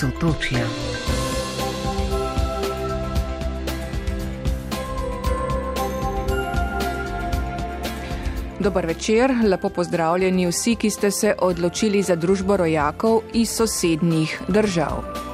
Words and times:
sotočja. 0.00 0.66
Dober 8.58 8.86
večer, 8.86 9.34
lepo 9.44 9.68
pozdravljeni 9.68 10.46
vsi, 10.46 10.74
ki 10.74 10.90
ste 10.90 11.10
se 11.10 11.34
odločili 11.38 12.02
za 12.02 12.16
družbo 12.16 12.56
rojakov 12.56 13.20
iz 13.32 13.50
sosednjih 13.50 14.40
držav. 14.48 15.33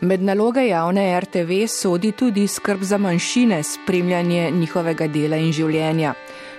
Med 0.00 0.22
naloge 0.22 0.62
javne 0.64 1.20
RTV 1.20 1.66
sodi 1.68 2.12
tudi 2.16 2.46
skrb 2.48 2.82
za 2.82 2.98
manjšine, 2.98 3.62
spremljanje 3.62 4.50
njihovega 4.50 5.06
dela 5.12 5.36
in 5.36 5.52
življenja. 5.52 6.14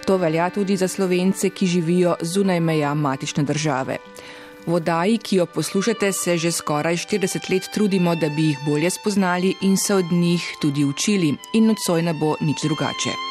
To 0.06 0.18
velja 0.22 0.50
tudi 0.54 0.78
za 0.78 0.88
slovence, 0.88 1.50
ki 1.50 1.68
živijo 1.68 2.14
zunaj 2.22 2.60
meja 2.60 2.94
matične 2.94 3.44
države. 3.44 3.98
V 4.68 4.78
oddaji, 4.78 5.18
ki 5.18 5.42
jo 5.42 5.46
poslušate, 5.50 6.12
se 6.14 6.38
že 6.38 6.52
skoraj 6.52 7.02
40 7.02 7.50
let 7.50 7.72
trudimo, 7.74 8.16
da 8.16 8.30
bi 8.30 8.52
jih 8.52 8.62
bolje 8.68 8.94
spoznali 8.94 9.56
in 9.62 9.78
se 9.78 9.96
od 9.96 10.12
njih 10.12 10.46
tudi 10.62 10.86
učili, 10.86 11.34
in 11.54 11.68
nocoj 11.68 12.02
ne 12.02 12.14
bo 12.14 12.36
nič 12.42 12.62
drugače. 12.62 13.31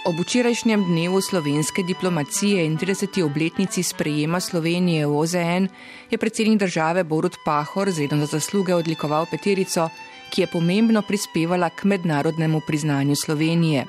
Ob 0.00 0.16
včerajšnjem 0.16 0.84
dnevu 0.84 1.20
slovenske 1.20 1.82
diplomacije 1.82 2.64
in 2.64 2.78
30. 2.78 3.20
obletnici 3.22 3.82
sprejema 3.82 4.40
Slovenije 4.40 5.06
v 5.06 5.18
OZN 5.18 5.66
je 6.10 6.18
predsednik 6.18 6.58
države 6.58 7.04
Borut 7.04 7.36
Pahor 7.44 7.90
zredno 7.90 8.16
za 8.16 8.26
zasluge 8.26 8.74
odlikoval 8.74 9.26
peterico, 9.30 9.90
ki 10.30 10.40
je 10.40 10.46
pomembno 10.46 11.02
prispevala 11.02 11.68
k 11.68 11.84
mednarodnemu 11.84 12.60
priznanju 12.66 13.14
Slovenije. 13.16 13.84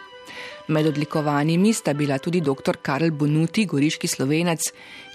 Med 0.68 0.88
odlikovanimi 0.88 1.74
sta 1.74 1.94
bila 1.94 2.18
tudi 2.18 2.42
dr. 2.42 2.76
Karl 2.82 3.12
Bonuti, 3.12 3.66
goriški 3.66 4.08
slovenec, 4.08 4.60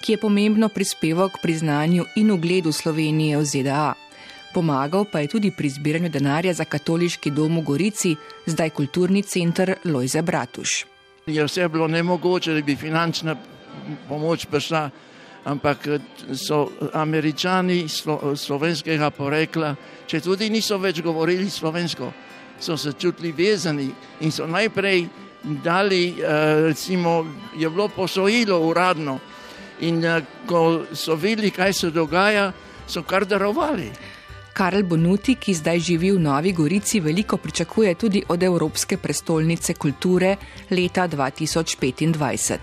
ki 0.01 0.11
je 0.11 0.17
pomembno 0.17 0.69
prispeval 0.69 1.29
k 1.29 1.41
priznanju 1.41 2.05
in 2.15 2.31
ugledu 2.31 2.71
Slovenije 2.71 3.37
v 3.37 3.45
ZDA. 3.45 3.93
Pomagal 4.57 5.05
pa 5.05 5.19
je 5.21 5.27
tudi 5.27 5.51
pri 5.53 5.69
zbiranju 5.69 6.09
denarja 6.09 6.53
za 6.53 6.65
katoliški 6.65 7.29
dom 7.29 7.59
v 7.59 7.61
Gorici, 7.61 8.15
zdaj 8.45 8.71
kulturni 8.73 9.21
center 9.21 9.75
Lojze 9.85 10.21
Bratuš. 10.25 10.85
Je 11.29 11.45
vse 11.45 11.67
bilo 11.69 11.85
nemogoče, 11.87 12.55
da 12.57 12.61
bi 12.65 12.75
finančna 12.75 13.35
pomoč 14.09 14.47
prišla, 14.49 14.89
ampak 15.45 15.85
so 16.33 16.71
američani 16.93 17.85
slo, 17.85 18.33
slovenskega 18.33 19.11
porekla, 19.13 19.75
če 20.09 20.23
tudi 20.25 20.49
niso 20.49 20.81
več 20.81 21.03
govorili 21.05 21.49
slovensko, 21.53 22.11
so 22.59 22.77
se 22.77 22.97
čutili 22.97 23.35
vezani 23.37 23.91
in 24.25 24.31
so 24.33 24.49
najprej 24.49 25.05
dali, 25.63 26.15
recimo, 26.65 27.25
je 27.53 27.69
bilo 27.69 27.87
posojilo 27.93 28.57
uradno. 28.59 29.19
In 29.85 30.01
ko 30.49 30.87
so 30.93 31.15
videli, 31.15 31.51
kaj 31.51 31.73
se 31.73 31.93
dogaja, 31.93 32.51
so 32.87 33.05
kar 33.05 33.25
darovali. 33.25 34.16
Karl 34.57 34.81
Bonuti, 34.83 35.35
ki 35.37 35.53
zdaj 35.53 35.79
živi 35.85 36.09
v 36.11 36.19
Novi 36.19 36.51
Gorici, 36.51 36.99
veliko 36.99 37.37
pričakuje 37.37 37.95
tudi 37.95 38.23
od 38.27 38.43
Evropske 38.43 38.97
prestolnice 38.97 39.73
kulture 39.73 40.35
leta 40.69 41.07
2025. 41.07 42.57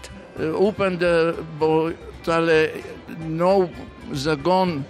Upam, 0.59 0.97
da 0.99 1.33
bo 1.59 1.93
tale 2.25 2.71
nov 3.29 3.69
zagon 4.11 4.83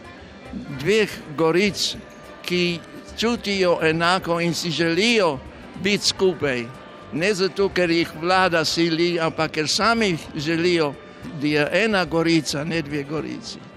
dveh 0.80 1.12
goric, 1.36 1.96
ki 2.42 2.78
čutijo 3.20 3.78
enako 3.82 4.40
in 4.40 4.54
si 4.54 4.70
želijo 4.70 5.38
biti 5.82 6.06
skupaj. 6.06 6.64
Ne 7.12 7.34
zato, 7.34 7.68
ker 7.68 7.90
jih 7.90 8.16
vlada 8.20 8.64
sili, 8.64 9.20
ampak 9.20 9.50
ker 9.50 9.68
sami 9.68 10.16
želijo, 10.36 10.94
da 11.40 11.46
je 11.46 11.68
ena 11.84 12.04
gorica, 12.04 12.64
ne 12.64 12.82
dve 12.82 13.02
gorici. 13.02 13.73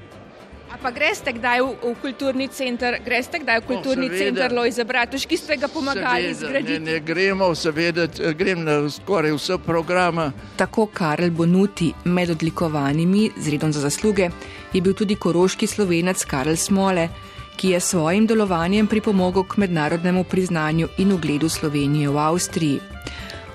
Pa 0.81 0.91
greste 0.91 1.33
kdaj 1.33 1.61
v, 1.61 1.69
v 1.81 1.93
kulturni 2.01 2.47
center, 2.53 2.99
greste 3.05 3.39
kdaj 3.41 3.61
v 3.61 3.65
kulturni 3.65 4.09
no, 4.09 4.17
center 4.17 4.53
Lojza 4.53 4.83
Bratuš, 4.85 5.25
ki 5.25 5.37
ste 5.37 5.57
ga 5.57 5.67
pomagali 5.67 6.33
zgraditi? 6.37 6.77
Ne, 6.77 6.91
ne 6.93 6.99
gremo, 7.01 7.49
seveda, 7.57 8.05
grem 8.37 8.61
na 8.61 8.75
skoraj 8.89 9.33
vse 9.33 9.57
programa. 9.65 10.29
Tako 10.57 10.85
Karel 10.93 11.33
Bonuti 11.33 11.89
med 12.05 12.29
odlikovanimi 12.29 13.31
z 13.37 13.55
redom 13.55 13.73
za 13.73 13.81
zasluge 13.81 14.29
je 14.73 14.81
bil 14.81 14.93
tudi 14.93 15.17
koroški 15.17 15.67
slovenec 15.67 16.21
Karel 16.29 16.57
Smole, 16.61 17.09
ki 17.57 17.73
je 17.73 17.79
svojim 17.81 18.27
delovanjem 18.29 18.87
pripomogel 18.87 19.47
k 19.49 19.57
mednarodnemu 19.57 20.23
priznanju 20.23 20.93
in 21.01 21.11
ugledu 21.11 21.49
Slovenije 21.49 22.09
v 22.09 22.21
Avstriji. 22.21 22.79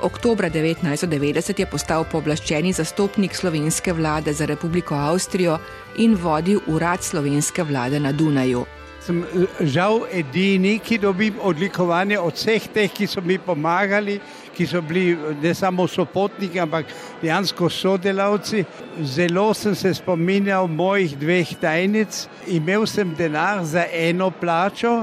Oktober 0.03 0.51
1990 0.51 1.61
je 1.63 1.67
postal 1.71 2.05
pooblaščeni 2.11 2.73
zastopnik 2.75 3.37
slovenske 3.39 3.93
vlade 3.95 4.33
za 4.35 4.49
Republiko 4.51 4.97
Avstrijo 4.99 5.59
in 6.03 6.17
vodil 6.19 6.59
urad 6.67 7.05
slovenske 7.07 7.63
vlade 7.63 8.01
na 8.01 8.12
Dunaju. 8.12 8.65
Sem 9.03 9.23
žal 9.61 10.05
edini, 10.15 10.77
ki 10.79 10.99
dobim 11.03 11.39
odlikovanje 11.43 12.19
od 12.19 12.35
vseh 12.39 12.67
teh, 12.75 12.91
ki 12.91 13.07
so 13.11 13.23
mi 13.23 13.39
pomagali, 13.39 14.19
ki 14.55 14.67
so 14.67 14.83
bili 14.83 15.17
ne 15.43 15.55
samo 15.55 15.87
sopotniki, 15.91 16.61
ampak 16.62 16.91
dejansko 17.23 17.71
sodelavci. 17.71 18.65
Zelo 19.03 19.49
sem 19.55 19.75
se 19.75 19.95
spominjal 19.95 20.67
mojih 20.71 21.17
dveh 21.19 21.57
tajnic. 21.62 22.27
Imel 22.47 22.87
sem 22.87 23.15
denar 23.19 23.65
za 23.65 23.87
eno 23.91 24.31
plačo 24.31 25.03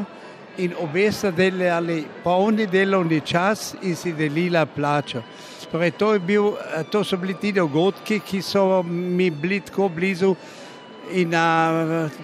in 0.58 0.74
obe 0.80 1.12
sta 1.12 1.32
delali 1.32 2.06
polni 2.24 2.66
delovni 2.68 3.22
čas 3.22 3.76
in 3.82 3.96
si 3.96 4.14
delila 4.14 4.66
plačo. 4.66 5.24
Torej, 5.72 5.92
to, 5.92 6.20
bil, 6.20 6.58
to 6.92 7.04
so 7.04 7.18
bili 7.18 7.36
ti 7.38 7.52
dogodki, 7.52 8.20
ki 8.20 8.42
so 8.42 8.84
mi 8.84 9.30
bili 9.30 9.60
tako 9.62 9.90
blizu. 9.90 10.36
In 11.12 11.34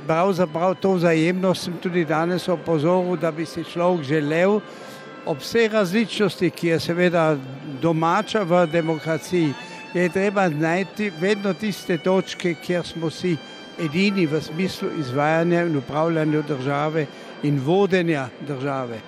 pravzaprav 0.07 0.75
to 0.81 0.93
vzajemnost 0.93 1.63
sem 1.63 1.77
tudi 1.81 2.05
danes 2.05 2.47
opozoril, 2.49 3.17
da 3.17 3.31
bi 3.31 3.45
si 3.45 3.63
človek 3.63 4.03
želel 4.05 4.59
ob 5.25 5.39
vseh 5.41 5.71
različnosti, 5.73 6.49
ki 6.49 6.67
je 6.67 6.79
seveda 6.79 7.37
domača 7.81 8.43
v 8.43 8.65
demokraciji, 8.69 9.53
je 9.93 10.09
treba 10.09 10.49
najti 10.49 11.11
vedno 11.19 11.53
tiste 11.53 11.97
točke, 11.97 12.53
kjer 12.61 12.85
smo 12.85 13.09
si 13.09 13.37
edini 13.79 14.25
v 14.25 14.41
smislu 14.41 14.89
izvajanja 14.99 15.65
in 15.65 15.77
upravljanja 15.77 16.41
države 16.41 17.05
in 17.43 17.59
vodenja 17.59 18.29
države. 18.47 19.01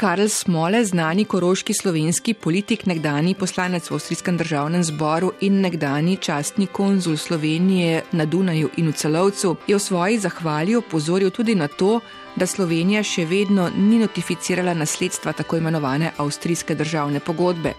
Karl 0.00 0.28
Smole, 0.28 0.84
znani 0.84 1.24
koroški 1.24 1.74
slovenski 1.74 2.34
politik, 2.34 2.86
nekdani 2.86 3.34
poslanec 3.34 3.90
v 3.90 3.94
Avstrijskem 3.94 4.36
državnem 4.36 4.84
zboru 4.84 5.32
in 5.40 5.60
nekdani 5.60 6.16
častni 6.16 6.66
konzul 6.66 7.16
Slovenije 7.16 8.02
na 8.12 8.24
Dunaju 8.24 8.70
in 8.76 8.88
v 8.88 8.92
celovcu, 8.92 9.56
je 9.66 9.76
v 9.76 9.80
svoji 9.80 10.18
zahvali 10.18 10.76
opozoril 10.76 11.30
tudi 11.30 11.54
na 11.54 11.68
to, 11.68 12.00
da 12.36 12.46
Slovenija 12.46 13.02
še 13.02 13.26
vedno 13.28 13.68
ni 13.76 13.98
notificirala 13.98 14.74
nasledstva 14.74 15.32
tako 15.32 15.56
imenovane 15.56 16.12
Avstrijske 16.16 16.74
državne 16.74 17.20
pogodbe. 17.20 17.74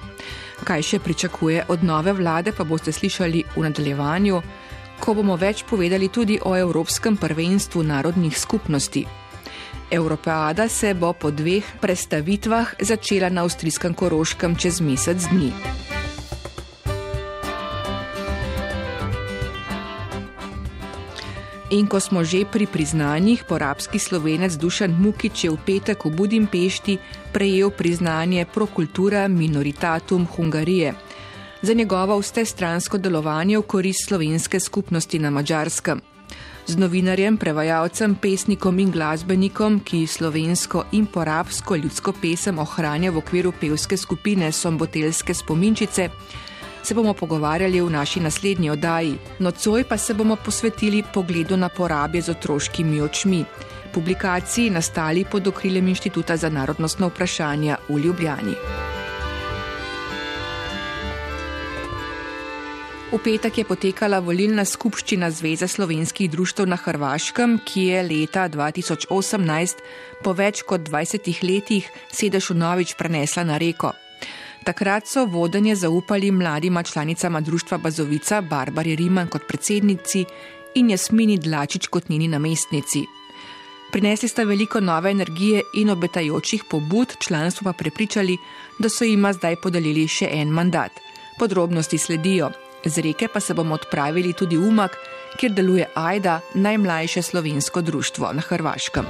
Kaj 0.64 0.82
še 0.82 1.00
pričakuje 1.00 1.66
od 1.70 1.84
nove 1.84 2.14
vlade, 2.14 2.54
pa 2.54 2.64
boste 2.64 2.92
slišali 2.92 3.44
v 3.56 3.64
nadaljevanju, 3.66 4.42
ko 5.00 5.18
bomo 5.18 5.36
več 5.42 5.66
povedali 5.66 6.10
tudi 6.14 6.38
o 6.46 6.54
Evropskem 6.58 7.18
prvenstvu 7.18 7.84
narodnih 7.84 8.38
skupnosti. 8.38 9.21
Evropeada 9.92 10.70
se 10.70 10.94
bo 10.94 11.14
po 11.14 11.32
dveh 11.32 11.68
predstavitvah 11.82 12.80
začela 12.80 13.30
na 13.30 13.44
avstrijskem 13.44 13.94
Koroškem 13.94 14.56
čez 14.56 14.80
mesec 14.82 15.28
dni. 15.28 15.52
In 21.72 21.88
ko 21.88 22.00
smo 22.00 22.24
že 22.24 22.44
pri 22.48 22.68
priznanjih, 22.68 23.44
porabski 23.48 24.00
slovenec 24.00 24.56
Dušan 24.56 24.92
Mukič 24.92 25.44
je 25.44 25.52
v 25.52 25.60
petek 25.60 26.04
v 26.04 26.12
Budimpešti 26.16 27.00
prejel 27.32 27.72
priznanje 27.72 28.48
Prokultura 28.48 29.28
Minoritatum 29.28 30.28
Hungarije 30.28 30.96
za 31.62 31.74
njegovo 31.74 32.20
vstestransko 32.20 32.98
delovanje 32.98 33.60
v 33.60 33.68
korist 33.68 34.08
slovenske 34.08 34.60
skupnosti 34.60 35.20
na 35.20 35.30
Mačarskem 35.30 36.11
z 36.66 36.78
novinarjem, 36.78 37.38
prevajalcem, 37.38 38.16
pesnikom 38.16 38.80
in 38.80 38.92
glasbenikom, 38.92 39.80
ki 39.80 40.08
slovensko 40.08 40.84
in 40.92 41.06
porabsko 41.06 41.76
ljudsko 41.76 42.14
pesem 42.22 42.60
ohranja 42.60 43.12
v 43.12 43.18
okviru 43.18 43.52
pevske 43.52 43.98
skupine 43.98 44.52
Sombotelske 44.52 45.34
spominčice, 45.34 46.10
se 46.84 46.94
bomo 46.96 47.14
pogovarjali 47.14 47.82
v 47.82 47.90
naši 47.90 48.20
naslednji 48.20 48.70
oddaji. 48.70 49.18
Nocoj 49.40 49.84
pa 49.84 49.98
se 49.98 50.14
bomo 50.14 50.36
posvetili 50.36 51.04
pogledu 51.14 51.58
na 51.58 51.70
porabje 51.70 52.22
z 52.22 52.30
otroškimi 52.30 53.02
očmi, 53.02 53.46
publikaciji 53.94 54.70
nastali 54.70 55.26
pod 55.26 55.48
okriljem 55.48 55.88
Inštituta 55.88 56.38
za 56.38 56.50
narodnostno 56.50 57.08
vprašanje 57.08 57.76
v 57.90 58.00
Ljubljani. 58.00 58.56
V 63.12 63.20
petek 63.20 63.58
je 63.60 63.64
potekala 63.68 64.22
volilna 64.24 64.64
skupščina 64.64 65.28
Zveze 65.36 65.68
slovenskih 65.68 66.30
društv 66.32 66.64
na 66.64 66.78
Hrvaškem, 66.80 67.58
ki 67.68 67.82
je 67.90 68.04
leta 68.08 68.46
2018 68.48 69.82
po 70.24 70.32
več 70.32 70.62
kot 70.64 70.86
20 70.88 71.28
letih 71.44 71.90
sedež 72.08 72.54
v 72.54 72.56
Novič 72.64 72.96
prenesla 72.96 73.44
na 73.44 73.60
reko. 73.60 73.92
Takrat 74.64 75.12
so 75.12 75.26
vodenje 75.28 75.76
zaupali 75.76 76.32
mladima 76.32 76.86
članicama 76.88 77.44
društva 77.44 77.82
Bazovica, 77.84 78.40
Barbari 78.42 78.96
Riman 78.96 79.28
kot 79.28 79.44
predsednici 79.44 80.24
in 80.80 80.96
Jasmini 80.96 81.36
Dlačič 81.36 81.92
kot 81.92 82.08
njeni 82.08 82.32
namestnici. 82.32 83.04
Prinesli 83.92 84.32
sta 84.32 84.48
veliko 84.48 84.80
nove 84.80 85.12
energije 85.12 85.68
in 85.76 85.90
obetajočih 85.90 86.64
pobud, 86.64 87.20
članstvo 87.20 87.74
pa 87.74 87.78
prepričali, 87.78 88.38
da 88.80 88.88
so 88.90 89.04
jima 89.04 89.36
zdaj 89.36 89.60
podelili 89.60 90.08
še 90.08 90.32
en 90.32 90.48
mandat. 90.48 90.92
Podrobnosti 91.40 91.98
sledijo. 91.98 92.71
Z 92.86 92.98
reke 92.98 93.28
pa 93.28 93.40
se 93.40 93.54
bomo 93.54 93.76
odpravili 93.76 94.34
tudi 94.34 94.58
v 94.58 94.68
Umak, 94.68 94.98
kjer 95.38 95.54
deluje 95.54 95.86
Aida, 95.96 96.42
najmlajše 96.54 97.22
slovensko 97.22 97.82
društvo 97.82 98.34
na 98.34 98.42
Hrvaškem. 98.42 99.06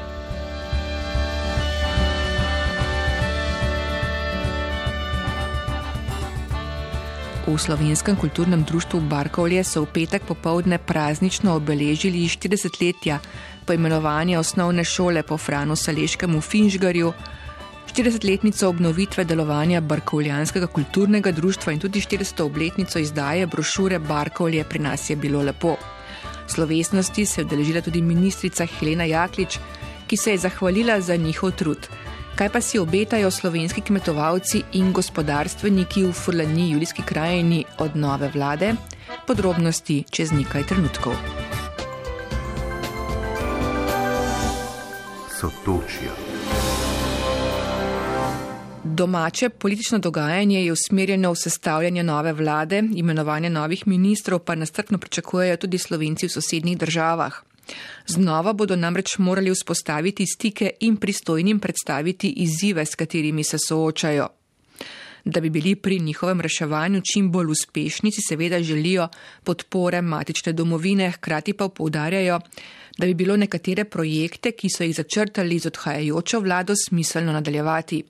V 7.48 7.58
slovenskem 7.60 8.16
kulturnem 8.16 8.64
društvu 8.64 9.00
Barkovlje 9.12 9.64
so 9.64 9.82
v 9.84 9.92
petek 9.92 10.24
popovdne 10.24 10.78
praznično 10.78 11.56
obeležili 11.56 12.24
40-letja 12.24 13.20
poimenovanja 13.66 14.40
osnovne 14.40 14.84
šole 14.84 15.24
po 15.24 15.38
Franu 15.38 15.76
Saleškem 15.76 16.36
v 16.38 16.42
Finžgarju, 16.42 17.14
40-letnico 17.96 18.68
obnovitve 18.68 19.24
delovanja 19.24 19.82
Barkovljanskega 19.82 20.68
kulturnega 20.68 21.32
društva 21.32 21.74
in 21.74 21.80
tudi 21.80 22.00
400 22.00 22.44
obletnico 22.44 23.00
izdaje 23.00 23.48
brošure 23.48 24.00
Barkovlje 24.00 24.64
pri 24.64 24.80
nas 24.80 25.10
je 25.10 25.16
bilo 25.16 25.42
lepo. 25.42 25.76
Slovesnosti 26.48 27.26
se 27.26 27.42
je 27.42 27.46
odeležila 27.46 27.82
tudi 27.82 28.02
ministrica 28.02 28.66
Helena 28.66 29.04
Jaklič, 29.04 29.60
ki 30.08 30.18
se 30.18 30.32
je 30.32 30.38
zahvalila 30.38 31.02
za 31.02 31.16
njihov 31.16 31.52
trud. 31.52 31.88
Kaj 32.36 32.50
pa 32.50 32.62
si 32.62 32.80
obetajo 32.80 33.32
slovenski 33.32 33.82
kmetovalci 33.82 34.64
in 34.74 34.94
gospodarstveniki 34.94 36.04
v 36.04 36.12
Furlani 36.12 36.72
Julijski 36.72 37.02
krajini 37.02 37.66
od 37.78 37.96
nove 37.96 38.32
vlade? 38.34 38.74
Podrobnosti 39.28 40.04
čez 40.10 40.32
nekaj 40.32 40.64
trenutkov. 40.64 41.14
Sotočijo. 45.40 46.21
Domače 48.83 49.50
politično 49.50 50.00
dogajanje 50.00 50.63
je 50.66 50.72
usmerjeno 50.72 51.31
v 51.31 51.36
sestavljanje 51.36 52.04
nove 52.04 52.33
vlade, 52.33 52.83
imenovanje 52.95 53.50
novih 53.50 53.88
ministrov 53.88 54.39
pa 54.39 54.56
nastrpno 54.56 54.98
pričakujejo 54.98 55.57
tudi 55.57 55.78
slovenci 55.78 56.25
v 56.25 56.30
sosednjih 56.30 56.78
državah. 56.78 57.36
Znova 58.07 58.54
bodo 58.54 58.75
namreč 58.75 59.18
morali 59.18 59.51
vzpostaviti 59.51 60.25
stike 60.25 60.69
in 60.80 60.98
pristojnim 60.98 61.60
predstaviti 61.60 62.30
izzive, 62.30 62.86
s 62.86 62.95
katerimi 62.95 63.44
se 63.44 63.57
soočajo. 63.68 64.28
Da 65.25 65.42
bi 65.42 65.50
bili 65.50 65.75
pri 65.75 66.00
njihovem 66.00 66.42
reševanju 66.42 67.01
čim 67.13 67.31
bolj 67.31 67.51
uspešni, 67.51 68.12
si 68.12 68.22
seveda 68.22 68.63
želijo 68.63 69.07
podpore 69.44 70.01
matične 70.01 70.54
domovine, 70.54 71.12
hkrati 71.12 71.54
pa 71.54 71.69
poudarjajo, 71.69 72.39
da 72.98 73.06
bi 73.06 73.13
bilo 73.13 73.38
nekatere 73.38 73.86
projekte, 73.86 74.51
ki 74.51 74.69
so 74.69 74.84
jih 74.84 74.95
začrtali 74.95 75.60
z 75.60 75.68
odhajajočo 75.68 76.39
vlado, 76.39 76.74
smiselno 76.88 77.31
nadaljevati. 77.31 78.04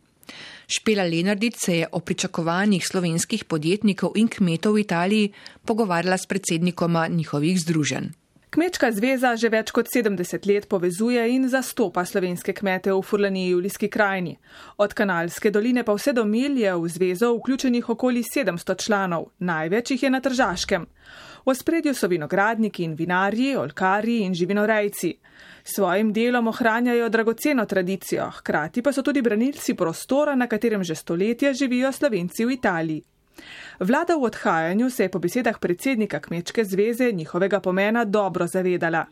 Špela 0.71 1.03
Lenardic 1.03 1.55
se 1.65 1.77
je 1.77 1.87
o 1.91 1.99
pričakovanjih 1.99 2.87
slovenskih 2.87 3.43
podjetnikov 3.43 4.11
in 4.15 4.27
kmetov 4.27 4.73
v 4.73 4.79
Italiji 4.79 5.31
pogovarjala 5.65 6.17
s 6.17 6.25
predsednikoma 6.25 7.07
njihovih 7.07 7.59
združenj. 7.59 8.07
Kmečka 8.49 8.91
zveza 8.91 9.33
že 9.35 9.49
več 9.51 9.71
kot 9.75 9.91
70 9.91 10.47
let 10.47 10.69
povezuje 10.71 11.25
in 11.35 11.49
zastopa 11.49 12.05
slovenske 12.05 12.53
kmete 12.53 12.93
v 12.93 13.01
Furlaniji 13.03 13.51
Julijski 13.51 13.89
krajini. 13.89 14.37
Od 14.77 14.93
Kanalske 14.93 15.51
doline 15.51 15.83
pa 15.83 15.91
vse 15.95 16.13
do 16.13 16.23
Mil 16.25 16.55
je 16.57 16.75
v 16.75 16.87
zvezo 16.87 17.33
vključenih 17.35 17.89
okoli 17.89 18.23
700 18.23 18.77
članov, 18.85 19.27
največ 19.39 19.91
jih 19.91 20.03
je 20.03 20.09
na 20.09 20.21
Tržaškem. 20.23 20.87
V 21.45 21.55
spredju 21.55 21.93
so 21.93 22.07
vinogradniki 22.07 22.83
in 22.83 22.95
vinarji, 22.95 23.55
olkarji 23.57 24.21
in 24.23 24.33
živinorejci. 24.33 25.17
Svojim 25.63 26.13
delom 26.13 26.47
ohranjajo 26.47 27.09
dragoceno 27.09 27.65
tradicijo, 27.65 28.29
hkrati 28.29 28.81
pa 28.81 28.93
so 28.93 29.01
tudi 29.01 29.21
branilci 29.21 29.75
prostora, 29.75 30.35
na 30.35 30.47
katerem 30.47 30.83
že 30.83 30.95
stoletja 30.95 31.53
živijo 31.53 31.91
slovenci 31.91 32.45
v 32.45 32.51
Italiji. 32.51 33.03
Vlada 33.81 34.13
v 34.15 34.23
odhajanju 34.23 34.89
se 34.89 35.03
je 35.03 35.09
po 35.09 35.19
besedah 35.19 35.59
predsednika 35.59 36.19
Kmečke 36.19 36.65
zveze 36.65 37.11
njihovega 37.11 37.59
pomena 37.59 38.05
dobro 38.05 38.47
zavedala. 38.47 39.05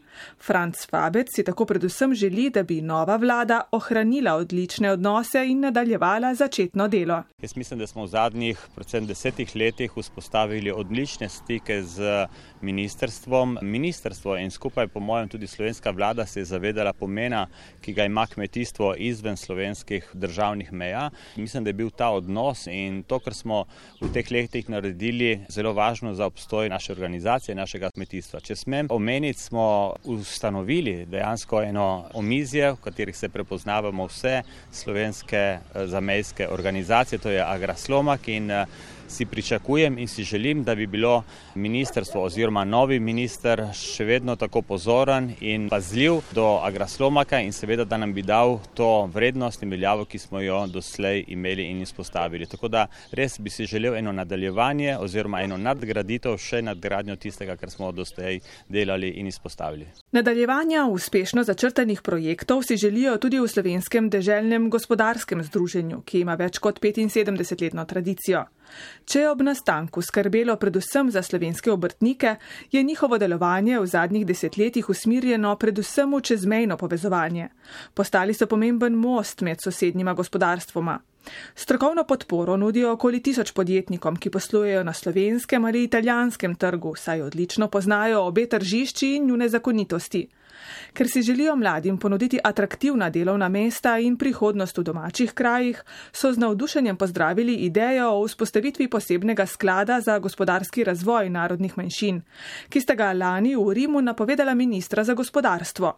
Franz 0.46 0.86
Fabec 0.90 1.28
si 1.36 1.44
tako 1.44 1.66
predvsem 1.66 2.14
želi, 2.14 2.50
da 2.50 2.64
bi 2.64 2.82
nova 2.82 3.16
vlada 3.16 3.62
ohranila 3.72 4.36
odlične 4.36 4.92
odnose 4.92 5.42
in 5.48 5.60
nadaljevala 5.60 6.36
začetno 6.36 6.88
delo. 6.88 7.24
Jaz 7.42 7.56
mislim, 7.56 7.80
da 7.80 7.88
smo 7.88 8.04
v 8.04 8.08
zadnjih, 8.08 8.60
predvsem 8.76 9.08
desetih 9.08 9.56
letih, 9.56 9.92
vzpostavili 9.98 10.72
odlične 10.72 11.30
stike 11.30 11.82
z 11.84 12.28
ministerstvom. 12.62 13.58
Ministerstvo 13.62 14.38
in 14.38 14.52
skupaj, 14.52 14.88
po 14.88 15.00
mojem, 15.00 15.30
tudi 15.30 15.48
slovenska 15.48 15.92
vlada 15.92 16.26
se 16.26 16.40
je 16.40 16.46
zavedala 16.46 16.94
pomena, 16.94 17.48
ki 17.82 17.94
ga 17.94 18.06
ima 18.06 18.28
kmetijstvo 18.28 18.94
izven 18.98 19.38
slovenskih 19.38 20.10
državnih 20.14 20.74
meja. 20.74 21.10
Mislim, 21.36 21.64
da 21.64 21.70
je 21.70 21.74
bil 21.74 21.90
ta 21.90 22.10
odnos 22.10 22.68
in 22.68 23.04
to, 23.04 23.20
kar 23.20 23.34
smo 23.34 23.66
v 24.02 24.14
teh 24.14 24.32
letih 24.32 24.59
naredili, 24.68 25.40
zelo 25.50 25.74
važno 25.74 26.14
za 26.14 26.26
obstoj 26.26 26.70
naše 26.70 26.92
organizacije, 26.92 27.56
našega 27.56 27.90
kmetijstva. 27.90 28.40
Če 28.40 28.56
smem 28.56 28.88
omeniti, 28.90 29.40
smo 29.40 29.96
ustanovili 30.04 31.06
dejansko 31.06 31.62
eno 31.62 32.10
omizje, 32.14 32.72
v 32.72 32.82
katerih 32.84 33.18
se 33.18 33.30
prepoznavamo 33.30 34.06
vse 34.06 34.42
slovenske 34.72 35.38
eh, 35.38 35.88
zamejske 35.88 36.48
organizacije, 36.48 37.20
to 37.20 37.30
je 37.30 37.44
Agraslomak 37.44 38.28
in 38.28 38.52
uh, 38.52 38.68
si 39.10 39.26
pričakujem 39.26 39.98
in 39.98 40.08
si 40.08 40.24
želim, 40.24 40.64
da 40.64 40.76
bi 40.76 40.88
bilo 40.88 41.24
ministrstvo 41.56 42.24
oziroma 42.24 42.64
novi 42.66 43.00
minister 43.00 43.64
še 43.74 44.06
vedno 44.06 44.36
tako 44.36 44.62
pozoren 44.62 45.32
in 45.42 45.70
pazljiv 45.70 46.22
do 46.36 46.60
agraslomaka 46.64 47.40
in 47.40 47.54
seveda, 47.54 47.86
da 47.86 47.98
nam 47.98 48.14
bi 48.14 48.22
dal 48.22 48.60
to 48.74 49.10
vrednost 49.14 49.64
in 49.64 49.70
veljavo, 49.70 50.06
ki 50.06 50.20
smo 50.20 50.42
jo 50.42 50.68
doslej 50.68 51.24
imeli 51.28 51.66
in 51.70 51.82
izpostavili. 51.82 52.46
Tako 52.46 52.68
da 52.68 52.88
res 53.12 53.40
bi 53.40 53.50
si 53.50 53.66
želel 53.66 53.96
eno 53.96 54.12
nadaljevanje 54.12 54.98
oziroma 54.98 55.42
eno 55.42 55.58
nadgraditev, 55.58 56.38
še 56.38 56.62
nadgradnjo 56.62 57.16
tistega, 57.16 57.56
kar 57.56 57.70
smo 57.70 57.92
doslej 57.92 58.40
delali 58.70 59.10
in 59.10 59.28
izpostavili. 59.28 59.88
Nadaljevanja 60.12 60.86
uspešno 60.92 61.44
začrtanih 61.44 62.02
projektov 62.02 62.64
si 62.64 62.78
želijo 62.78 63.18
tudi 63.18 63.40
v 63.40 63.48
slovenskem 63.48 64.10
deželnem 64.10 64.70
gospodarskem 64.70 65.44
združenju, 65.44 66.02
ki 66.06 66.22
ima 66.22 66.36
več 66.36 66.60
kot 66.60 66.80
75-letno 66.80 67.86
tradicijo. 67.86 68.46
Če 69.06 69.20
je 69.20 69.30
ob 69.30 69.42
nastanku 69.42 70.02
skrbelo 70.02 70.56
predvsem 70.56 71.12
za 71.12 71.22
slovenske 71.22 71.72
obrtnike, 71.72 72.36
je 72.72 72.84
njihovo 72.84 73.18
delovanje 73.18 73.80
v 73.80 73.86
zadnjih 73.86 74.26
desetletjih 74.26 74.90
usmirjeno 74.90 75.56
predvsem 75.56 76.14
v 76.16 76.22
čezmejno 76.22 76.78
povezovanje. 76.78 77.50
Postali 77.94 78.34
so 78.34 78.48
pomemben 78.48 78.94
most 78.94 79.42
med 79.42 79.58
sosednjima 79.64 80.14
gospodarstvoma. 80.14 81.00
Strokovno 81.56 82.04
podporo 82.04 82.58
nudijo 82.58 82.92
okoli 82.92 83.22
tisoč 83.24 83.52
podjetnikom, 83.52 84.16
ki 84.16 84.30
poslujejo 84.30 84.84
na 84.84 84.94
slovenskem 84.94 85.66
ali 85.66 85.84
italijanskem 85.84 86.56
trgu, 86.56 86.96
saj 86.96 87.22
odlično 87.22 87.68
poznajo 87.68 88.22
obe 88.22 88.46
tržišči 88.46 89.16
in 89.16 89.28
njune 89.28 89.50
zakonitosti. 89.50 90.28
Ker 90.94 91.08
si 91.08 91.22
želijo 91.22 91.56
mladim 91.56 91.98
ponuditi 91.98 92.40
atraktivna 92.44 93.10
delovna 93.10 93.50
mesta 93.50 93.98
in 94.00 94.18
prihodnost 94.18 94.78
v 94.78 94.84
domačih 94.84 95.34
krajih, 95.34 95.84
so 96.12 96.34
z 96.34 96.38
navdušenjem 96.38 96.98
pozdravili 96.98 97.56
idejo 97.56 98.10
o 98.10 98.28
vzpostavitvi 98.28 98.88
posebnega 98.88 99.46
sklada 99.46 100.02
za 100.02 100.20
gospodarski 100.20 100.84
razvoj 100.84 101.30
narodnih 101.30 101.78
manjšin, 101.78 102.22
ki 102.70 102.82
sta 102.82 102.96
ga 102.96 103.14
lani 103.14 103.56
v 103.56 103.74
Rimu 103.74 104.02
napovedala 104.02 104.54
ministra 104.54 105.04
za 105.04 105.14
gospodarstvo. 105.14 105.94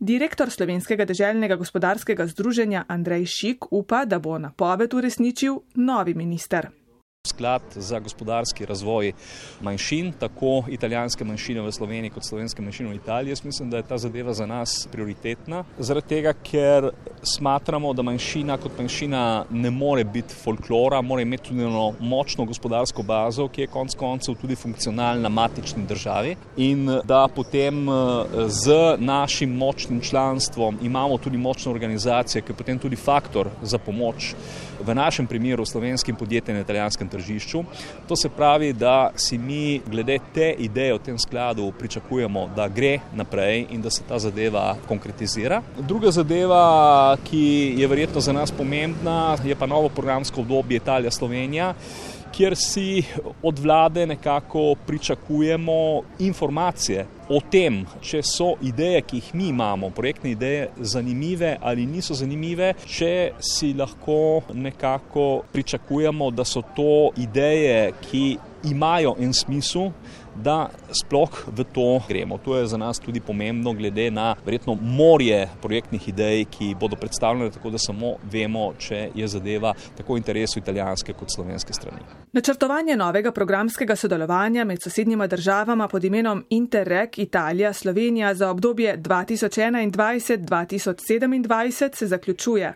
Direktor 0.00 0.50
Slovenskega 0.50 1.04
deželnega 1.04 1.56
gospodarskega 1.56 2.26
združenja 2.26 2.84
Andrej 2.88 3.26
Šik 3.26 3.72
upa, 3.72 4.04
da 4.04 4.18
bo 4.18 4.38
napoved 4.38 4.94
uresničil 4.94 5.60
novi 5.74 6.14
minister. 6.14 6.81
Sklad 7.26 7.62
za 7.74 7.98
gospodarski 7.98 8.66
razvoj 8.66 9.12
manjšin, 9.60 10.12
tako 10.18 10.64
italijanske 10.68 11.24
manjšine 11.24 11.60
v 11.60 11.72
Sloveniji 11.72 12.10
kot 12.10 12.24
slovenske 12.26 12.62
manjšine 12.62 12.88
v 12.90 12.96
Italiji. 12.96 13.30
Jaz 13.30 13.44
mislim, 13.44 13.70
da 13.70 13.76
je 13.76 13.82
ta 13.82 13.98
zadeva 13.98 14.32
za 14.34 14.46
nas 14.46 14.88
prioritetna, 14.92 15.60
zaradi 15.78 16.08
tega, 16.08 16.32
ker 16.32 16.88
smatramo, 17.22 17.92
da 17.94 18.02
manjšina 18.02 18.56
kot 18.58 18.74
manjšina 18.78 19.20
ne 19.50 19.70
more 19.70 20.04
biti 20.04 20.34
folklora, 20.34 20.98
mora 21.02 21.22
imeti 21.22 21.48
tudi 21.52 21.62
eno 21.62 21.92
močno 22.00 22.44
gospodarsko 22.44 23.02
bazo, 23.02 23.46
ki 23.48 23.60
je 23.60 23.70
konec 23.70 23.94
koncev 23.94 24.34
tudi 24.42 24.58
funkcionalna 24.58 25.28
matični 25.28 25.86
državi 25.86 26.34
in 26.56 26.90
da 27.04 27.28
potem 27.34 27.86
z 28.48 28.96
našim 28.98 29.54
močnim 29.62 30.00
članstvom 30.00 30.78
imamo 30.82 31.18
tudi 31.18 31.38
močno 31.38 31.70
organizacijo, 31.72 32.42
ki 32.42 32.50
je 32.50 32.56
potem 32.64 32.78
tudi 32.78 32.96
faktor 32.96 33.54
za 33.62 33.78
pomoč 33.78 34.34
v 34.82 34.94
našem 34.94 35.26
primeru 35.26 35.66
slovenskim 35.66 36.16
podjetjem 36.16 36.56
na 36.56 36.62
italijanskem 36.66 37.11
tržišču. 37.12 37.64
To 38.08 38.16
se 38.16 38.28
pravi, 38.28 38.72
da 38.72 39.12
si 39.16 39.38
mi 39.38 39.80
glede 39.86 40.18
te 40.34 40.50
ideje 40.58 40.94
v 40.94 41.02
tem 41.04 41.18
skladu 41.18 41.72
pričakujemo, 41.78 42.48
da 42.56 42.68
gre 42.68 42.98
naprej 43.14 43.66
in 43.70 43.82
da 43.82 43.90
se 43.90 44.02
ta 44.08 44.18
zadeva 44.18 44.76
konkretizira. 44.88 45.62
Druga 45.78 46.10
zadeva, 46.10 47.16
ki 47.24 47.74
je 47.78 47.88
verjetno 47.88 48.20
za 48.20 48.32
nas 48.32 48.50
pomembna, 48.50 49.36
je 49.44 49.56
pa 49.56 49.66
novo 49.66 49.88
programsko 49.88 50.40
obdobje 50.40 50.80
Italija-Slovenija 50.80 51.74
kjer 52.32 52.56
si 52.56 53.02
od 53.42 53.58
vlade 53.58 54.06
nekako 54.06 54.74
pričakujemo 54.86 56.02
informacije 56.18 57.06
o 57.28 57.40
tem, 57.50 57.82
če 58.00 58.20
so 58.26 58.52
ideje, 58.62 59.02
ki 59.06 59.20
jih 59.20 59.28
mi 59.34 59.48
imamo, 59.52 59.90
projektne 59.90 60.32
ideje, 60.34 60.68
zanimive 60.80 61.56
ali 61.60 61.86
niso 61.86 62.14
zanimive, 62.14 62.72
če 62.86 63.32
si 63.40 63.72
lahko 63.74 64.42
nekako 64.54 65.42
pričakujemo, 65.52 66.30
da 66.30 66.44
so 66.44 66.62
to 66.76 67.10
ideje, 67.16 67.92
ki 68.08 68.24
imajo 68.68 69.14
en 69.20 69.32
smisel, 69.34 69.90
da 70.34 70.68
sploh 71.04 71.30
v 71.46 71.64
to 71.64 72.00
gremo. 72.08 72.38
To 72.38 72.56
je 72.56 72.66
za 72.66 72.76
nas 72.76 72.98
tudi 72.98 73.20
pomembno, 73.20 73.72
glede 73.72 74.10
na 74.10 74.34
verjetno 74.44 74.78
morje 74.80 75.48
projektnih 75.62 76.08
idej, 76.08 76.44
ki 76.44 76.74
bodo 76.80 76.96
predstavljene, 76.96 77.50
tako 77.50 77.70
da 77.70 77.78
samo 77.78 78.14
vemo, 78.32 78.72
če 78.78 79.10
je 79.14 79.28
zadeva 79.28 79.74
tako 79.96 80.14
v 80.14 80.16
interesu 80.16 80.58
italijanske 80.58 81.12
kot 81.12 81.28
slovenske 81.34 81.72
strani. 81.72 81.98
Načrtovanje 82.32 82.96
novega 82.96 83.32
programskega 83.32 83.96
sodelovanja 83.96 84.64
med 84.64 84.82
sosednjima 84.82 85.26
državama 85.26 85.88
pod 85.88 86.04
imenom 86.04 86.44
Interreg 86.50 87.18
Italija-Slovenija 87.18 88.34
za 88.34 88.50
obdobje 88.50 88.98
2021-2027 88.98 91.96
se 91.96 92.06
zaključuje. 92.06 92.74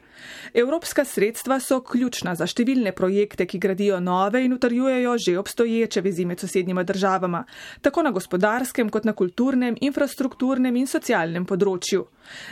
Evropska 0.54 1.04
sredstva 1.04 1.60
so 1.60 1.80
ključna 1.80 2.34
za 2.34 2.46
številne 2.46 2.92
projekte, 2.92 3.46
ki 3.46 3.58
gradijo 3.58 4.00
nove 4.00 4.44
in 4.44 4.52
utrjujejo 4.52 5.18
že 5.18 5.38
obstoječe 5.38 6.00
vezi 6.00 6.24
med 6.24 6.40
sosednjima 6.40 6.82
državama 6.82 7.45
tako 7.80 8.02
na 8.02 8.10
gospodarskem 8.10 8.90
kot 8.90 9.04
na 9.04 9.12
kulturnem, 9.12 9.76
infrastrukturnem 9.80 10.76
in 10.76 10.86
socialnem 10.86 11.44
področju. 11.44 12.06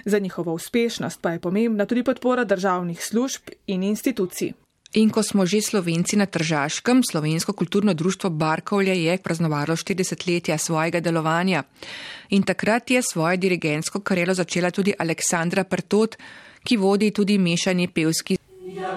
Za 0.04 0.18
njihovo 0.18 0.54
uspešnost 0.54 1.20
pa 1.20 1.34
je 1.34 1.40
pomembna 1.40 1.86
tudi 1.86 2.02
podpora 2.02 2.44
državnih 2.44 3.00
služb 3.04 3.54
in 3.66 3.82
institucij. 3.82 4.54
In 4.94 5.10
ko 5.10 5.26
smo 5.26 5.42
že 5.42 5.58
slovenci 5.58 6.14
na 6.14 6.26
Tržaškem, 6.26 7.02
slovensko 7.02 7.52
kulturno 7.52 7.94
društvo 7.94 8.30
Barkovlje 8.30 8.94
je 8.94 9.18
praznovalo 9.18 9.74
40 9.74 10.14
letja 10.28 10.58
svojega 10.58 11.00
delovanja. 11.00 11.64
In 12.30 12.42
takrat 12.42 12.90
je 12.90 13.02
svojo 13.02 13.36
dirigentsko 13.36 14.00
karelo 14.00 14.34
začela 14.34 14.70
tudi 14.70 14.94
Aleksandra 14.98 15.64
Prtot, 15.64 16.14
ki 16.62 16.76
vodi 16.76 17.10
tudi 17.10 17.38
mešani 17.38 17.88
pevski. 17.88 18.38
Ja, 18.70 18.94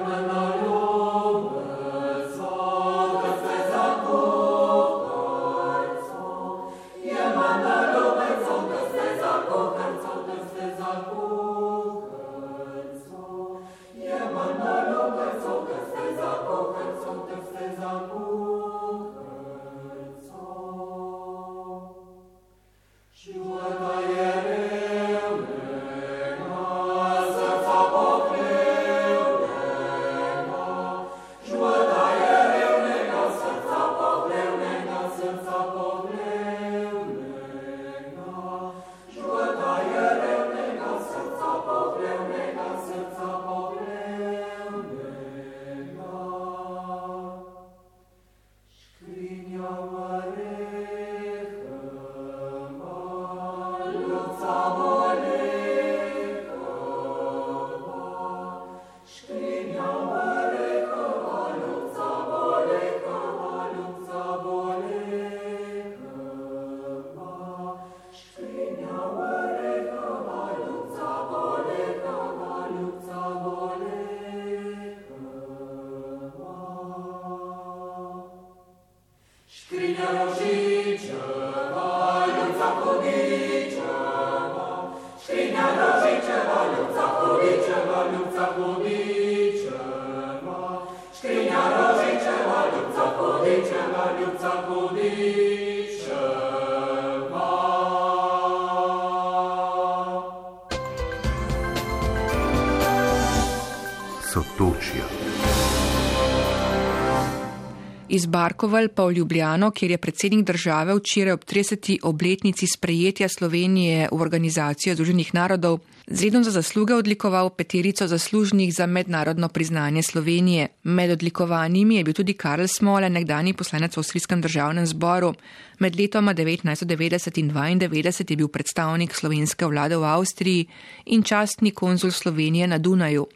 iz 108.09 108.25
Barkoval 108.25 108.87
pa 108.89 109.05
v 109.05 109.13
Ljubljano, 109.13 109.71
kjer 109.71 109.91
je 109.91 109.97
predsednik 109.97 110.45
države 110.45 110.95
včeraj 110.95 111.33
ob 111.33 111.43
30. 111.45 111.97
obletnici 112.03 112.67
sprejetja 112.67 113.29
Slovenije 113.29 114.09
v 114.11 114.21
organizacijo 114.21 114.95
Združenih 114.95 115.33
narodov 115.33 115.79
z 116.07 116.23
redom 116.23 116.43
za 116.43 116.51
zasluge 116.51 116.93
odlikoval 116.95 117.49
peterico 117.49 118.07
zaslužnih 118.07 118.73
za 118.73 118.85
mednarodno 118.85 119.49
priznanje 119.49 120.03
Slovenije. 120.03 120.67
Med 120.83 121.11
odlikovanimi 121.11 121.95
je 121.95 122.03
bil 122.03 122.13
tudi 122.13 122.33
Karl 122.33 122.63
Smole, 122.67 123.09
nekdani 123.09 123.53
poslanec 123.53 123.97
v 123.97 123.99
Avstrijskem 123.99 124.41
državnem 124.41 124.85
zboru. 124.85 125.33
Med 125.79 125.99
letoma 125.99 126.33
1990 126.33 127.39
in 127.39 127.51
1992 127.51 128.31
je 128.31 128.37
bil 128.37 128.47
predstavnik 128.47 129.15
slovenske 129.15 129.65
vlade 129.65 129.97
v 129.97 130.03
Avstriji 130.03 130.67
in 131.05 131.23
častni 131.23 131.71
konzul 131.71 132.11
Slovenije 132.11 132.67
na 132.67 132.77
Dunaju. 132.77 133.27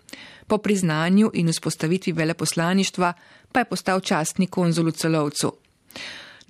Po 0.48 0.58
priznanju 0.58 1.32
in 1.34 1.48
vzpostavitvi 1.48 2.12
veleposlaništva 2.12 3.14
pa 3.52 3.60
je 3.60 3.70
postal 3.70 4.00
častni 4.00 4.48
konzul 4.48 4.90
v 4.90 4.98
celovcu. 4.98 5.54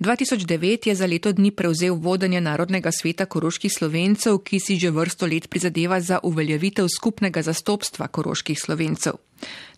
2009 0.02 0.86
je 0.88 0.94
za 0.94 1.06
leto 1.06 1.32
dni 1.32 1.50
prevzel 1.50 1.94
vodenje 1.94 2.40
Narodnega 2.40 2.90
sveta 2.90 3.26
koroških 3.26 3.72
slovencev, 3.72 4.38
ki 4.42 4.60
si 4.60 4.76
že 4.76 4.90
vrsto 4.90 5.26
let 5.26 5.46
prizadeva 5.50 6.00
za 6.00 6.18
uveljavitev 6.22 6.88
skupnega 6.88 7.42
zastopstva 7.42 8.08
koroških 8.08 8.58
slovencev. 8.58 9.12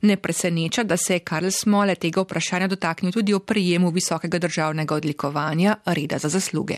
Ne 0.03 0.17
preseneča, 0.17 0.83
da 0.83 0.97
se 0.97 1.15
je 1.15 1.21
Karl 1.21 1.51
Smole 1.51 1.95
tega 1.95 2.21
vprašanja 2.21 2.69
dotaknil 2.69 3.13
tudi 3.13 3.35
o 3.35 3.39
prijemu 3.39 3.91
visokega 3.91 4.39
državnega 4.39 4.95
odlikovanja 4.95 5.77
Reda 5.85 6.19
za 6.19 6.29
zasluge. 6.29 6.77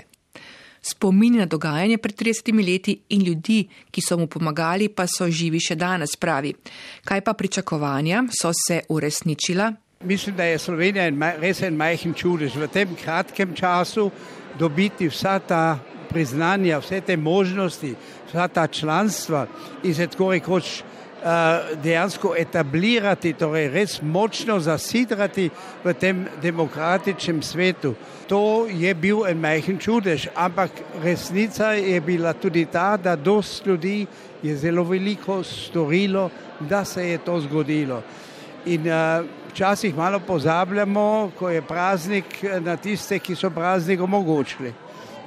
Spomini 0.82 1.38
na 1.38 1.46
dogajanje 1.46 1.98
pred 1.98 2.14
30 2.14 2.66
leti 2.66 3.00
in 3.08 3.22
ljudi, 3.22 3.68
ki 3.90 4.00
so 4.00 4.18
mu 4.18 4.26
pomagali, 4.26 4.88
pa 4.88 5.06
so 5.06 5.30
živi 5.30 5.60
še 5.60 5.74
danes, 5.74 6.16
pravi. 6.16 6.54
Kaj 7.04 7.20
pa 7.20 7.32
pričakovanja 7.32 8.24
so 8.30 8.52
se 8.66 8.82
uresničila? 8.88 9.72
Mislim, 10.06 10.36
da 10.36 10.44
je 10.44 10.58
Slovenija 10.58 11.10
res 11.40 11.62
en 11.66 11.74
majhen 11.74 12.12
čudež 12.14 12.54
v 12.54 12.68
tem 12.70 12.92
kratkem 12.94 13.54
času 13.58 14.04
dobiti 14.58 15.08
vsa 15.10 15.40
ta 15.42 15.78
priznanja, 16.06 16.78
vse 16.78 17.00
te 17.02 17.16
možnosti, 17.16 17.90
vsa 18.28 18.46
ta 18.48 18.66
članstva 18.66 19.46
in 19.82 19.94
se 19.94 20.06
tako 20.06 20.30
rekoč 20.30 20.84
dejansko 21.82 22.36
etablirati, 22.38 23.32
torej 23.34 23.66
res 23.74 23.96
močno 24.02 24.60
zasidrati 24.62 25.48
v 25.82 25.94
tem 25.98 26.22
demokratičnem 26.42 27.42
svetu. 27.42 27.96
To 28.30 28.68
je 28.70 28.94
bil 28.94 29.26
en 29.26 29.42
majhen 29.42 29.82
čudež, 29.82 30.28
ampak 30.36 30.70
resnica 31.02 31.72
je 31.74 31.98
bila 32.00 32.32
tudi 32.32 32.68
ta, 32.70 32.94
da 32.96 33.16
dost 33.16 33.66
ljudi 33.66 34.06
je 34.42 34.54
zelo 34.56 34.86
veliko 34.86 35.42
storilo, 35.42 36.30
da 36.60 36.84
se 36.84 37.08
je 37.08 37.18
to 37.18 37.40
zgodilo. 37.40 38.02
In 38.66 38.86
včasih 39.56 39.96
malo 39.96 40.20
pozabljamo, 40.20 41.30
ko 41.38 41.48
je 41.48 41.62
praznik, 41.62 42.42
na 42.60 42.76
tiste, 42.76 43.18
ki 43.18 43.34
so 43.34 43.48
praznik 43.50 44.00
omogočili. 44.00 44.72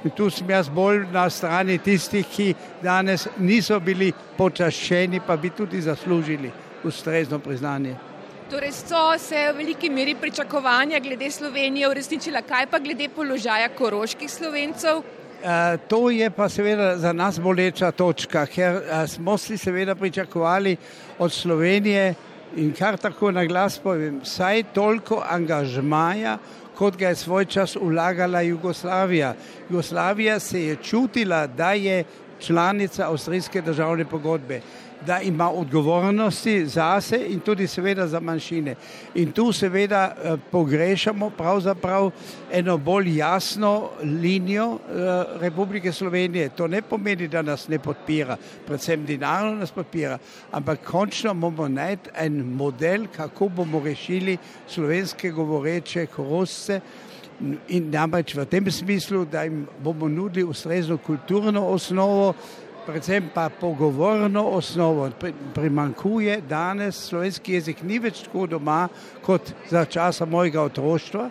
In 0.04 0.10
tu 0.14 0.30
sem 0.30 0.50
jaz 0.50 0.68
bolj 0.70 1.02
na 1.12 1.24
strani 1.30 1.78
tistih, 1.78 2.26
ki 2.30 2.54
danes 2.82 3.26
niso 3.38 3.80
bili 3.80 4.12
počaščeni, 4.36 5.20
pa 5.26 5.36
bi 5.36 5.50
tudi 5.50 5.82
zaslužili 5.82 6.52
ustrezno 6.84 7.38
priznanje. 7.38 7.96
Torej 8.50 8.72
so 8.72 9.02
se 9.18 9.42
v 9.50 9.56
veliki 9.58 9.90
meri 9.90 10.14
pričakovanja 10.14 11.02
glede 11.02 11.30
Slovenije 11.30 11.90
uresničila, 11.90 12.46
kaj 12.46 12.70
pa 12.70 12.78
glede 12.78 13.10
položaja 13.16 13.68
koroških 13.74 14.30
slovencev? 14.30 15.02
Uh, 15.02 15.76
to 15.88 16.10
je 16.10 16.30
pa 16.30 16.48
seveda 16.48 16.96
za 16.98 17.12
nas 17.12 17.40
boleča 17.40 17.90
točka, 17.90 18.46
ker 18.46 18.78
uh, 18.78 19.06
smo 19.10 19.38
si 19.38 19.58
seveda 19.58 19.94
pričakovali 19.94 20.76
od 21.18 21.32
Slovenije 21.32 22.14
in 22.56 22.72
kar 22.72 22.96
tako 22.96 23.30
na 23.30 23.44
glas 23.46 23.78
povem, 23.78 24.20
vsaj 24.24 24.62
toliko 24.74 25.22
angažmaja, 25.28 26.38
kot 26.74 26.96
ga 26.96 27.08
je 27.08 27.14
svoj 27.14 27.44
čas 27.44 27.76
vlagala 27.76 28.40
Jugoslavija. 28.40 29.34
Jugoslavija 29.68 30.38
se 30.38 30.62
je 30.64 30.76
čutila, 30.76 31.46
da 31.46 31.72
je 31.72 32.04
članica 32.40 33.10
avstrijske 33.10 33.62
državne 33.62 34.04
pogodbe 34.04 34.60
da 35.06 35.20
ima 35.20 35.50
odgovornosti 35.50 36.66
zase 36.66 37.26
in 37.28 37.40
tudi 37.40 37.66
seveda 37.66 38.06
za 38.06 38.20
manjšine. 38.20 38.74
In 39.14 39.32
tu 39.32 39.52
seveda 39.52 40.14
eh, 40.24 40.36
pogrešamo 40.50 41.30
pravzaprav 41.30 42.10
eno 42.52 42.76
bolj 42.78 43.16
jasno 43.16 43.90
linijo 44.02 44.74
eh, 44.74 45.24
Republike 45.40 45.92
Slovenije. 45.92 46.48
To 46.48 46.66
ne 46.66 46.82
pomeni, 46.82 47.28
da 47.28 47.42
nas 47.42 47.68
ne 47.68 47.78
podpira, 47.78 48.36
predvsem 48.66 49.04
dinarno 49.06 49.54
nas 49.54 49.70
podpira, 49.70 50.18
ampak 50.50 50.84
končno 50.84 51.34
bomo 51.34 51.68
najti 51.68 52.10
en 52.16 52.54
model, 52.54 53.06
kako 53.16 53.48
bomo 53.48 53.80
rešili 53.84 54.38
slovenske 54.68 55.30
govoreče 55.30 56.06
korosce. 56.06 56.80
In 57.68 57.86
namreč 57.90 58.34
v 58.36 58.44
tem 58.44 58.66
smislu, 58.70 59.24
da 59.24 59.46
jim 59.46 59.62
bomo 59.80 60.08
nudili 60.08 60.44
ustrezno 60.44 60.98
kulturno 60.98 61.66
osnovo, 61.66 62.34
predvsem 62.86 63.30
pa 63.34 63.48
pogovorno 63.48 64.44
osnovo. 64.44 65.10
Primankuje 65.54 66.40
danes 66.40 66.96
slovenski 67.08 67.52
jezik, 67.52 67.82
ni 67.82 67.98
več 67.98 68.24
tako 68.24 68.46
doma 68.46 68.88
kot 69.22 69.52
za 69.70 69.84
časa 69.84 70.24
mojega 70.24 70.62
otroštva 70.62 71.30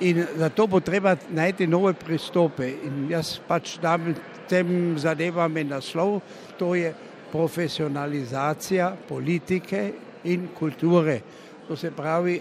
in 0.00 0.24
zato 0.36 0.66
bo 0.66 0.80
treba 0.80 1.16
najti 1.30 1.66
nove 1.66 1.94
pristope. 1.94 2.68
In 2.84 3.06
jaz 3.10 3.38
pač 3.48 3.78
dam 3.82 4.14
tem 4.48 4.98
zadevam 4.98 5.56
en 5.56 5.68
naslov, 5.76 6.20
to 6.58 6.74
je 6.74 6.94
profesionalizacija 7.32 8.92
politike 9.08 9.92
in 10.24 10.48
kulture. 10.58 11.20
To 11.68 11.76
se 11.76 11.90
pravi, 11.90 12.40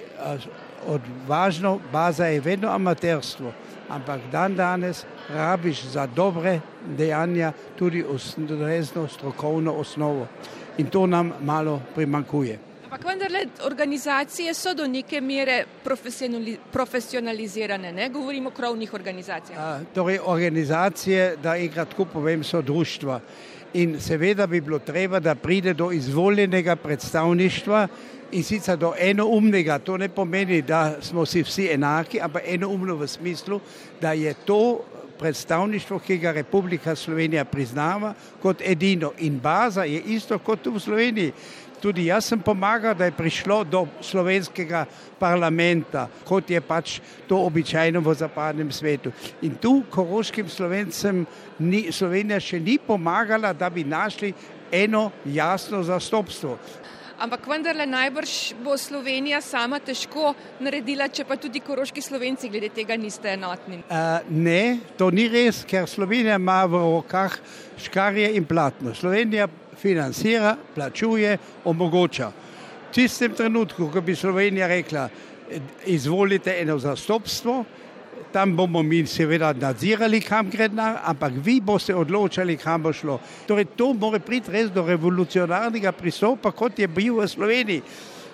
odvažno, 0.88 1.80
baza 1.92 2.26
je 2.26 2.42
vedno 2.42 2.70
amaterstvo 2.70 3.54
ampak 3.90 4.22
dan 4.32 4.56
danes 4.56 5.06
rabiš 5.30 5.84
za 5.84 6.08
dobre 6.08 6.60
dejanja 6.98 7.52
tudi 7.76 8.04
ustrezno 8.04 9.08
strokovno 9.08 9.74
osnovo. 9.74 10.28
In 10.78 10.88
to 10.90 11.08
nam 11.08 11.34
malo 11.42 11.82
primankuje. 11.96 12.60
Ampak 12.86 13.06
vendarle 13.06 13.46
organizacije 13.66 14.54
so 14.54 14.74
do 14.74 14.88
neke 14.88 15.22
mere 15.22 15.66
profesionalizirane, 16.72 17.92
ne 17.92 18.10
govorimo 18.10 18.50
o 18.50 18.52
krovnih 18.52 18.94
organizacijah. 18.94 19.60
A, 19.60 19.80
torej, 19.94 20.20
organizacije, 20.26 21.36
da 21.44 21.58
enkrat 21.58 21.90
tako 21.90 22.06
povem, 22.06 22.44
so 22.44 22.62
društva. 22.62 23.20
In 23.74 24.00
seveda 24.02 24.48
bi 24.48 24.62
bilo 24.62 24.80
treba, 24.80 25.20
da 25.20 25.36
pride 25.36 25.74
do 25.74 25.92
izvoljenega 25.92 26.76
predstavništva 26.76 27.88
in 28.34 28.44
sicer 28.44 28.78
do 28.78 28.94
enoumnega. 28.98 29.80
To 29.80 29.98
ne 29.98 30.10
pomeni, 30.10 30.62
da 30.62 30.98
smo 31.02 31.26
si 31.26 31.44
vsi 31.44 31.70
enaki, 31.74 32.22
ampak 32.22 32.44
enoumno 32.48 32.98
v 32.98 33.08
smislu, 33.08 33.62
da 34.02 34.12
je 34.18 34.34
to 34.46 34.82
predstavništvo, 35.20 36.00
ki 36.00 36.18
ga 36.18 36.32
Republika 36.32 36.96
Slovenija 36.96 37.46
priznava 37.46 38.14
kot 38.42 38.62
edino. 38.62 39.12
In 39.20 39.40
baza 39.40 39.84
je 39.84 40.02
isto 40.02 40.40
kot 40.40 40.62
tu 40.62 40.74
v 40.74 40.80
Sloveniji. 40.80 41.34
Tudi 41.84 42.06
jaz 42.06 42.30
sem 42.32 42.40
pomagal, 42.40 42.96
da 42.96 43.06
je 43.06 43.12
prišlo 43.12 43.64
do 43.64 43.82
slovenskega 44.02 44.86
parlamenta, 45.20 46.08
kot 46.24 46.50
je 46.50 46.62
pač 46.62 47.02
to 47.28 47.36
običajno 47.44 48.00
v 48.00 48.14
zapadnem 48.16 48.72
svetu. 48.72 49.12
In 49.42 49.56
tu 49.60 49.84
koroškim 49.92 50.48
slovencem 50.50 51.26
ni, 51.60 51.92
Slovenija 51.92 52.40
še 52.40 52.60
ni 52.60 52.78
pomagala, 52.80 53.52
da 53.54 53.70
bi 53.70 53.84
našli 53.84 54.32
eno 54.72 55.12
jasno 55.26 55.84
zastopstvo. 55.84 56.58
Ampak 57.24 57.46
vendarle 57.48 57.86
najbrž 57.88 58.32
bo 58.60 58.74
Slovenija 58.76 59.38
sama 59.40 59.78
težko 59.80 60.34
naredila, 60.60 61.06
če 61.08 61.24
pa 61.24 61.38
tudi 61.40 61.62
koroški 61.64 62.02
slovenci 62.04 62.50
glede 62.52 62.68
tega 62.76 62.98
niste 63.00 63.30
enotni. 63.32 63.78
Uh, 63.88 64.26
ne, 64.28 64.82
to 65.00 65.08
ni 65.08 65.30
res, 65.32 65.62
ker 65.64 65.88
Slovenija 65.88 66.36
ima 66.36 66.58
v 66.68 66.82
rokah 66.84 67.38
škarje 67.80 68.28
in 68.36 68.44
platno. 68.44 68.92
Slovenija 68.92 69.48
financira, 69.80 70.58
plačuje, 70.76 71.38
omogoča. 71.72 72.28
V 72.90 72.92
tistem 73.00 73.32
trenutku, 73.40 73.88
ko 73.88 74.04
bi 74.04 74.18
Slovenija 74.20 74.68
rekla, 74.68 75.08
izvolite 75.88 76.58
eno 76.60 76.76
zastopstvo, 76.76 77.62
tam 78.34 78.56
bomo 78.58 78.82
mi 78.84 79.06
seveda 79.06 79.54
nadzirali, 79.54 80.22
kam 80.22 80.50
gre 80.50 80.68
denar, 80.68 80.98
ampak 81.06 81.34
vi 81.46 81.60
boste 81.62 81.94
odločali, 81.96 82.58
kam 82.58 82.82
bo 82.84 82.94
šlo. 82.94 83.20
Torej, 83.48 83.70
to 83.78 83.94
mora 83.94 84.20
priti 84.20 84.52
res 84.52 84.72
do 84.74 84.82
revolucionarnega 84.88 85.94
pristopa, 85.94 86.52
kot 86.52 86.80
je 86.80 86.88
bil 86.88 87.22
v 87.22 87.30
Sloveniji. 87.30 87.84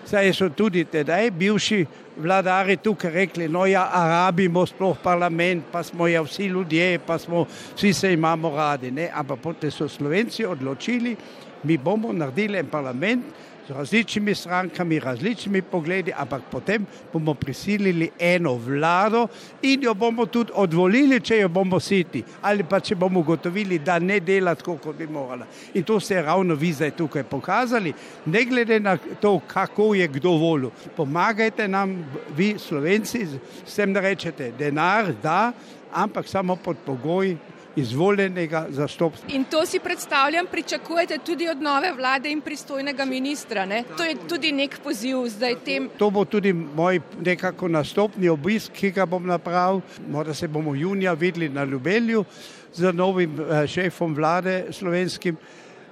Saj 0.09 0.31
so 0.33 0.47
tudi 0.49 0.85
tedaj 0.89 1.27
bivši 1.37 1.83
vladari 2.17 2.77
tukaj 2.81 3.11
rekli, 3.11 3.49
no 3.51 3.65
ja, 3.69 3.83
Arabimo 3.93 4.65
sploh 4.65 4.97
parlament, 5.03 5.67
pa 5.71 5.83
smo 5.83 6.07
ja 6.07 6.23
vsi 6.25 6.47
ljudje, 6.49 6.99
pa 7.05 7.19
smo 7.19 7.45
vsi 7.75 7.93
se 7.93 8.13
imamo 8.13 8.49
radi. 8.55 8.91
Ne? 8.91 9.09
Ampak 9.13 9.39
potem 9.43 9.71
so 9.71 9.87
Slovenci 9.87 10.45
odločili, 10.45 11.15
mi 11.63 11.77
bomo 11.77 12.13
naredili 12.13 12.57
en 12.57 12.71
parlament, 12.71 13.25
različnimi 13.69 14.35
strankami, 14.35 14.99
različnimi 14.99 15.61
pogledi, 15.61 16.13
ampak 16.17 16.41
potem 16.51 16.85
bomo 17.13 17.33
prisilili 17.33 18.09
eno 18.19 18.53
vlado 18.53 19.27
in 19.61 19.83
jo 19.83 19.93
bomo 19.93 20.25
tudi 20.25 20.51
odvolili, 20.55 21.19
če 21.21 21.37
jo 21.37 21.49
bomo 21.49 21.79
siti 21.79 22.23
ali 22.41 22.63
pa 22.63 22.79
če 22.79 22.95
bomo 22.95 23.19
ugotovili, 23.19 23.79
da 23.79 23.99
ne 23.99 24.19
dela 24.19 24.55
tako, 24.55 24.77
kot 24.77 24.97
bi 24.97 25.07
morala. 25.07 25.45
In 25.73 25.83
to 25.83 25.99
ste 25.99 26.21
ravno 26.21 26.55
vi 26.55 26.73
zdaj 26.73 26.91
tukaj 26.91 27.23
pokazali, 27.23 27.93
ne 28.25 28.45
glede 28.45 28.79
na 28.79 28.97
to, 28.97 29.39
kako 29.47 29.93
je 29.93 30.07
kdo 30.07 30.31
volil. 30.31 30.69
Pomagajte 30.95 31.67
nam, 31.67 31.97
vi 32.37 32.55
slovenci, 32.59 33.25
s 33.65 33.75
tem, 33.75 33.93
da 33.93 34.01
rečete, 34.01 34.51
denar 34.57 35.13
da, 35.23 35.51
ampak 35.93 36.27
samo 36.27 36.55
pod 36.55 36.77
pogoji, 36.85 37.37
izvoljenega 37.79 38.65
zastopstva. 38.69 39.29
In 39.33 39.43
to 39.49 39.65
si 39.65 39.79
predstavljam, 39.79 40.47
pričakujete 40.51 41.17
tudi 41.25 41.49
od 41.49 41.61
nove 41.61 41.93
vlade 41.93 42.31
in 42.31 42.41
pristojnega 42.41 43.05
ministra. 43.05 43.65
Ne? 43.65 43.83
To 43.97 44.03
je 44.03 44.15
tudi 44.27 44.51
nek 44.51 44.79
poziv 44.83 45.27
zdaj 45.29 45.55
tem. 45.65 45.89
To 45.97 46.09
bo 46.09 46.25
tudi 46.25 46.53
moj 46.53 47.01
nekako 47.25 47.67
nastopni 47.67 48.29
obisk, 48.29 48.71
ki 48.71 48.91
ga 48.91 49.05
bom 49.05 49.25
napravil. 49.27 49.81
Morda 50.07 50.33
se 50.33 50.47
bomo 50.47 50.75
junija 50.75 51.13
videli 51.13 51.49
na 51.49 51.63
Ljubelju 51.63 52.25
z 52.73 52.93
novim 52.93 53.39
uh, 53.39 53.65
šefom 53.67 54.15
vlade 54.15 54.65
slovenskim. 54.71 55.37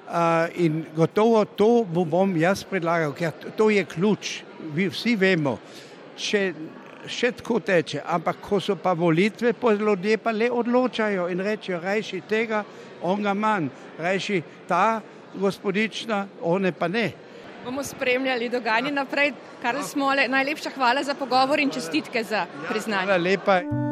Uh, 0.07 0.13
in 0.55 0.85
gotovo 0.95 1.45
to 1.45 1.83
bom 1.83 2.37
jaz 2.37 2.63
predlagal, 2.63 3.11
ker 3.13 3.31
to 3.57 3.69
je 3.69 3.83
ključ. 3.85 4.41
Vsi 4.75 5.15
vemo, 5.15 5.57
če 6.17 6.53
še 7.07 7.31
tako 7.39 7.59
teče, 7.59 8.01
ampak 8.05 8.41
ko 8.41 8.59
so 8.59 8.75
pa 8.75 8.93
volitve, 8.93 9.53
pa 9.53 9.73
ljudje 9.73 10.17
pa 10.17 10.31
le 10.31 10.51
odločajo 10.51 11.27
in 11.31 11.39
rečejo, 11.39 11.79
rajši 11.83 12.21
tega, 12.29 12.63
on 13.01 13.23
ga 13.23 13.33
manj, 13.33 13.69
rajši 13.99 14.41
ta 14.67 15.01
gospodična, 15.35 16.25
one 16.41 16.71
pa 16.71 16.87
ne. 16.87 17.11
Bomo 17.65 17.83
spremljali 17.83 18.49
dogajanje 18.49 18.91
naprej, 18.91 19.33
kar 19.61 19.81
smo 19.83 20.13
le. 20.13 20.27
Najlepša 20.27 20.71
hvala 20.75 21.03
za 21.03 21.13
pogovor 21.13 21.59
in 21.59 21.69
čestitke 21.69 22.23
za 22.23 22.45
priznanje. 22.69 23.05
Hvala 23.05 23.23
lepa. 23.23 23.86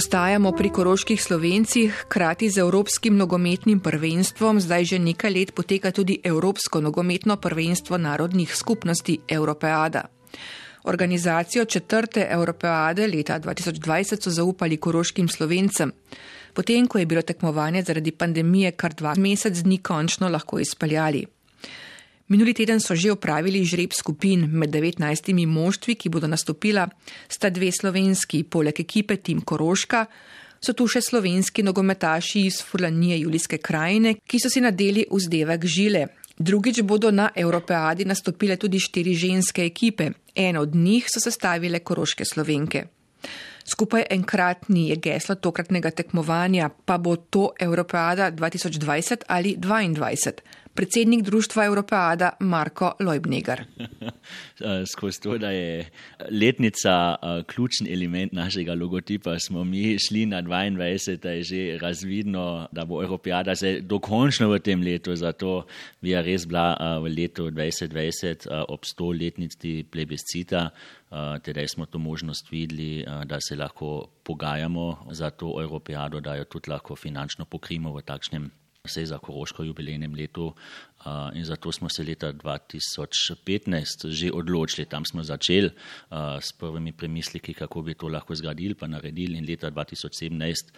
Ostajamo 0.00 0.52
pri 0.56 0.70
koroških 0.72 1.22
slovencih, 1.22 2.04
krati 2.08 2.48
z 2.50 2.62
Evropskim 2.62 3.16
nogometnim 3.20 3.80
prvenstvom, 3.84 4.60
zdaj 4.60 4.84
že 4.84 4.98
nekaj 4.98 5.30
let 5.30 5.50
poteka 5.54 5.90
tudi 5.92 6.16
Evropsko 6.24 6.80
nogometno 6.80 7.36
prvenstvo 7.36 7.98
narodnih 7.98 8.54
skupnosti 8.56 9.18
Europeada. 9.28 10.02
Organizacijo 10.84 11.64
četrte 11.64 12.26
Europeade 12.30 13.06
leta 13.06 13.40
2020 13.40 14.22
so 14.22 14.30
zaupali 14.30 14.76
koroškim 14.76 15.28
slovencem. 15.28 15.92
Potem, 16.54 16.86
ko 16.86 16.98
je 16.98 17.06
bilo 17.06 17.22
tekmovanje 17.22 17.82
zaradi 17.82 18.10
pandemije 18.10 18.72
kar 18.72 18.94
dva 18.94 19.14
mesec 19.18 19.58
dni 19.58 19.78
končno 19.78 20.28
lahko 20.28 20.58
izpeljali. 20.58 21.26
Minuli 22.30 22.54
teden 22.54 22.78
so 22.78 22.94
že 22.94 23.10
opravili 23.10 23.64
žreb 23.66 23.90
skupin 23.90 24.46
med 24.46 24.70
19 24.70 25.34
moštvi, 25.46 25.96
ki 25.98 26.08
bodo 26.08 26.30
nastopila, 26.30 26.86
sta 27.26 27.50
dve 27.50 27.72
slovenski, 27.74 28.44
poleg 28.46 28.78
ekipe 28.78 29.16
Tim 29.18 29.42
Koroška, 29.42 30.04
so 30.62 30.70
tu 30.70 30.86
še 30.86 31.02
slovenski 31.02 31.64
nogometaši 31.66 32.44
iz 32.46 32.60
Furlanije 32.62 33.18
Julijske 33.24 33.58
krajine, 33.58 34.14
ki 34.22 34.38
so 34.38 34.46
si 34.46 34.62
nadeli 34.62 35.08
vzdevek 35.10 35.66
žile. 35.66 36.06
Drugič 36.38 36.80
bodo 36.86 37.10
na 37.10 37.32
Evropeadi 37.34 38.06
nastopile 38.06 38.54
tudi 38.56 38.78
štiri 38.78 39.12
ženske 39.18 39.66
ekipe, 39.66 40.12
eno 40.30 40.62
od 40.62 40.78
njih 40.78 41.10
so 41.10 41.18
sestavile 41.18 41.82
koroške 41.82 42.24
slovenke. 42.24 42.86
Skupaj 43.70 44.04
enkratni 44.10 44.88
je 44.88 44.96
geslo 44.96 45.36
tokratnega 45.38 45.90
tekmovanja, 45.94 46.70
pa 46.84 46.98
bo 46.98 47.16
to 47.16 47.50
Evropeada 47.60 48.30
2020 48.32 49.28
ali 49.28 49.56
2022 49.56 50.42
predsednik 50.74 51.22
Društva 51.22 51.64
Evropeada 51.64 52.30
Marko 52.40 52.92
Lojbnegar. 53.00 53.64
Skozi 54.92 55.20
to, 55.20 55.38
da 55.38 55.50
je 55.50 55.90
letnica 56.30 57.16
ključen 57.46 57.86
element 57.92 58.32
našega 58.32 58.74
logotipa, 58.74 59.38
smo 59.38 59.64
mi 59.64 59.96
šli 60.08 60.26
na 60.26 60.42
22, 60.42 61.16
da 61.16 61.30
je 61.30 61.42
že 61.42 61.78
razvidno, 61.78 62.68
da 62.72 62.84
bo 62.84 63.02
Evropeada 63.02 63.56
se 63.56 63.80
dokončno 63.80 64.48
v 64.48 64.58
tem 64.58 64.82
letu, 64.82 65.16
zato 65.16 65.66
bi 66.00 66.14
res 66.14 66.46
bila 66.46 66.98
v 67.02 67.12
letu 67.18 67.50
2020 67.50 68.48
ob 68.68 68.80
100 68.80 69.22
letnici 69.22 69.84
plebiscita. 69.90 70.70
Tedaj 71.42 71.68
smo 71.68 71.86
to 71.86 71.98
možnost 71.98 72.50
videli, 72.50 73.04
da 73.24 73.40
se 73.40 73.56
lahko 73.56 74.06
pogajamo 74.22 75.10
za 75.10 75.30
to 75.30 75.56
Evropeado, 75.62 76.20
da 76.20 76.34
jo 76.34 76.44
tudi 76.44 76.70
lahko 76.70 76.96
finančno 76.96 77.44
pokrimo 77.44 77.92
v 77.92 78.02
takšnem 78.02 78.50
vse 78.84 79.06
za 79.06 79.18
Koroško 79.18 79.64
jubilejnem 79.64 80.14
letu 80.14 80.54
in 81.34 81.44
zato 81.44 81.72
smo 81.72 81.88
se 81.88 82.04
leta 82.04 82.32
2015 82.32 84.08
že 84.08 84.30
odločili, 84.32 84.86
tam 84.88 85.04
smo 85.04 85.22
začeli 85.22 85.70
s 86.40 86.52
prvimi 86.52 86.92
premisliki, 86.92 87.54
kako 87.54 87.82
bi 87.82 87.94
to 87.94 88.08
lahko 88.08 88.34
zgradili, 88.34 88.74
pa 88.74 88.86
naredili 88.86 89.38
in 89.38 89.44
leta 89.44 89.70
2017 89.70 90.72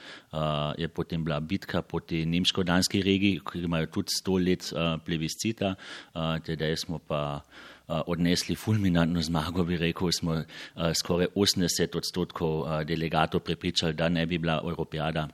je 0.79 0.89
potem 0.89 1.25
bila 1.25 1.41
bitka 1.41 1.83
proti 1.83 2.27
nemško-danski 2.27 3.03
regiji, 3.03 3.41
ki 3.41 3.59
imajo 3.59 3.87
tudi 3.87 4.11
sto 4.11 4.35
let 4.39 4.73
plebiscita, 5.07 5.75
tedaj 6.45 6.77
smo 6.77 6.99
pa 6.99 7.41
odnesli 7.87 8.55
fulminantno 8.57 9.23
zmago, 9.23 9.65
bi 9.65 9.77
rekel, 9.77 10.11
smo 10.11 10.43
skoraj 10.95 11.27
80 11.37 11.97
odstotkov 11.97 12.67
delegatov 12.85 13.41
prepričali, 13.41 13.95
da 13.95 14.09
ne 14.09 14.27
bi 14.27 14.39
bila 14.39 14.59
Evropijada 14.65 15.29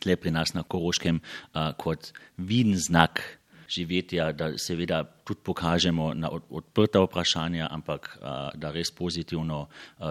tle 0.00 0.16
pri 0.16 0.32
nas 0.34 0.54
na 0.56 0.62
Koroškem 0.62 1.20
kot 1.76 2.12
viden 2.36 2.78
znak 2.78 3.22
živetja, 3.70 4.32
da 4.34 4.50
seveda 4.58 5.04
tudi 5.24 5.40
pokažemo 5.46 6.10
na 6.14 6.30
odprta 6.50 7.04
vprašanja, 7.04 7.68
ampak 7.70 8.16
da 8.54 8.72
res 8.74 8.90
pozitivno 8.90 9.68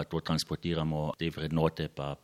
to 0.08 0.20
transportiramo, 0.20 1.10
te 1.20 1.28
vrednote 1.34 1.90
pa 1.92 2.14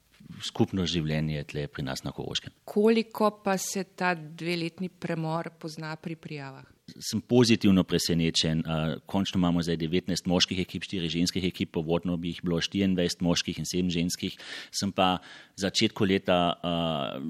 skupno 0.43 0.87
življenje 0.89 1.45
tle 1.53 1.67
pri 1.69 1.85
nas 1.87 2.03
na 2.07 2.15
Koroškem. 2.17 2.55
Koliko 2.65 3.31
pa 3.45 3.59
se 3.61 3.85
ta 3.85 4.15
dveletni 4.15 4.89
premor 4.89 5.53
pozna 5.61 5.93
pri 6.01 6.17
prijavah? 6.17 6.65
Sem 6.87 7.21
pozitivno 7.21 7.85
presenečen. 7.85 8.63
Končno 9.07 9.39
imamo 9.39 9.63
zdaj 9.63 9.77
19 9.77 10.27
moških 10.27 10.59
ekip, 10.59 10.83
4 10.83 11.09
ženskih 11.09 11.45
ekip, 11.45 11.73
povodno 11.73 12.17
bi 12.17 12.29
jih 12.29 12.41
bilo 12.43 12.61
24 12.61 13.21
moških 13.21 13.59
in 13.59 13.65
7 13.65 13.91
ženskih. 13.91 14.39
Sem 14.71 14.93
pa 14.93 15.19
začetku 15.57 16.05
leta 16.05 16.57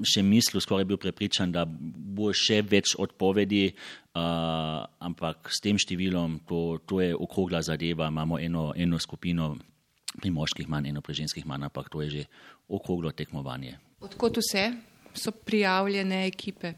še 0.05 0.23
mislil, 0.23 0.61
skoraj 0.61 0.85
bil 0.85 1.01
prepričan, 1.01 1.51
da 1.51 1.65
bo 1.67 2.29
še 2.33 2.61
več 2.61 2.95
odpovedi, 2.97 3.71
ampak 4.13 5.49
s 5.49 5.61
tem 5.63 5.77
številom, 5.77 6.41
to, 6.47 6.79
to 6.85 7.01
je 7.01 7.15
okrogla 7.15 7.61
zadeva, 7.65 8.11
imamo 8.13 8.39
eno, 8.39 8.71
eno 8.75 8.99
skupino. 8.99 9.55
Pri 10.17 10.31
moških 10.33 10.65
manj, 10.71 10.87
eno 10.89 11.01
pri 11.05 11.13
ženskih 11.13 11.45
manj, 11.45 11.67
ampak 11.67 11.91
to 11.93 12.01
je 12.01 12.09
že 12.09 12.21
okroglo 12.73 13.11
tekmovanje. 13.13 13.75
Odkot 14.01 14.39
vse 14.39 14.63
so 15.13 15.33
prijavljene 15.45 16.23
ekipe? 16.25 16.71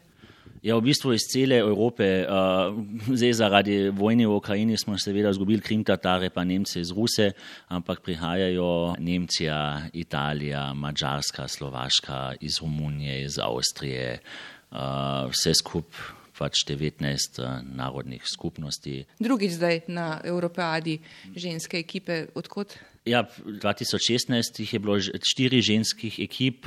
Ja, 0.60 0.76
v 0.76 0.92
bistvu 0.92 1.14
iz 1.16 1.24
cele 1.24 1.56
Evrope, 1.56 2.04
uh, 2.28 2.76
zdaj 3.16 3.32
zaradi 3.40 3.88
vojne 3.96 4.26
v 4.28 4.36
Ukrajini 4.36 4.76
smo 4.76 4.92
seveda 5.00 5.32
izgubili 5.32 5.64
Krim, 5.64 5.80
Tatare, 5.88 6.28
pa 6.28 6.44
Nemce 6.44 6.82
iz 6.84 6.92
Ruse, 6.92 7.32
ampak 7.72 8.04
prihajajo 8.04 9.00
Nemčija, 9.00 9.88
Italija, 9.96 10.74
Mačarska, 10.76 11.48
Slovaška, 11.48 12.36
iz 12.44 12.60
Romunije, 12.60 13.24
iz 13.24 13.40
Avstrije, 13.40 14.20
uh, 14.20 15.32
vse 15.32 15.56
skupaj 15.56 16.20
pač 16.40 16.64
19 16.64 17.40
uh, 17.44 17.60
narodnih 17.64 18.24
skupnosti. 18.24 19.04
Drugi 19.20 19.50
zdaj 19.52 19.84
na 19.92 20.20
Evropadi 20.24 20.96
ženske 21.36 21.76
ekipe, 21.76 22.32
odkot? 22.32 22.76
Ja, 23.08 23.22
2016 23.24 24.60
jih 24.60 24.72
je 24.74 24.78
bilo 24.78 24.98
štiri 25.00 25.62
ženskih 25.64 26.18
ekip, 26.20 26.66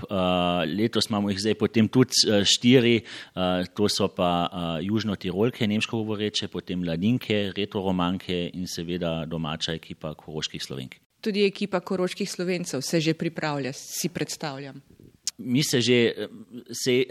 letos 0.65 1.06
imamo 1.12 1.30
jih 1.30 1.39
zdaj 1.39 1.56
potem 1.62 1.88
tudi 1.88 2.26
štiri, 2.50 3.04
to 3.78 3.89
so 3.89 4.08
pa 4.10 4.50
južno-tirolke, 4.82 5.67
nemško 5.69 6.02
govoreče, 6.02 6.50
potem 6.50 6.82
mladinke, 6.82 7.52
retoromanke 7.54 8.48
in 8.50 8.65
seveda 8.67 9.28
domača 9.30 9.78
ekipa 9.78 10.15
koroških 10.17 10.63
slovenk. 10.63 10.98
Tudi 11.22 11.46
ekipa 11.46 11.80
koroških 11.80 12.30
slovencev 12.30 12.82
se 12.82 13.00
že 13.00 13.13
pripravlja, 13.13 13.72
si 13.74 14.10
predstavljam 14.10 14.82
mi 15.38 15.63
se 15.63 15.82
že 15.82 16.13
se 16.72 17.04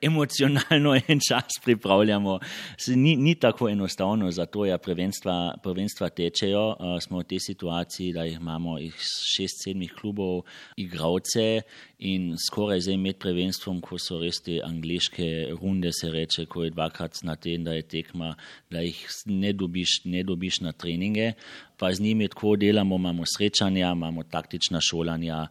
emocionalno 0.00 0.94
en 1.08 1.20
čas 1.28 1.60
pripravljamo. 1.64 2.38
Se 2.76 2.96
ni, 2.96 3.16
ni 3.16 3.34
tako 3.34 3.68
enostavno, 3.68 4.30
zato 4.30 4.64
je 4.64 4.78
prvenstva, 4.78 5.54
prvenstva 5.62 6.08
tečejo. 6.08 6.68
Uh, 6.68 7.00
smo 7.00 7.18
v 7.18 7.24
tej 7.24 7.40
situaciji, 7.40 8.12
da 8.12 8.24
imamo 8.24 8.78
jih 8.78 8.94
šest, 9.36 9.64
sedmih 9.64 9.92
klubov, 10.00 10.44
igravce 10.76 11.62
in 11.98 12.34
skoraj 12.46 12.80
zdaj 12.80 12.96
med 12.96 13.18
prvenstvom, 13.18 13.80
ko 13.80 13.98
so 13.98 14.20
res 14.20 14.40
te 14.44 14.60
angliške 14.64 15.52
runde, 15.60 15.92
se 15.92 16.10
reče, 16.10 16.46
ko 16.46 16.64
je 16.64 16.70
dvakrat 16.70 17.22
na 17.22 17.36
teden, 17.36 17.64
da 17.64 17.76
je 17.76 17.82
tekma, 17.82 18.34
da 18.70 18.84
jih 18.84 19.00
ne 19.26 19.52
dobiš, 19.52 20.02
ne 20.04 20.22
dobiš 20.24 20.60
na 20.60 20.72
treninge 20.72 21.32
pa 21.80 21.92
z 21.94 22.00
njimi 22.00 22.28
tako 22.28 22.56
delamo, 22.56 22.96
imamo 22.96 23.24
srečanja, 23.36 23.92
imamo 23.92 24.22
taktična 24.22 24.80
šolanja, 24.80 25.46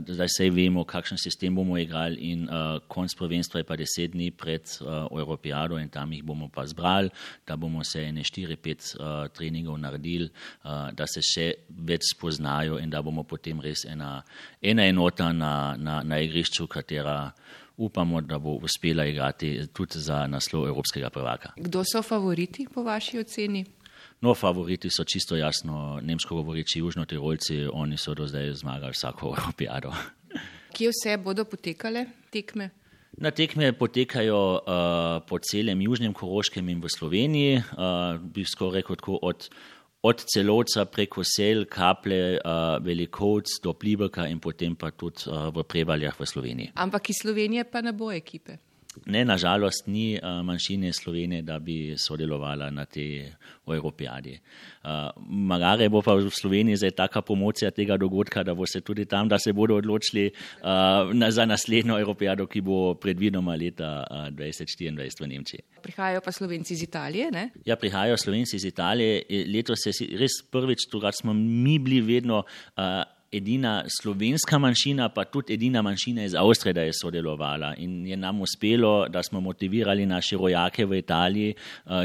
da 0.00 0.28
se 0.28 0.50
vemo, 0.50 0.84
kakšen 0.84 1.18
sistem 1.18 1.54
bomo 1.54 1.78
igrali 1.78 2.16
in 2.20 2.48
konc 2.88 3.14
prvenstva 3.18 3.60
je 3.60 3.64
pa 3.64 3.76
deset 3.76 4.10
dni 4.10 4.30
pred 4.30 4.62
Evropijado 5.10 5.78
in 5.78 5.88
tam 5.88 6.12
jih 6.12 6.24
bomo 6.24 6.48
pa 6.48 6.66
zbrali, 6.66 7.10
da 7.46 7.56
bomo 7.56 7.84
se 7.84 8.02
ene 8.02 8.24
štiri, 8.24 8.56
pet 8.56 8.94
treningov 9.36 9.78
naredili, 9.78 10.30
da 10.92 11.06
se 11.06 11.20
še 11.20 11.50
več 11.68 12.14
spoznajo 12.14 12.80
in 12.80 12.90
da 12.90 13.02
bomo 13.02 13.22
potem 13.28 13.60
res 13.60 13.84
ena, 13.84 14.22
ena 14.62 14.88
enota 14.88 15.32
na, 15.32 15.76
na, 15.76 16.00
na 16.02 16.24
igrišču, 16.24 16.66
katera 16.66 17.18
upamo, 17.76 18.20
da 18.20 18.38
bo 18.38 18.56
uspela 18.56 19.04
igrati 19.04 19.66
tudi 19.72 20.00
za 20.00 20.26
naslov 20.26 20.68
Evropskega 20.68 21.10
prvaka. 21.10 21.52
Kdo 21.56 21.84
so 21.84 22.02
favoriti 22.02 22.66
po 22.74 22.82
vaši 22.82 23.18
oceni? 23.18 23.66
No, 24.24 24.32
favoriti 24.34 24.88
so 24.90 25.04
čisto 25.04 25.36
jasno 25.36 26.00
nemško 26.02 26.34
govoreči 26.34 26.78
južno-tirolci, 26.80 27.68
oni 27.72 27.96
so 28.00 28.14
do 28.14 28.24
zdaj 28.26 28.54
zmagali 28.54 28.92
vsako 28.96 29.34
Evropijado. 29.38 29.92
Kje 30.72 30.88
vse 30.88 31.16
bodo 31.20 31.44
potekale 31.44 32.06
tekme? 32.32 32.70
Na 33.20 33.30
tekme 33.30 33.72
potekajo 33.76 34.40
uh, 34.54 34.62
po 35.28 35.38
celem 35.38 35.82
južnem 35.84 36.14
Koroškem 36.16 36.68
in 36.68 36.80
v 36.80 36.88
Sloveniji, 36.88 37.56
uh, 37.58 38.16
bi 38.16 38.46
skoraj 38.48 38.80
rekel 38.80 38.96
tako 38.96 39.18
od, 39.22 39.48
od 40.02 40.24
celovca 40.32 40.86
preko 40.88 41.20
sel, 41.24 41.66
kaple, 41.68 42.38
uh, 42.40 42.80
velikovc 42.80 43.60
do 43.62 43.76
plibaka 43.76 44.24
in 44.26 44.40
potem 44.40 44.72
pa 44.74 44.90
tudi 44.90 45.28
uh, 45.28 45.52
v 45.52 45.68
prevaljah 45.68 46.16
v 46.20 46.26
Sloveniji. 46.32 46.72
Ampak 46.74 47.12
iz 47.12 47.20
Slovenije 47.20 47.68
pa 47.68 47.84
ne 47.84 47.92
bo 47.92 48.08
ekipe. 48.12 48.56
Ne, 49.06 49.24
nažalost, 49.24 49.86
ni 49.86 50.18
manjšine 50.22 50.92
Slovenije, 50.92 51.42
da 51.42 51.58
bi 51.58 51.94
sodelovala 51.98 52.70
na 52.70 52.84
tej 52.84 53.32
Evropijadi. 53.66 54.38
Magare 55.26 55.88
bo 55.88 56.02
pa 56.02 56.14
v 56.14 56.30
Sloveniji 56.30 56.76
zdaj 56.76 56.90
taka 56.90 57.22
promocija 57.22 57.70
tega 57.70 57.96
dogodka, 57.96 58.42
da 58.42 58.54
bo 58.54 58.66
se 58.66 58.80
tudi 58.80 59.04
tam, 59.04 59.28
da 59.28 59.38
se 59.38 59.52
bodo 59.52 59.76
odločili 59.76 60.30
za 61.28 61.46
naslednjo 61.46 61.98
Evropijado, 62.00 62.46
ki 62.46 62.60
bo 62.60 62.94
predvidoma 62.94 63.56
leta 63.56 64.04
2024 64.30 65.22
v 65.22 65.28
Nemčiji. 65.28 65.60
Prihajajo 65.82 66.20
pa 66.24 66.32
Slovenci 66.32 66.74
iz 66.74 66.82
Italije, 66.82 67.30
ne? 67.30 67.50
Ja, 67.64 67.76
prihajajo 67.76 68.16
Slovenci 68.16 68.56
iz 68.56 68.64
Italije. 68.64 69.22
Letos 69.54 69.86
je 69.86 69.92
res 70.18 70.42
prvič, 70.50 70.88
tukaj 70.90 71.12
smo 71.22 71.34
mi 71.34 71.78
bili 71.78 72.00
vedno 72.00 72.44
edina 73.36 73.84
slovenska 74.00 74.58
manjšina, 74.58 75.08
pa 75.08 75.24
tudi 75.24 75.54
edina 75.54 75.82
manjšina 75.82 76.24
iz 76.24 76.34
Avstrije, 76.34 76.72
da 76.72 76.82
je 76.82 76.92
sodelovala. 76.92 77.74
In 77.78 78.06
je 78.06 78.16
nam 78.16 78.40
uspelo, 78.40 79.08
da 79.08 79.22
smo 79.22 79.40
motivirali 79.40 80.06
naše 80.06 80.36
rojake 80.36 80.86
v 80.86 80.98
Italiji, 80.98 81.54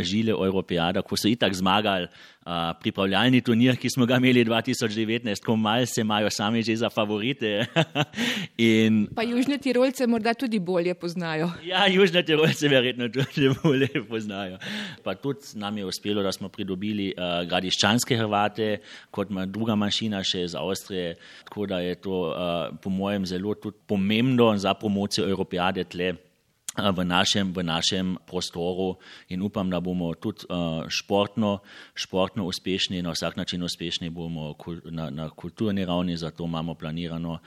žile 0.01 0.31
Evropijada, 0.31 1.01
ko 1.01 1.17
so 1.17 1.27
itak 1.27 1.53
zmagali 1.53 2.07
pripravljalni 2.81 3.41
turnir, 3.45 3.77
ki 3.77 3.89
smo 3.93 4.05
ga 4.09 4.17
imeli 4.17 4.43
2019, 4.45 5.43
ko 5.45 5.55
malce 5.55 6.01
imajo 6.01 6.29
sami 6.33 6.63
že 6.63 6.75
za 6.81 6.89
favorite. 6.89 7.65
In, 8.69 9.05
pa 9.15 9.23
južne 9.23 9.57
tirolce 9.57 10.07
morda 10.07 10.33
tudi 10.33 10.59
bolje 10.59 10.93
poznajo. 10.93 11.51
Ja, 11.65 11.87
južne 11.87 12.23
tirolce 12.25 12.67
verjetno 12.67 13.09
tudi 13.13 13.49
bolje 13.63 14.03
poznajo. 14.09 14.57
Pa 15.03 15.15
tudi 15.15 15.59
nam 15.59 15.77
je 15.77 15.85
uspelo, 15.85 16.23
da 16.23 16.31
smo 16.31 16.49
pridobili 16.49 17.11
uh, 17.13 17.43
gradiščanske 17.49 18.17
Hrvate, 18.17 18.77
kot 19.11 19.29
ima 19.29 19.45
druga 19.45 19.75
manjšina 19.75 20.23
še 20.23 20.45
iz 20.47 20.55
Avstrije. 20.55 21.15
Tako 21.49 21.67
da 21.69 21.79
je 21.85 21.95
to 22.01 22.23
uh, 22.29 22.79
po 22.81 22.89
mojem 22.89 23.25
zelo 23.25 23.55
pomembno 23.87 24.51
za 24.57 24.73
promocijo 24.73 25.29
Evropijade 25.29 25.83
tle 25.83 26.15
v 26.77 27.01
našem, 27.05 27.53
v 27.53 27.63
našem 27.63 28.17
prostoru 28.27 28.97
in 29.29 29.41
upam, 29.41 29.69
da 29.69 29.79
bomo 29.79 30.13
tudi 30.13 30.45
športno, 30.87 31.59
športno 31.95 32.45
uspešni, 32.45 33.01
na 33.01 33.11
vsak 33.11 33.37
način 33.37 33.63
uspešni 33.63 34.09
bomo 34.09 34.55
na, 34.85 35.09
na 35.09 35.29
kulturni 35.29 35.85
ravni, 35.85 36.17
zato 36.17 36.45
imamo 36.45 36.75
planirano 36.75 37.39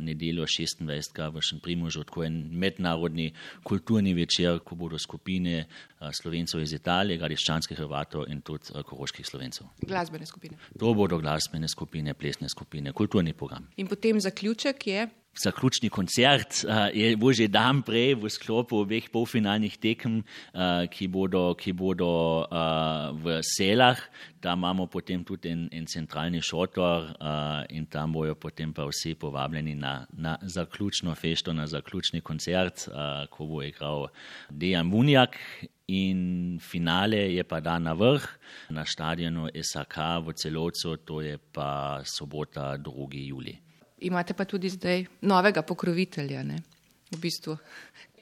nedeljo 0.00 0.44
26. 0.44 1.32
v 1.32 1.40
Šenprimužu, 1.40 2.04
tako 2.04 2.24
en 2.24 2.48
mednarodni 2.52 3.32
kulturni 3.62 4.14
večer, 4.14 4.58
ko 4.64 4.74
bodo 4.74 4.98
skupine 4.98 5.66
slovencev 6.12 6.62
iz 6.62 6.72
Italije, 6.72 7.18
gališčanskih 7.18 7.78
Hrvatov 7.78 8.28
in 8.28 8.40
tudi 8.40 8.72
koroških 8.84 9.26
slovencev. 9.26 9.66
Glasbene 9.82 10.26
skupine. 10.26 10.56
To 10.78 10.94
bodo 10.94 11.18
glasbene 11.18 11.68
skupine, 11.68 12.14
plesne 12.14 12.48
skupine, 12.48 12.92
kulturni 12.92 13.32
program. 13.32 13.68
In 13.76 13.88
potem 13.88 14.20
zaključek 14.20 14.86
je 14.86 15.08
zaključni 15.38 15.90
koncert 15.90 16.64
uh, 16.64 16.88
je 16.94 17.16
bo 17.16 17.32
že 17.32 17.48
dan 17.48 17.82
prej 17.82 18.14
v 18.14 18.30
sklopu 18.30 18.78
obeh 18.82 19.10
polfinalnih 19.10 19.76
tekem, 19.78 20.22
uh, 20.54 20.86
ki 20.90 21.08
bodo, 21.08 21.54
ki 21.58 21.72
bodo 21.72 22.46
uh, 22.46 23.10
v 23.12 23.40
selah. 23.42 23.98
Tam 24.40 24.58
imamo 24.58 24.86
potem 24.86 25.24
tudi 25.24 25.50
en, 25.50 25.68
en 25.72 25.86
centralni 25.86 26.42
šotor 26.42 27.10
uh, 27.16 27.64
in 27.70 27.86
tam 27.86 28.12
bojo 28.12 28.34
potem 28.34 28.72
pa 28.72 28.86
vsi 28.86 29.14
povabljeni 29.14 29.74
na, 29.74 30.06
na 30.12 30.38
zaključno 30.42 31.14
fešto, 31.14 31.52
na 31.52 31.66
zaključni 31.66 32.20
koncert, 32.20 32.88
uh, 32.88 33.26
ko 33.30 33.46
bo 33.46 33.62
igral 33.62 34.08
Dejan 34.50 34.86
Munjak. 34.86 35.38
In 35.84 36.56
finale 36.64 37.28
je 37.36 37.44
pa 37.44 37.60
dan 37.60 37.84
na 37.84 37.92
vrh 37.92 38.24
na 38.72 38.86
stadionu 38.88 39.52
SAK 39.52 40.24
v 40.24 40.32
celovcu, 40.32 40.96
to 41.04 41.20
je 41.20 41.36
pa 41.36 42.00
sobota 42.08 42.78
2. 42.80 43.28
julija 43.28 43.63
imate 44.06 44.34
pa 44.34 44.44
tudi 44.44 44.68
zdaj 44.68 45.04
novega 45.22 45.62
pokrovitelja. 45.62 46.42
Ne? 46.42 46.60
V 47.10 47.20
bistvu 47.20 47.56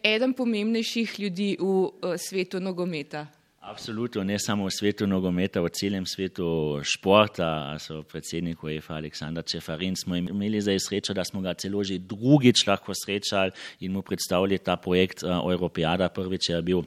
eden 0.03 0.35
pomembnejših 0.35 1.21
ljudi 1.21 1.57
v 1.61 1.65
uh, 1.65 2.17
svetu 2.19 2.61
nogometa. 2.61 3.27
Absolutno, 3.63 4.25
ne 4.27 4.39
samo 4.43 4.67
v 4.67 4.75
svetu 4.75 5.07
nogometa, 5.07 5.61
v 5.63 5.71
celem 5.71 6.03
svetu 6.03 6.83
športa. 6.83 7.79
So 7.79 8.03
predsednik 8.03 8.59
UEFA 8.59 8.99
Aleksandar 8.99 9.47
Čefarin 9.47 9.95
smo 9.97 10.19
imeli 10.19 10.61
zdaj 10.61 10.81
srečo, 10.83 11.15
da 11.15 11.25
smo 11.25 11.41
ga 11.41 11.55
celo 11.55 11.85
že 11.85 11.99
drugič 11.99 12.67
lahko 12.67 12.91
srečali 12.95 13.55
in 13.81 13.93
mu 13.93 14.03
predstavili 14.03 14.59
ta 14.59 14.77
projekt 14.77 15.23
uh, 15.23 15.39
Europeada. 15.47 16.11
Prvič 16.11 16.51
je 16.51 16.63
bil 16.63 16.83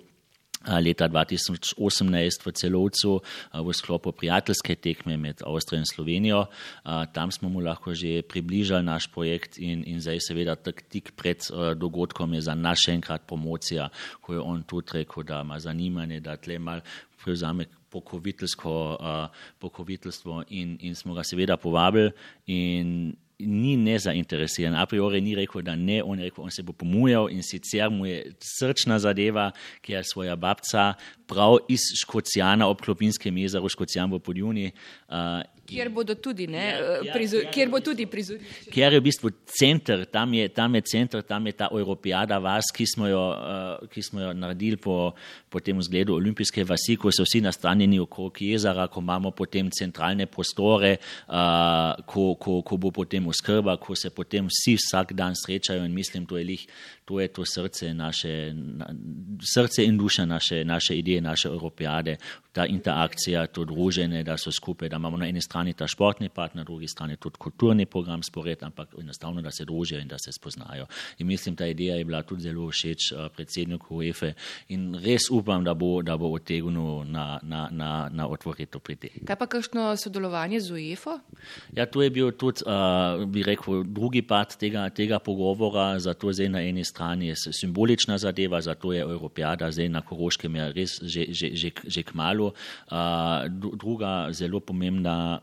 leta 0.81 1.07
2018 1.07 2.45
v 2.45 2.51
celovcu 2.51 3.21
v 3.53 3.73
sklopu 3.73 4.11
prijateljske 4.11 4.75
tekme 4.75 5.17
med 5.17 5.41
Avstrijo 5.45 5.79
in 5.81 5.85
Slovenijo. 5.85 6.45
Tam 7.13 7.31
smo 7.31 7.49
mu 7.49 7.59
lahko 7.59 7.93
že 7.93 8.21
približali 8.21 8.83
naš 8.83 9.07
projekt 9.07 9.57
in, 9.57 9.83
in 9.85 10.01
zdaj 10.01 10.19
seveda 10.19 10.55
tik 10.55 11.15
pred 11.15 11.41
dogodkom 11.75 12.33
je 12.33 12.41
za 12.41 12.55
nas 12.55 12.79
še 12.85 12.93
enkrat 12.97 13.27
promocija, 13.27 13.89
ko 14.21 14.33
je 14.33 14.39
on 14.39 14.63
tudi 14.63 14.99
rekel, 14.99 15.23
da 15.23 15.41
ima 15.41 15.59
zanimanje, 15.59 16.19
da 16.19 16.37
tle 16.37 16.59
mal 16.59 16.81
prevzame 17.23 17.65
pokroviteljstvo 19.59 20.43
in, 20.49 20.77
in 20.81 20.95
smo 20.95 21.13
ga 21.13 21.23
seveda 21.23 21.57
povabili 21.57 22.11
in 22.45 23.15
ni 23.39 23.75
nezainteresiran, 23.77 24.75
a 24.79 24.85
priori 24.85 25.21
ni 25.21 25.35
rekel, 25.35 25.61
da 25.61 25.75
ne, 25.75 26.01
on 26.03 26.19
je 26.19 26.29
rekel, 26.29 26.43
on 26.43 26.51
se 26.51 26.63
bo 26.63 26.73
pomujal 26.73 27.27
in 27.31 27.43
sicer 27.43 27.89
mu 27.91 28.05
je 28.05 28.21
srčna 28.39 28.99
zadeva, 28.99 29.49
ker 29.81 29.97
je 29.97 30.03
svoja 30.13 30.35
babca 30.35 30.93
prav 31.27 31.57
iz 31.69 31.79
Škocijana 32.01 32.67
ob 32.67 32.81
Klopinskem 32.81 33.37
jezeru, 33.37 33.69
Škocijan 33.69 34.11
v 34.13 34.19
Podjuni. 34.19 34.71
Uh, 35.09 35.41
kjer 35.65 35.89
bodo 35.89 36.15
tudi, 36.15 36.45
ne, 36.47 36.65
ja, 37.05 37.13
prizor, 37.13 37.43
ja, 37.43 37.51
kjer 37.51 37.69
bo 37.73 37.79
tudi 37.81 38.05
prizorišče. 38.09 38.69
Kjer 38.73 38.93
je 38.93 38.99
v 38.99 39.05
bistvu 39.07 39.31
center, 39.49 40.03
tam 40.05 40.33
je, 40.37 40.47
tam 40.53 40.75
je 40.77 40.81
center, 40.91 41.23
tam 41.25 41.47
je 41.49 41.55
ta 41.57 41.69
Evropijada 41.71 42.37
vas, 42.41 42.69
ki 42.73 42.85
smo 42.89 43.09
jo, 43.09 43.23
uh, 43.33 43.89
ki 43.89 44.03
smo 44.05 44.21
jo 44.21 44.33
naredili 44.37 44.77
po, 44.77 45.15
po 45.49 45.59
tem 45.59 45.81
zgledu 45.81 46.15
olimpijske 46.15 46.63
vasi, 46.67 46.97
ko 47.01 47.13
so 47.13 47.25
vsi 47.25 47.41
nastanjeni 47.45 47.99
okrog 48.03 48.41
jezera, 48.45 48.87
ko 48.91 49.01
imamo 49.01 49.33
potem 49.35 49.71
centralne 49.73 50.29
prostore, 50.29 50.97
uh, 51.25 51.97
ko, 52.05 52.35
ko, 52.37 52.59
ko 52.65 52.77
bo 52.77 52.93
potem 52.93 53.24
oskrba, 53.27 53.77
ko 53.77 53.95
se 53.95 54.09
potem 54.09 54.47
vsi 54.47 54.75
vsak 54.75 55.13
dan 55.13 55.33
srečajo 55.35 55.85
in 55.85 55.93
mislim, 55.93 56.25
to 56.25 56.37
je 56.37 56.43
lih 56.43 56.67
to 57.05 57.19
je 57.19 57.27
to 57.27 57.45
srce, 57.45 57.93
naše, 57.93 58.53
srce 59.53 59.85
in 59.85 59.97
duša 59.97 60.25
naše, 60.25 60.65
naše 60.65 60.97
ideje, 60.97 61.21
naše 61.21 61.47
Evropijade, 61.47 62.17
ta 62.51 62.65
interakcija, 62.65 63.47
to 63.47 63.65
druženje, 63.65 64.23
da 64.23 64.37
so 64.37 64.51
skupaj, 64.51 64.89
da 64.89 64.95
imamo 64.95 65.17
na 65.17 65.27
eni 65.27 65.41
strani 65.41 65.73
ta 65.73 65.87
športni 65.87 66.29
part, 66.29 66.55
na 66.55 66.63
drugi 66.63 66.87
strani 66.87 67.17
tudi 67.17 67.37
kulturni 67.37 67.85
program 67.85 68.23
spored, 68.23 68.63
ampak 68.63 68.95
enostavno, 68.99 69.41
da 69.41 69.51
se 69.51 69.65
družijo 69.65 69.99
in 70.01 70.07
da 70.07 70.17
se 70.17 70.31
spoznajo. 70.31 70.85
In 71.17 71.27
mislim, 71.27 71.55
ta 71.55 71.67
ideja 71.67 71.95
je 71.95 72.05
bila 72.05 72.23
tudi 72.23 72.41
zelo 72.41 72.69
všeč 72.71 73.11
eh, 73.11 73.29
predsedniku 73.35 73.95
UEFA 73.95 74.33
in 74.67 74.95
res 74.95 75.29
upam, 75.31 75.63
da 75.63 75.73
bo, 75.73 76.01
da 76.01 76.17
bo 76.17 76.33
otegnil 76.33 77.03
na, 77.05 77.39
na, 77.43 77.69
na, 77.71 78.09
na 78.11 78.27
otvoritev 78.27 78.81
pri 78.81 78.95
tem. 78.95 79.21
Kaj 79.27 79.35
pa 79.35 79.45
kakšno 79.47 79.93
sodelovanje 79.97 80.59
z 80.59 80.71
UEFA? 80.71 81.19
Ja, 81.75 81.85
to 81.85 82.01
je 82.01 82.09
bil 82.09 82.31
tudi, 82.31 82.65
uh, 82.65 83.14
bi 83.25 83.43
rekel, 83.43 83.83
drugi 83.83 84.21
part 84.21 84.57
tega, 84.59 84.89
tega 84.89 85.19
pogovora, 85.19 85.99
zato 85.99 86.33
zdaj 86.33 86.49
na 86.49 86.61
eni 86.61 86.83
strani 86.85 87.27
je 87.27 87.35
simbolična 87.35 88.17
zadeva, 88.17 88.61
zato 88.61 88.93
je 88.93 89.01
Evropijada 89.01 89.71
zdaj 89.71 89.89
na 89.89 90.01
Koroškem 90.01 90.55
res 90.75 90.99
že, 91.01 91.25
že, 91.29 91.51
že, 91.55 91.71
že 91.87 92.03
k 92.03 92.13
malu. 92.13 92.51
Druga 93.75 94.29
zelo 94.31 94.59
pomembna 94.59 95.41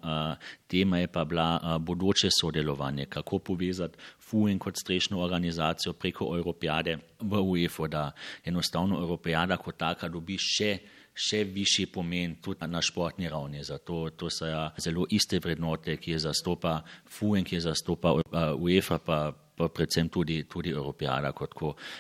tema 0.67 0.99
je 0.99 1.07
pa 1.07 1.25
bila 1.25 1.79
bodoče 1.79 2.31
sodelovanje, 2.41 3.07
kako 3.07 3.39
povezati 3.39 3.99
FUN 4.19 4.59
kot 4.59 4.77
strešno 4.77 5.21
organizacijo 5.21 5.93
preko 5.93 6.37
Evropijade 6.37 6.99
v 7.21 7.41
UEFA, 7.41 7.89
da 7.89 8.11
enostavno 8.45 9.03
Evropijada 9.03 9.57
kot 9.57 9.77
taka 9.77 10.09
dobi 10.09 10.39
še 10.39 10.79
še 11.15 11.45
višji 11.45 11.87
pomen 11.93 12.37
tudi 12.43 12.67
na 12.69 12.81
športni 12.83 13.29
ravni. 13.29 13.65
Zato 13.65 14.11
to 14.17 14.31
so 14.31 14.47
ja 14.47 14.71
zelo 14.81 15.07
iste 15.11 15.39
vrednote, 15.39 15.97
ki 15.97 16.17
je 16.17 16.25
zastopa 16.27 16.81
FUN, 17.07 17.45
ki 17.45 17.57
je 17.57 17.67
zastopa 17.69 18.17
UEFA, 18.59 18.99
pa 18.99 19.23
pa 19.57 19.69
predvsem 19.69 20.09
tudi, 20.09 20.43
tudi 20.49 20.71
Evropijana 20.71 21.33
kot 21.37 21.55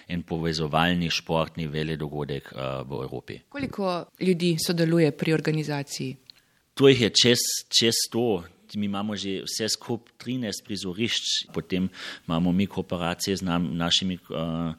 en 0.08 0.22
povezovalni 0.22 1.10
športni 1.10 1.66
veledogodek 1.68 2.52
uh, 2.52 2.80
v 2.88 3.02
Evropi. 3.04 3.38
Koliko 3.48 4.04
ljudi 4.20 4.56
sodeluje 4.66 5.12
pri 5.12 5.32
organizaciji? 5.32 6.16
To 6.74 6.88
jih 6.88 7.00
je 7.00 7.10
čez, 7.10 7.38
čez 7.68 7.94
to. 8.10 8.44
Mi 8.74 8.86
imamo 8.88 9.12
že 9.16 9.42
vse 9.44 9.68
skupaj 9.68 10.14
13 10.24 10.64
prizorišč, 10.64 11.52
potem 11.52 11.90
imamo 12.24 12.52
mi 12.52 12.66
kooperacije 12.66 13.36
z 13.36 13.44
nam, 13.44 13.68
našimi 13.76 14.16
uh, 14.16 14.72
Eh, 14.72 14.74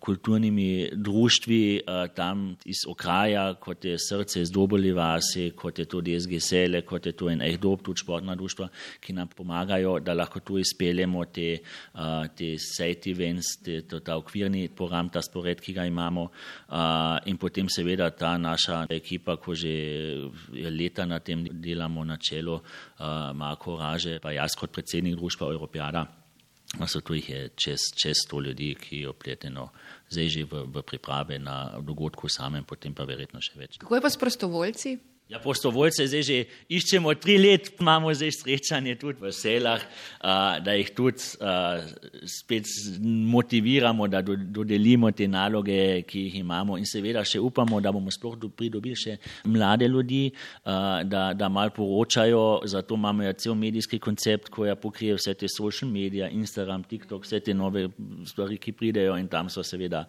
kulturnimi 0.00 0.90
društvi 0.92 1.76
eh, 1.76 2.08
tam 2.14 2.56
iz 2.64 2.76
okraja, 2.88 3.54
kot 3.54 3.84
je 3.84 3.98
srce 3.98 4.42
iz 4.42 4.50
Doboli 4.50 4.92
vasi, 4.92 5.50
kot 5.56 5.78
je 5.78 5.84
tudi 5.84 6.20
SGSL, 6.20 6.80
kot 6.86 7.06
je 7.06 7.12
tu 7.12 7.28
en 7.28 7.42
Ehdob, 7.42 7.82
tudi 7.82 8.00
športna 8.00 8.34
društva, 8.34 8.68
ki 9.00 9.12
nam 9.12 9.28
pomagajo, 9.28 9.98
da 10.00 10.14
lahko 10.14 10.40
tu 10.40 10.58
izpeljemo 10.58 11.24
te, 11.24 11.48
eh, 11.52 12.28
te 12.36 12.52
safety 12.62 13.10
events, 13.10 13.56
te, 13.64 13.80
to, 13.82 14.00
ta 14.00 14.16
okvirni 14.16 14.68
program, 14.68 15.08
ta 15.08 15.22
spored, 15.22 15.60
ki 15.60 15.72
ga 15.72 15.86
imamo. 15.86 16.28
In 17.26 17.36
potem 17.38 17.68
seveda 17.68 18.10
ta 18.10 18.36
naša 18.38 18.86
ekipa, 18.90 19.36
ko 19.36 19.54
že 19.54 19.72
leta 20.52 21.06
na 21.06 21.18
tem 21.18 21.44
delamo 21.50 22.04
na 22.04 22.16
čelu, 22.16 22.60
Marko 23.34 23.76
Raže, 23.78 24.18
pa 24.20 24.32
jaz 24.32 24.54
kot 24.58 24.70
predsednik 24.70 25.16
društva 25.16 25.52
Evropijada. 25.52 26.25
Also, 26.78 27.00
tu 27.00 27.14
je 27.14 27.48
čez, 27.56 27.80
čez 27.94 28.18
sto 28.26 28.40
ljudi, 28.40 28.74
ki 28.74 29.04
je 29.04 29.08
opleteno 29.08 29.70
zdaj 30.10 30.28
že 30.28 30.44
v, 30.44 30.64
v 30.70 30.82
priprave 30.82 31.38
na 31.38 31.78
dogodku 31.80 32.28
samem, 32.28 32.64
potem 32.64 32.94
pa 32.94 33.06
verjetno 33.06 33.40
še 33.40 33.54
več. 33.58 33.78
Kako 33.82 33.94
je 33.94 34.02
pa 34.02 34.10
s 34.10 34.18
prostovoljci? 34.20 34.98
Ja, 35.26 35.40
prostovoljce 35.42 36.04
zdaj 36.06 36.22
že 36.22 36.34
iščemo 36.70 37.10
tri 37.18 37.34
let, 37.40 37.72
imamo 37.80 38.12
zdaj 38.14 38.30
srečanje 38.30 38.92
tudi 38.94 39.18
v 39.18 39.32
selah, 39.34 39.82
da 40.62 40.74
jih 40.78 40.92
tudi 40.94 41.18
spet 42.30 42.68
motiviramo, 43.02 44.06
da 44.06 44.20
dodelimo 44.22 45.10
te 45.10 45.26
naloge, 45.26 46.04
ki 46.06 46.22
jih 46.28 46.36
imamo. 46.44 46.76
In 46.78 46.86
seveda 46.86 47.24
še 47.26 47.40
upamo, 47.42 47.80
da 47.82 47.90
bomo 47.90 48.14
sploh 48.14 48.36
pridobili 48.54 48.94
še 48.94 49.16
mlade 49.50 49.88
ljudi, 49.90 50.28
da, 50.62 51.24
da 51.34 51.48
mal 51.50 51.74
poročajo, 51.74 52.62
zato 52.70 52.94
imamo 52.94 53.26
ja 53.26 53.34
cel 53.34 53.58
medijski 53.58 53.98
koncept, 53.98 54.52
ko 54.54 54.68
ja 54.70 54.78
pokrije 54.78 55.18
vse 55.18 55.34
te 55.34 55.50
social 55.50 55.90
medije, 55.90 56.30
Instagram, 56.38 56.86
TikTok, 56.86 57.26
vse 57.26 57.42
te 57.42 57.54
nove 57.54 57.88
stvari, 58.30 58.60
ki 58.62 58.76
pridejo 58.78 59.18
in 59.18 59.26
tam 59.26 59.50
so 59.50 59.66
seveda 59.66 60.04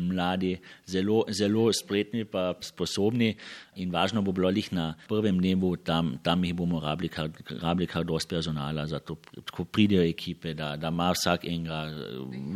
mladi 0.00 0.54
zelo, 0.88 1.26
zelo 1.28 1.68
spretni 1.76 2.24
pa 2.24 2.54
sposobni 2.64 3.34
in 3.76 3.90
važno 3.90 4.22
bo 4.22 4.32
bilo 4.32 4.50
jih 4.50 4.68
na 4.72 4.94
prvem 5.08 5.38
dnevu, 5.40 5.76
tam, 5.76 6.16
tam 6.22 6.44
jih 6.44 6.54
bomo 6.54 6.80
rabili 6.80 7.08
kar, 7.08 7.30
rabili 7.62 7.86
kar 7.86 8.04
dosti 8.04 8.34
personala, 8.34 8.86
zato 8.86 9.16
ko 9.52 9.64
pridejo 9.64 10.02
ekipe, 10.04 10.54
da, 10.54 10.74
da 10.76 10.92
ima 10.92 11.10
vsak 11.12 11.46
enega, 11.48 11.80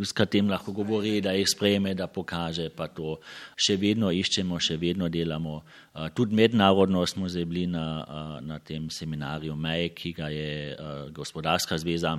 s 0.04 0.12
katerim 0.12 0.50
lahko 0.52 0.72
govori, 0.76 1.20
da 1.24 1.32
jih 1.36 1.48
sprejme, 1.48 1.94
da 1.94 2.06
pokaže, 2.06 2.68
pa 2.76 2.88
to 2.92 3.16
še 3.56 3.78
vedno 3.80 4.12
iščemo, 4.12 4.60
še 4.60 4.76
vedno 4.80 5.08
delamo. 5.08 5.62
Tudi 6.14 6.36
mednarodno 6.36 7.06
smo 7.08 7.28
zdaj 7.28 7.48
bili 7.48 7.66
na, 7.72 8.38
na 8.44 8.60
tem 8.60 8.90
seminarju 8.92 9.56
MEJ, 9.56 9.92
ki 9.96 10.16
ga 10.16 10.32
je 10.32 10.50
gospodarska 11.16 11.78
zveza 11.80 12.18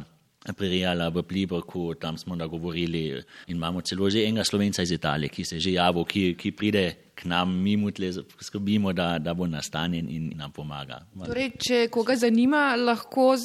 prirejala 0.53 1.09
v 1.09 1.23
Plibrku, 1.23 1.93
tam 1.95 2.17
smo 2.17 2.35
nagovorili 2.35 3.23
in 3.47 3.55
imamo 3.55 3.81
celo 3.81 4.09
že 4.09 4.23
enega 4.27 4.43
slovenca 4.43 4.81
iz 4.81 4.91
Italije, 4.91 5.29
ki 5.29 5.43
se 5.43 5.55
je 5.55 5.59
že 5.59 5.71
javil, 5.71 6.05
ki, 6.05 6.35
ki 6.35 6.51
pride 6.51 6.95
k 7.15 7.25
nam, 7.25 7.49
mi 7.63 7.77
mu 7.77 7.91
tle 7.91 8.11
skrbimo, 8.39 8.93
da, 8.93 9.17
da 9.19 9.33
bo 9.33 9.47
nastanjen 9.47 10.09
in 10.09 10.31
nam 10.35 10.51
pomaga. 10.51 11.01
Torej, 11.25 11.51
če 11.57 11.87
koga 11.89 12.15
zanima, 12.15 12.75
lahko 12.75 13.35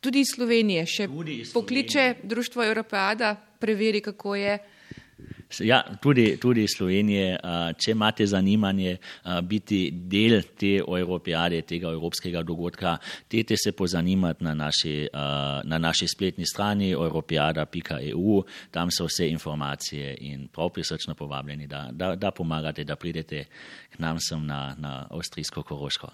tudi 0.00 0.24
Slovenije 0.24 0.86
še 0.86 1.08
tudi 1.08 1.42
pokliče 1.52 2.14
Društvo 2.24 2.64
Evropeada, 2.64 3.34
preveri, 3.60 4.00
kako 4.00 4.34
je. 4.34 4.58
Ja, 5.58 5.82
tudi, 6.02 6.36
tudi 6.40 6.66
Slovenije, 6.68 7.38
če 7.78 7.90
imate 7.90 8.26
zanimanje 8.26 8.96
biti 9.42 9.80
del 9.90 10.42
te 10.58 10.76
Evropijade, 10.78 11.62
tega 11.66 11.90
evropskega 11.90 12.42
dogodka, 12.46 12.96
dajte 13.30 13.56
se 13.58 13.72
pozanimati 13.72 14.44
na 14.44 14.54
naši, 14.54 14.94
na 15.64 15.78
naši 15.78 16.08
spletni 16.08 16.46
strani 16.46 16.90
europijada.eu, 16.90 18.42
tam 18.70 18.90
so 18.90 19.08
vse 19.08 19.28
informacije 19.30 20.16
in 20.20 20.48
prav 20.48 20.70
prisrčno 20.74 21.14
povabljeni, 21.14 21.66
da, 21.66 21.88
da, 21.92 22.14
da 22.16 22.30
pomagate, 22.30 22.84
da 22.84 22.96
pridete 22.96 23.44
k 23.90 23.98
nam 23.98 24.20
sem 24.20 24.46
na, 24.46 24.74
na 24.78 25.06
Avstrijsko 25.10 25.62
Koroško. 25.62 26.12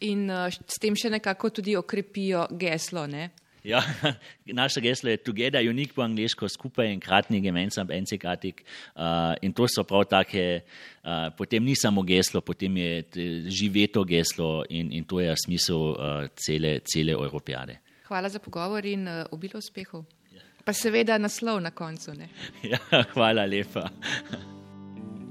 In 0.00 0.26
s 0.66 0.80
tem 0.80 0.96
še 0.96 1.12
nekako 1.12 1.50
tudi 1.60 1.76
okrepijo 1.76 2.46
geslo, 2.58 3.06
ne? 3.06 3.28
Ja, 3.64 3.82
naše 4.46 4.80
geslo 4.80 5.10
je 5.10 5.16
Together 5.16 5.68
Unique 5.68 5.94
po 5.94 6.02
angliško, 6.02 6.48
skupaj 6.48 6.92
in 6.92 7.00
kratni 7.00 7.40
gemensam 7.40 7.90
enzigartig. 7.90 8.62
Uh, 8.94 9.02
in 9.42 9.52
to 9.52 9.66
so 9.68 9.84
prav 9.84 10.04
take, 10.04 10.60
uh, 11.04 11.28
potem 11.36 11.64
ni 11.64 11.76
samo 11.76 12.02
geslo, 12.02 12.40
potem 12.40 12.76
je 12.76 13.04
živeto 13.48 14.04
geslo 14.04 14.64
in, 14.68 14.92
in 14.92 15.04
to 15.04 15.20
je 15.20 15.34
smisel 15.44 15.76
uh, 15.76 15.96
cele, 16.36 16.80
cele 16.80 17.12
Evropijade. 17.12 17.78
Hvala 18.08 18.28
za 18.28 18.38
pogovor 18.38 18.86
in 18.86 19.08
uh, 19.08 19.24
obilo 19.30 19.58
uspehov. 19.58 20.04
Ja. 20.32 20.42
Pa 20.64 20.72
seveda 20.72 21.18
naslov 21.18 21.60
na 21.60 21.70
koncu. 21.70 22.14
Ne? 22.14 22.28
Ja, 22.72 22.78
hvala 23.14 23.46
lepa. 23.46 23.90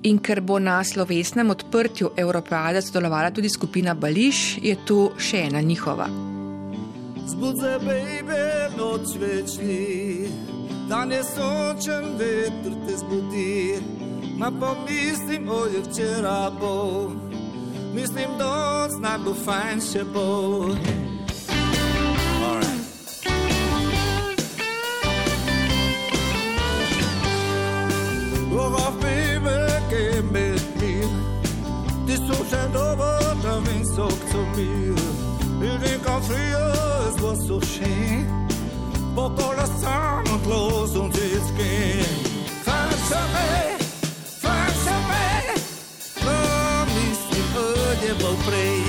In 0.04 0.20
ker 0.24 0.40
bo 0.42 0.60
na 0.60 0.80
slovesnem 0.84 1.50
odprtju 1.50 2.14
Evropejade 2.18 2.82
sodelovala 2.82 3.32
tudi 3.36 3.50
skupina 3.50 3.94
Bališ, 3.94 4.62
je 4.64 4.78
tu 4.86 5.10
še 5.20 5.50
ena 5.50 5.62
njihova. 5.62 6.39
Zbudze, 7.30 7.80
baby, 7.86 8.76
noč 8.78 9.16
večni, 9.22 10.28
dan 10.90 11.12
je 11.12 11.24
sončen, 11.24 12.18
vetr 12.18 12.74
te 12.88 12.98
zbudi. 12.98 13.78
Ma 14.38 14.52
pomislim, 14.52 15.50
oj, 15.50 15.70
včeraj 15.86 16.50
bo, 16.60 17.12
mislim, 17.94 18.30
da 18.40 18.88
znak 18.90 19.22
bo 19.26 19.34
fajn 19.46 19.82
še 19.82 20.04
bo. 20.14 20.26
Worauf 28.50 28.96
baby, 29.02 29.58
geh 29.92 30.22
mit 30.34 30.66
mir, 30.82 31.10
die 32.08 32.18
Sonne 32.18 32.64
dober, 32.74 33.38
da 33.44 33.62
winkt 33.66 33.88
so 33.96 34.10
zu 34.10 34.42
mir. 34.58 34.98
Ich 35.62 35.78
denk 35.84 36.08
an 36.08 36.24
früher, 36.24 36.69
poslušný, 37.30 38.26
pokola 39.14 39.66
sam 39.78 40.26
tlo 40.42 40.90
som 40.90 41.14
vždycky. 41.14 42.02
Farsové, 42.66 43.78
farsové, 44.42 45.30
to 46.18 46.38
mi 46.90 47.08
si 47.14 47.40
hodebol 47.54 48.36
prejde. 48.50 48.89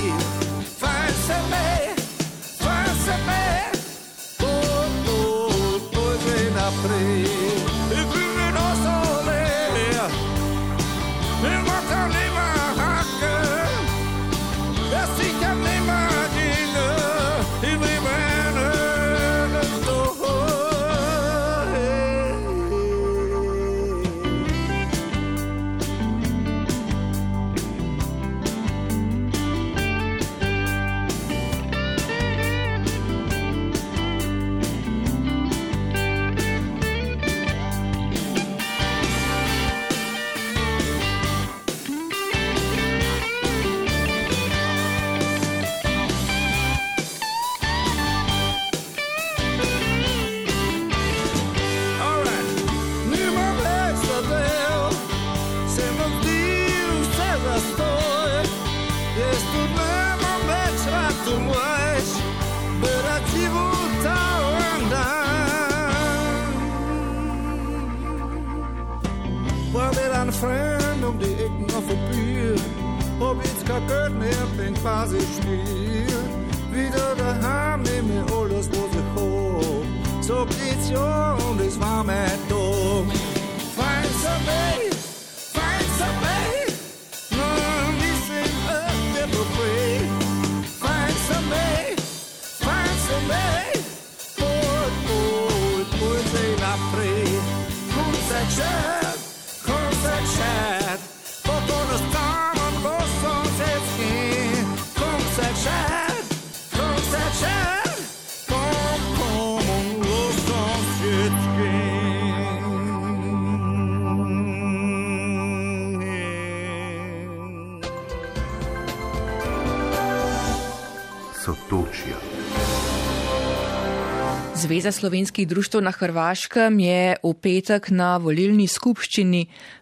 Zveza 124.71 124.91
slovenskih 124.91 125.47
društv 125.47 125.81
na 125.81 125.91
Hrvaškem 125.91 126.79
je 126.79 127.15
v 127.23 127.31
petek 127.43 127.89
na 127.91 128.13
volilni 128.17 128.69
skupščini 128.71 129.41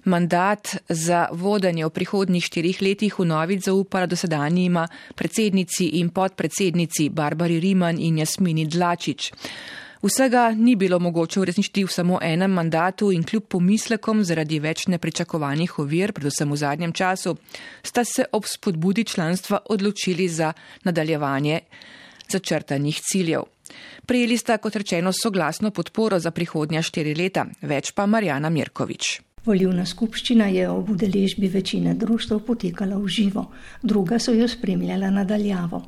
mandat 0.10 0.72
za 0.90 1.28
vodenje 1.30 1.86
v 1.86 1.92
prihodnjih 1.94 2.42
štirih 2.42 2.80
letih 2.82 3.20
v 3.20 3.28
novic 3.30 3.62
zaupala 3.68 4.10
dosedanjima 4.10 4.88
predsednici 5.14 5.92
in 6.02 6.10
podpredsednici 6.10 7.12
Barbari 7.14 7.60
Riman 7.60 8.00
in 8.02 8.18
Jasmini 8.18 8.66
Dlačič. 8.66 9.30
Vsega 10.02 10.48
ni 10.58 10.74
bilo 10.76 10.98
mogoče 11.00 11.40
uresničiti 11.40 11.86
v 11.86 11.94
samo 11.94 12.18
enem 12.22 12.50
mandatu 12.50 13.12
in 13.14 13.22
kljub 13.22 13.46
pomislekom 13.46 14.26
zaradi 14.26 14.58
več 14.58 14.88
nepričakovanih 14.90 15.78
ovir, 15.86 16.18
predvsem 16.18 16.50
v 16.50 16.58
zadnjem 16.58 16.98
času, 16.98 17.38
sta 17.84 18.02
se 18.04 18.26
ob 18.32 18.50
spodbudi 18.50 19.06
članstva 19.06 19.62
odločili 19.70 20.28
za 20.28 20.54
nadaljevanje 20.84 21.62
začrtanih 22.26 23.02
ciljev. 23.06 23.46
Prijeli 24.06 24.38
sta, 24.38 24.58
kot 24.58 24.76
rečeno, 24.76 25.12
soglasno 25.14 25.72
podporo 25.72 26.20
za 26.20 26.32
prihodnja 26.32 26.82
štiri 26.82 27.16
leta, 27.16 27.46
več 27.62 27.92
pa 27.96 28.06
Marjana 28.06 28.50
Mirkovič. 28.50 29.22
Voljivna 29.46 29.86
skupščina 29.86 30.50
je 30.52 30.70
ob 30.70 30.90
udeležbi 30.94 31.48
večine 31.48 31.94
društv 31.96 32.42
potekala 32.48 32.98
v 32.98 33.08
živo, 33.08 33.46
druga 33.82 34.20
so 34.20 34.34
jo 34.34 34.48
spremljala 34.48 35.10
nadaljavo. 35.10 35.82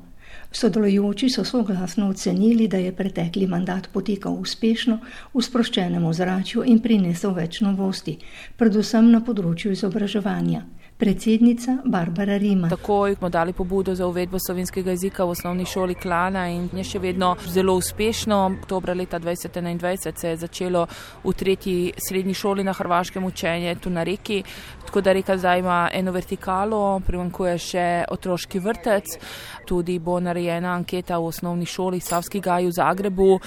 Sodelujoči 0.52 1.30
so 1.30 1.44
soglasno 1.44 2.10
ocenili, 2.10 2.68
da 2.68 2.78
je 2.78 2.96
pretekli 2.96 3.48
mandat 3.48 3.90
potekal 3.94 4.34
uspešno, 4.40 5.00
v 5.34 5.44
sproščenem 5.44 6.06
ozračju 6.06 6.64
in 6.68 6.80
prinesel 6.80 7.36
več 7.36 7.62
novosti, 7.62 8.18
predvsem 8.58 9.12
na 9.12 9.22
področju 9.24 9.72
izobraževanja 9.72 10.64
predsednica 11.02 11.78
Barbara 11.86 12.38
Rima. 12.38 12.70
Takoj 12.70 13.16
smo 13.16 13.30
dali 13.30 13.54
pobudo 13.54 13.96
za 13.96 14.08
uvedbo 14.08 14.38
slovenskega 14.40 14.92
jezika 14.92 15.24
v 15.26 15.30
osnovni 15.30 15.66
šoli 15.66 15.96
Klana 15.96 16.44
in 16.50 16.68
je 16.78 16.84
še 16.84 17.00
vedno 17.02 17.32
zelo 17.50 17.74
uspešno. 17.74 18.38
Oktober 18.62 18.94
leta 18.98 19.20
2021 19.20 20.20
se 20.20 20.30
je 20.30 20.38
začelo 20.38 20.86
v 21.24 21.34
tretji 21.34 21.94
srednji 21.98 22.34
šoli 22.34 22.64
na 22.64 22.74
Hrvaškem 22.78 23.26
učenje 23.26 23.76
tu 23.82 23.90
na 23.90 24.04
reki. 24.04 24.44
Tako 24.86 25.02
da 25.02 25.14
reka 25.14 25.38
zdaj 25.38 25.60
ima 25.60 25.90
eno 25.94 26.12
vertikalo, 26.12 27.00
primankuje 27.08 27.58
še 27.58 27.88
otroški 28.12 28.60
vrtec, 28.60 29.18
tudi 29.66 29.98
bo 30.00 30.20
narejena 30.20 30.76
anketa 30.76 31.18
v 31.18 31.32
osnovni 31.34 31.66
šoli 31.66 32.00
Savski 32.00 32.40
gaj 32.40 32.70
v 32.70 32.76
Zagrebu, 32.78 33.40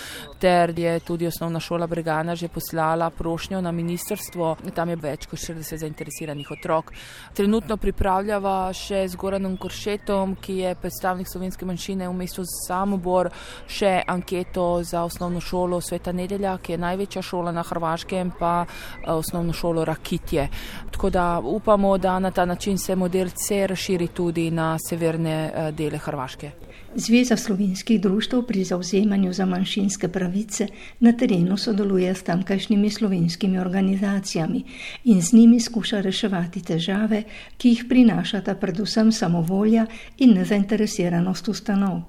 ter 0.45 0.74
je 0.78 0.99
tudi 1.01 1.26
osnovna 1.26 1.61
šola 1.61 1.86
Bregana 1.88 2.36
že 2.36 2.53
poslala 2.53 3.11
prošnjo 3.11 3.61
na 3.64 3.72
ministrstvo. 3.72 4.57
Tam 4.74 4.92
je 4.92 4.97
več 5.01 5.26
kot 5.26 5.40
40 5.40 5.80
zainteresiranih 5.80 6.51
otrok 6.51 6.92
trenutno 7.34 7.76
pripravljava 7.76 8.72
še 8.72 9.03
z 9.09 9.18
Goranom 9.20 9.57
Koršetom, 9.61 10.36
ki 10.40 10.57
je 10.62 10.74
predstavnik 10.80 11.28
slovenske 11.30 11.66
manjšine 11.66 12.09
v 12.09 12.16
mestu 12.16 12.45
Samobor, 12.49 13.30
še 13.66 13.99
anketo 14.09 14.82
za 14.82 15.05
osnovno 15.05 15.42
šolo 15.45 15.80
Sveta 15.84 16.12
Nedelja, 16.12 16.57
ki 16.59 16.74
je 16.76 16.82
največja 16.84 17.22
šola 17.22 17.53
na 17.53 17.64
Hrvaškem, 17.66 18.34
pa 18.38 18.55
eh, 18.64 19.11
osnovno 19.12 19.53
šolo 19.53 19.84
Rakitje. 19.84 20.49
Tako 20.95 21.11
da 21.11 21.26
upamo, 21.40 21.97
da 21.99 22.18
na 22.18 22.30
ta 22.30 22.45
način 22.45 22.78
se 22.78 22.97
model 22.97 23.34
C 23.34 23.66
razširi 23.66 24.09
tudi 24.09 24.51
na 24.51 24.76
severne 24.88 25.36
eh, 25.45 25.72
dele 25.72 25.99
Hrvaške. 25.99 26.74
Zveza 26.97 27.36
slovenskih 27.36 28.01
društv 28.01 28.36
pri 28.49 28.64
zauzemanju 28.64 29.32
za 29.32 29.47
manjšinske 29.47 30.09
pravice 30.09 30.66
na 31.01 31.12
terenu 31.12 31.57
sodeluje 31.57 32.14
s 32.14 32.22
tamkajšnjimi 32.22 32.90
slovenskimi 32.90 33.59
organizacijami 33.59 34.62
in 35.05 35.22
z 35.22 35.32
njimi 35.32 35.61
skuša 35.61 36.01
reševati 36.01 36.62
težave, 36.62 37.22
ki 37.57 37.68
jih 37.68 37.84
prinašata 37.88 38.55
predvsem 38.55 39.12
samovolja 39.12 39.86
in 40.18 40.34
nezainteresiranost 40.38 41.49
ustanov. 41.49 42.01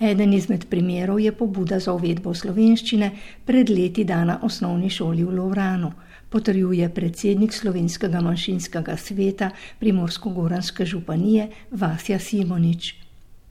Eden 0.00 0.34
izmed 0.34 0.66
primerov 0.70 1.20
je 1.20 1.32
pobuda 1.32 1.78
za 1.78 1.92
uvedbo 1.92 2.34
slovenščine 2.34 3.10
pred 3.44 3.70
leti 3.70 4.04
dana 4.04 4.40
osnovni 4.42 4.90
šoli 4.90 5.24
v 5.24 5.38
Lovranu, 5.38 5.92
potrjuje 6.30 6.88
predsednik 6.88 7.52
slovenskega 7.54 8.20
manjšinskega 8.20 8.96
sveta 8.96 9.50
Primorsko-Goranske 9.80 10.84
županije 10.84 11.48
Vasja 11.70 12.18
Simonič. 12.18 13.05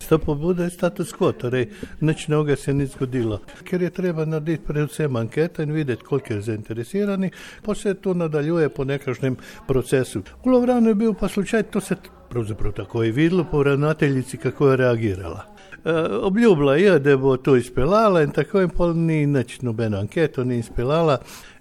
Ta 0.08 0.18
pobuda 0.18 0.64
je 0.64 0.70
status 0.70 1.14
quo, 1.14 1.32
torej 1.32 1.70
nič 2.02 2.28
novega 2.28 2.56
se 2.56 2.74
ni 2.74 2.86
zgodilo. 2.86 3.40
Ker 3.64 3.82
je 3.82 3.90
treba 3.90 4.26
narediti 4.26 4.66
predvsem 4.68 5.16
ankete 5.16 5.64
in 5.64 5.72
videti, 5.72 6.04
koliko 6.04 6.34
je 6.34 6.42
zainteresiranih, 6.42 7.32
pa 7.66 7.76
se 7.76 7.94
to 7.94 8.14
nadaljuje 8.14 8.70
po 8.70 8.84
nekakšnem 8.84 9.38
procesu. 9.68 10.22
V 10.44 10.50
Lovranu 10.50 10.90
je 10.90 10.96
bil 10.96 11.14
pa 11.14 11.28
slučaj, 11.28 11.64
to 11.64 11.82
se 11.82 11.96
pravzaprav 12.30 12.72
tako 12.72 13.04
je 13.04 13.12
videlo 13.12 13.46
po 13.52 13.64
ravnateljici, 13.64 14.38
kako 14.38 14.70
je 14.70 14.78
reagirala. 14.78 15.46
E, 15.86 15.92
obljubila 16.02 16.76
je, 16.76 17.00
da 17.00 17.18
bo 17.18 17.38
to 17.38 17.56
izpeljala 17.56 18.24
in 18.24 18.32
tako 18.32 18.62
in 18.62 18.70
pol 18.70 18.94
ni 18.94 19.26
nič 19.26 19.62
nobeno 19.62 19.98
anketo 19.98 20.44
ni 20.44 20.58
izpeljala. 20.60 21.18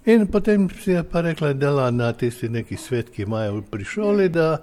In 0.06 0.26
potem 0.26 0.68
si 0.68 0.90
je 0.90 1.02
pa 1.02 1.20
rekla, 1.24 1.54
da 1.54 1.54
dela 1.54 1.90
na 1.90 2.12
tisti 2.12 2.48
neki 2.48 2.76
svet, 2.76 3.08
ki 3.10 3.22
imajo 3.22 3.62
pri 3.70 3.84
šoli, 3.84 4.28
da, 4.28 4.58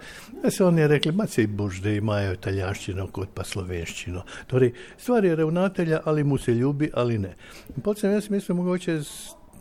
so 0.49 0.67
oni 0.67 0.85
rekli, 0.87 1.11
da 1.17 1.25
se 1.27 1.47
bož, 1.47 1.79
da 1.81 1.89
imajo 1.97 2.35
italijanščino 2.37 3.07
kot 3.09 3.33
pa 3.33 3.43
slovenščino. 3.43 4.21
Torej, 4.47 4.73
stvar 5.01 5.25
je 5.25 5.35
ravnatelja, 5.35 6.03
ali 6.05 6.23
mu 6.23 6.37
se 6.37 6.53
ljubi 6.53 6.91
ali 6.93 7.17
ne. 7.17 7.33
In 7.75 7.81
potem 7.81 8.13
jaz 8.13 8.29
mislim, 8.29 8.57
mogoče 8.57 8.99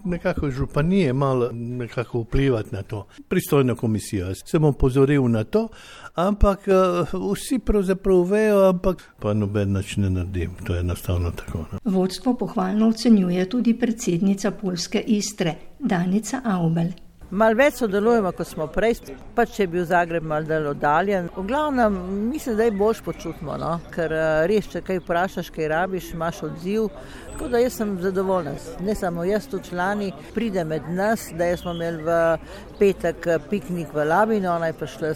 nekako 0.05 0.51
županije 0.51 1.13
malo 1.13 1.51
nekako 1.53 2.21
vplivati 2.21 2.75
na 2.75 2.83
to. 2.83 3.07
Pristojna 3.29 3.75
komisija, 3.75 4.35
sem 4.35 4.65
opozoril 4.65 5.31
na 5.31 5.45
to, 5.45 5.69
ampak 6.15 6.61
uh, 6.69 7.33
vsi 7.33 7.59
pravzaprav 7.59 8.23
vejo, 8.23 8.69
ampak 8.69 9.03
pa 9.19 9.35
noben 9.35 9.73
nič 9.73 9.97
ne 9.97 10.11
naredim. 10.11 10.51
To 10.67 10.75
je 10.75 10.81
enostavno 10.81 11.31
tako. 11.31 11.65
Ne. 11.73 11.79
Vodstvo 11.85 12.35
pohvalno 12.35 12.89
ocenjuje 12.89 13.49
tudi 13.49 13.79
predsednica 13.79 14.51
Polske 14.51 15.05
Istre, 15.07 15.55
Danica 15.79 16.41
Aubel. 16.45 16.93
Mal 17.31 17.55
več 17.55 17.77
sodelujemo, 17.79 18.33
kot 18.35 18.49
smo 18.51 18.65
prej, 18.75 18.97
pa 19.37 19.45
če 19.47 19.63
je 19.63 19.71
bil 19.71 19.85
Zagreb 19.87 20.25
mal 20.27 20.43
del 20.49 20.65
oddaljen. 20.73 21.29
V 21.37 21.45
glavnem, 21.47 21.99
mislim, 22.27 22.57
da 22.59 22.67
je 22.67 22.73
boš 22.75 23.05
počutimo, 23.07 23.55
no? 23.55 23.77
ker 23.95 24.11
eh, 24.11 24.31
res, 24.51 24.67
če 24.73 24.83
kaj 24.83 24.99
vprašaš, 25.05 25.53
kaj 25.55 25.69
rabiš, 25.71 26.09
imaš 26.17 26.43
odziv. 26.49 26.89
Tako 27.41 27.49
da 27.49 27.59
jaz 27.59 27.73
sem 27.73 27.99
zadovoljen. 28.01 28.55
Ne 28.81 28.95
samo 28.95 29.25
jaz, 29.25 29.47
tudi 29.49 29.69
člani, 29.69 30.13
pride 30.35 30.65
med 30.65 30.83
nas, 30.89 31.31
da 31.33 31.57
smo 31.57 31.73
imeli 31.73 32.03
v 32.03 32.37
petek 32.79 33.29
piknik 33.51 33.95
v 33.95 34.05
Labino, 34.05 34.59
šle, 34.87 35.15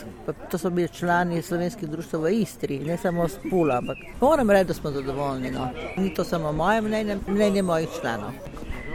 to 0.51 0.59
so 0.59 0.71
bili 0.71 0.89
člani 0.89 1.43
slovenskih 1.43 1.89
društv 1.89 2.17
v 2.17 2.33
Istri, 2.41 2.79
ne 2.79 2.97
samo 2.97 3.29
s 3.29 3.37
Pula, 3.51 3.77
ampak 3.77 3.97
moram 4.21 4.51
reči, 4.51 4.65
da 4.65 4.75
smo 4.75 4.91
zadovoljni. 4.91 5.51
No? 5.51 5.69
Ni 5.97 6.15
to 6.15 6.25
samo 6.25 6.53
moje 6.53 6.81
mnenje, 6.81 7.19
mnenje 7.29 7.63
mojih 7.63 7.89
članov. 8.01 8.33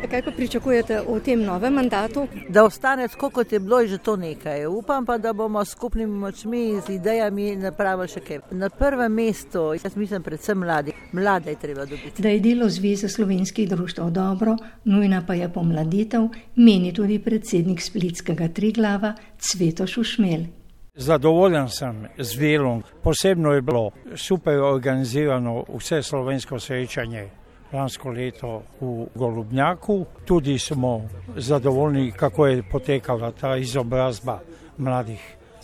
Kaj 0.07 0.21
pa 0.21 0.31
pričakujete 0.31 1.01
v 1.07 1.19
tem 1.19 1.41
novem 1.43 1.73
mandatu? 1.73 2.27
Da 2.49 2.63
ostane 2.63 3.07
tako, 3.07 3.29
kot 3.29 3.51
je 3.51 3.59
bilo 3.59 3.85
že 3.87 3.97
to 3.97 4.15
nekaj. 4.15 4.65
Upam 4.65 5.05
pa, 5.05 5.17
da 5.17 5.33
bomo 5.33 5.65
skupnimi 5.65 6.19
močmi 6.19 6.81
z 6.87 6.93
idejami 6.95 7.55
napravili 7.55 8.07
še 8.07 8.19
kaj. 8.19 8.39
Na 8.51 8.69
prvem 8.69 9.11
mestu, 9.11 9.73
jaz 9.75 9.95
mislim, 9.95 10.23
predvsem 10.23 10.57
mladi. 10.57 10.93
Mlade 11.11 11.51
je 11.51 11.59
treba 11.59 11.85
dobiti. 11.85 12.21
Da 12.21 12.29
je 12.29 12.39
delo 12.39 12.69
Zveze 12.69 13.09
slovenskih 13.09 13.69
društv 13.69 14.09
dobro, 14.09 14.55
nujna 14.85 15.23
pa 15.27 15.33
je 15.33 15.49
pomladitev, 15.53 16.29
meni 16.55 16.93
tudi 16.93 17.19
predsednik 17.19 17.81
Splitskega 17.81 18.47
triglava 18.47 19.13
Cveto 19.37 19.87
Šušmel. 19.87 20.47
Zadovoljen 20.95 21.69
sem 21.69 22.07
z 22.17 22.39
delom. 22.39 22.83
Posebno 23.03 23.53
je 23.53 23.61
bilo 23.61 23.91
super 24.15 24.59
organizirano 24.59 25.65
vse 25.77 26.01
slovensko 26.03 26.59
srečanje 26.59 27.29
lansko 27.73 28.09
leto 28.09 28.63
v 28.81 29.05
Golubnjaku. 29.15 30.05
Tudi 30.25 30.59
smo 30.59 31.09
zadovoljni, 31.35 32.11
kako 32.11 32.47
je 32.47 32.63
potekala 32.63 33.31
ta 33.31 33.57
izobrazba 33.57 34.39
mladih. 34.77 35.21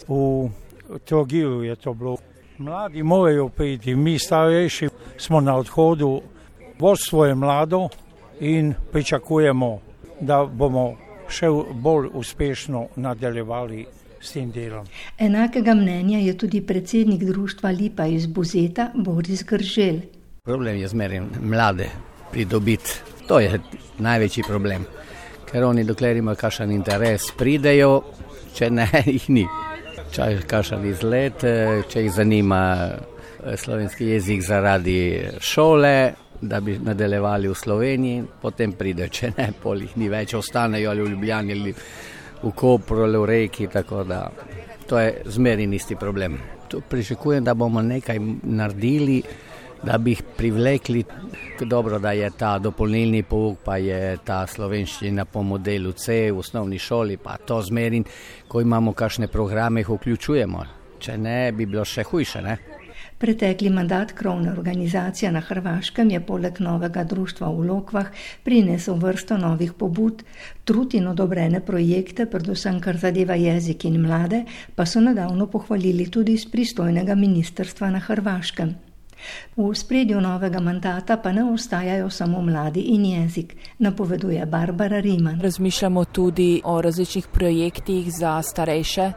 V 0.07 0.49
Trogiru 1.05 1.63
je 1.63 1.75
to 1.75 1.93
bilo. 1.93 2.17
Mladi 2.57 3.03
morajo 3.03 3.49
priti, 3.49 3.95
mi 3.95 4.19
starejši 4.19 4.89
smo 5.17 5.41
na 5.41 5.57
odhodu, 5.57 6.21
vodstvo 6.79 7.25
je 7.25 7.35
mlado 7.35 7.89
in 8.39 8.73
pričakujemo, 8.91 9.79
da 10.19 10.45
bomo 10.45 10.95
še 11.27 11.49
bolj 11.73 12.09
uspešno 12.13 12.87
nadaljevali 12.95 13.85
s 14.21 14.31
tem 14.31 14.51
delom. 14.51 14.85
Enakega 15.19 15.73
mnenja 15.73 16.19
je 16.19 16.37
tudi 16.37 16.61
predsednik 16.61 17.23
društva 17.23 17.69
Lipa 17.69 18.05
iz 18.05 18.25
Buzeta 18.25 18.91
Boris 18.95 19.43
Gržel. 19.43 19.99
Problem 20.45 20.75
je 20.75 20.87
zmeraj 20.87 21.21
mlade 21.41 21.89
pridobiti. 22.31 22.91
To 23.27 23.39
je 23.39 23.59
največji 23.97 24.43
problem. 24.47 24.83
Ker 25.49 25.63
oni, 25.63 25.83
dokler 25.83 26.17
imajo 26.17 26.37
kakšen 26.37 26.69
interes, 26.71 27.31
pridejo, 27.37 28.03
če 28.53 28.69
ne, 28.69 28.85
jih 29.15 29.25
ni. 29.33 29.45
Če 30.13 30.27
je 30.29 30.43
kakšen 30.45 30.85
izlet, 30.85 31.45
če 31.89 32.03
jih 32.03 32.13
zanima 32.13 32.59
eh, 32.91 33.55
slovenski 33.57 34.11
jezik 34.11 34.43
zaradi 34.45 34.99
šole, 35.41 36.13
da 36.41 36.59
bi 36.61 36.77
nadaljevali 36.77 37.49
v 37.49 37.57
Sloveniji, 37.57 38.21
potem 38.41 38.75
pridejo, 38.77 39.09
če 39.09 39.31
ne, 39.39 39.47
pol 39.63 39.81
jih 39.81 39.97
ni 39.97 40.11
več, 40.13 40.35
ostanejo 40.37 40.91
ali 40.93 41.07
v 41.07 41.15
Ljubljani 41.15 41.57
ali 41.57 41.73
v 42.43 42.53
Kopru 42.53 43.07
ali 43.07 43.17
v 43.17 43.31
Reki. 43.31 43.71
Tako 43.73 44.03
da 44.05 44.21
to 44.85 45.01
je 45.01 45.25
zmeraj 45.25 45.73
isti 45.73 45.97
problem. 45.97 46.37
Tu 46.69 46.83
pričakujem, 46.89 47.43
da 47.43 47.57
bomo 47.57 47.81
nekaj 47.81 48.21
naredili 48.43 49.23
da 49.83 49.97
bi 49.97 50.11
jih 50.11 50.23
privlekli. 50.37 51.03
Dobro, 51.65 51.99
da 51.99 52.11
je 52.11 52.29
ta 52.37 52.59
dopolnilni 52.59 53.23
pouk, 53.23 53.59
pa 53.63 53.77
je 53.77 54.17
ta 54.25 54.45
slovenščina 54.47 55.25
po 55.25 55.43
modelu 55.43 55.91
C 55.91 56.31
v 56.31 56.39
osnovni 56.39 56.79
šoli, 56.79 57.17
pa 57.17 57.37
to 57.37 57.61
zmerin, 57.61 58.05
ko 58.47 58.61
imamo 58.61 58.93
kakšne 58.93 59.27
programe, 59.27 59.81
jih 59.81 59.89
vključujemo. 59.89 60.65
Če 60.99 61.17
ne, 61.17 61.51
bi 61.51 61.65
bilo 61.65 61.85
še 61.85 62.03
hujše. 62.03 62.41
Ne? 62.41 62.57
Pretekli 63.17 63.69
mandat 63.69 64.11
krovne 64.11 64.51
organizacije 64.51 65.31
na 65.31 65.39
Hrvaškem 65.39 66.09
je 66.11 66.19
poleg 66.19 66.59
novega 66.59 67.03
društva 67.03 67.47
v 67.49 67.67
Lokvah 67.69 68.09
prinesel 68.43 68.99
vrsto 68.99 69.37
novih 69.37 69.73
pobud, 69.73 70.23
trud 70.63 70.93
in 70.93 71.07
odobrene 71.07 71.61
projekte, 71.63 72.25
predvsem 72.25 72.81
kar 72.83 72.99
zadeva 72.99 73.35
jezik 73.39 73.85
in 73.85 74.01
mlade, 74.03 74.43
pa 74.75 74.85
so 74.85 74.99
nedavno 74.99 75.47
pohvalili 75.47 76.09
tudi 76.11 76.33
iz 76.33 76.45
pristojnega 76.51 77.15
ministrstva 77.15 77.89
na 77.89 78.03
Hrvaškem. 78.03 78.75
V 79.55 79.75
spredju 79.75 80.21
novega 80.21 80.59
mandata 80.59 81.17
pa 81.17 81.31
ne 81.31 81.43
ostajajo 81.43 82.09
samo 82.09 82.41
mladi 82.41 82.81
in 82.81 83.05
jezik, 83.05 83.55
napoveduje 83.79 84.45
Barbara 84.45 84.99
Riman. 84.99 85.41
Razmišljamo 85.41 86.05
tudi 86.05 86.61
o 86.63 86.81
različnih 86.81 87.27
projektih 87.27 88.11
za 88.19 88.41
starejše. 88.41 89.11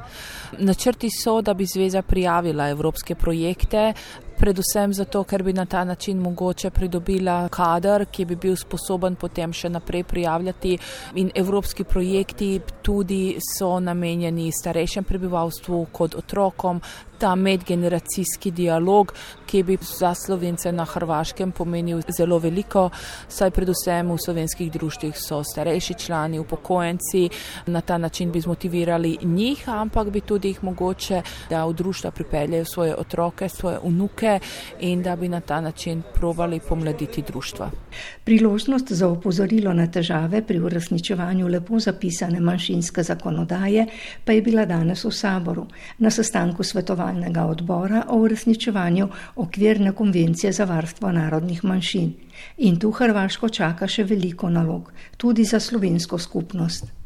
Načrti 0.59 1.09
so, 1.11 1.41
da 1.43 1.55
bi 1.55 1.67
zveza 1.67 2.03
prijavila 2.03 2.69
evropske 2.69 3.15
projekte, 3.15 3.93
predvsem 4.39 4.93
zato, 4.95 5.25
ker 5.25 5.43
bi 5.43 5.53
na 5.53 5.65
ta 5.67 5.85
način 5.85 6.19
mogoče 6.19 6.71
pridobila 6.71 7.49
kader, 7.49 8.07
ki 8.11 8.25
bi 8.25 8.37
bil 8.37 8.57
sposoben 8.57 9.17
potem 9.17 9.53
še 9.53 9.69
naprej 9.69 10.05
prijavljati. 10.05 10.79
In 11.15 11.31
evropski 11.35 11.85
projekti 11.85 12.61
tudi 12.83 13.37
so 13.57 13.81
namenjeni 13.81 14.53
starejšem 14.53 15.05
prebivalstvu 15.05 15.87
kot 15.93 16.15
otrokom. 16.15 16.81
Ta 17.19 17.35
medgeneracijski 17.35 18.51
dialog, 18.51 19.13
ki 19.47 19.63
bi 19.63 19.79
za 19.81 20.15
slovence 20.15 20.73
na 20.73 20.85
Hrvaškem 20.85 21.53
pomenil 21.53 22.01
zelo 22.17 22.39
veliko, 22.39 22.91
saj 23.29 23.51
predvsem 23.51 24.13
v 24.13 24.19
slovenskih 24.25 24.71
društvih 24.73 25.17
so 25.19 25.41
starejši 25.45 25.95
člani, 25.95 26.39
upokojenci, 26.39 27.29
na 27.67 27.81
ta 27.81 27.99
način 27.99 28.31
bi 28.33 28.41
zmotivirali 28.41 29.17
njih, 29.23 29.69
ampak 29.69 30.11
bi 30.11 30.21
tudi 30.21 30.49
jih 30.49 30.65
mogoče, 30.65 31.23
da 31.51 31.65
v 31.67 31.73
društva 31.73 32.11
pripeljajo 32.11 32.65
svoje 32.65 32.95
otroke, 32.97 33.49
svoje 33.49 33.79
unuke, 33.79 34.39
in 34.81 35.03
da 35.03 35.17
bi 35.17 35.29
na 35.29 35.41
ta 35.41 35.61
način 35.61 36.03
provali 36.15 36.61
pomladiti 36.69 37.23
društva. 37.23 37.71
Priložnost 38.25 38.93
za 38.93 39.09
opozorilo 39.09 39.73
na 39.73 39.87
težave 39.91 40.43
pri 40.47 40.61
uresničevanju 40.61 41.49
lepo 41.49 41.79
zapisane 41.81 42.41
manjšinske 42.41 43.03
zakonodaje 43.03 43.87
pa 44.25 44.33
je 44.33 44.43
bila 44.43 44.65
danes 44.65 45.05
v 45.05 45.11
saboru 45.11 45.67
na 45.99 46.11
sestanku 46.11 46.63
svetovalnega 47.09 47.45
odbora 47.47 48.05
o 48.09 48.17
uresničevanju 48.17 49.09
okvirne 49.37 49.93
konvencije 49.93 50.53
za 50.53 50.65
varstvo 50.65 51.13
narodnih 51.13 51.65
manjšin. 51.65 52.13
In 52.59 52.79
tu 52.79 52.91
Hrvaško 52.91 53.49
čaka 53.49 53.89
še 53.89 54.05
veliko 54.05 54.51
nalog, 54.51 54.93
tudi 55.17 55.45
za 55.45 55.61
slovensko 55.61 56.19
skupnost. 56.19 56.98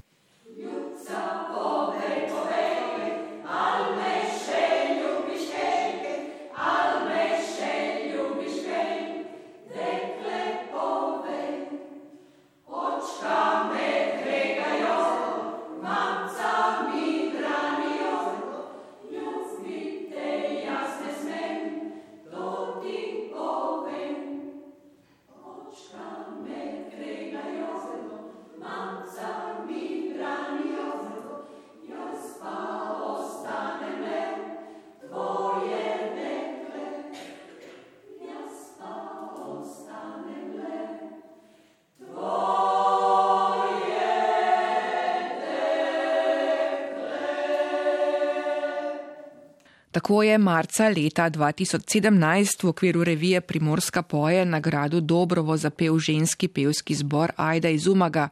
Tako 50.23 50.31
je 50.31 50.39
marca 50.39 50.89
leta 50.89 51.31
2017 51.31 52.62
v 52.62 52.68
okviru 52.68 53.05
revije 53.05 53.41
Primorska 53.41 54.03
poje 54.03 54.45
nagrado 54.47 55.01
Dobrovo 55.01 55.57
zapel 55.57 55.99
ženski 55.99 56.49
pevski 56.49 56.95
zbor 56.95 57.33
Ajda 57.37 57.68
iz 57.68 57.87
Umaga. 57.87 58.29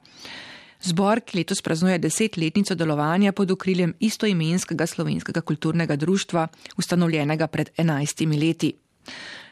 Zbor, 0.83 1.21
ki 1.21 1.39
letos 1.39 1.63
praznuje 1.63 1.99
desetletnico 1.99 2.75
delovanja 2.75 3.33
pod 3.33 3.51
okriljem 3.51 3.95
istoimenskega 4.01 4.87
slovenskega 4.87 5.41
kulturnega 5.41 5.97
društva, 5.97 6.47
ustanovljenega 6.77 7.47
pred 7.47 7.71
enajstimi 7.77 8.39
leti. 8.39 8.73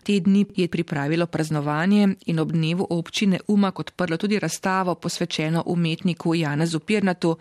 Te 0.03 0.20
dni 0.20 0.47
je 0.57 0.68
pripravilo 0.68 1.26
praznovanje 1.26 2.09
in 2.26 2.39
ob 2.39 2.53
dnevu 2.53 2.86
občine 2.91 3.41
Umag 3.49 3.80
odprlo 3.80 4.16
tudi 4.16 4.39
razstavo 4.39 4.95
posvečeno 4.95 5.62
umetniku 5.66 6.34
Janezu 6.34 6.80
Pirnatu, 6.80 7.39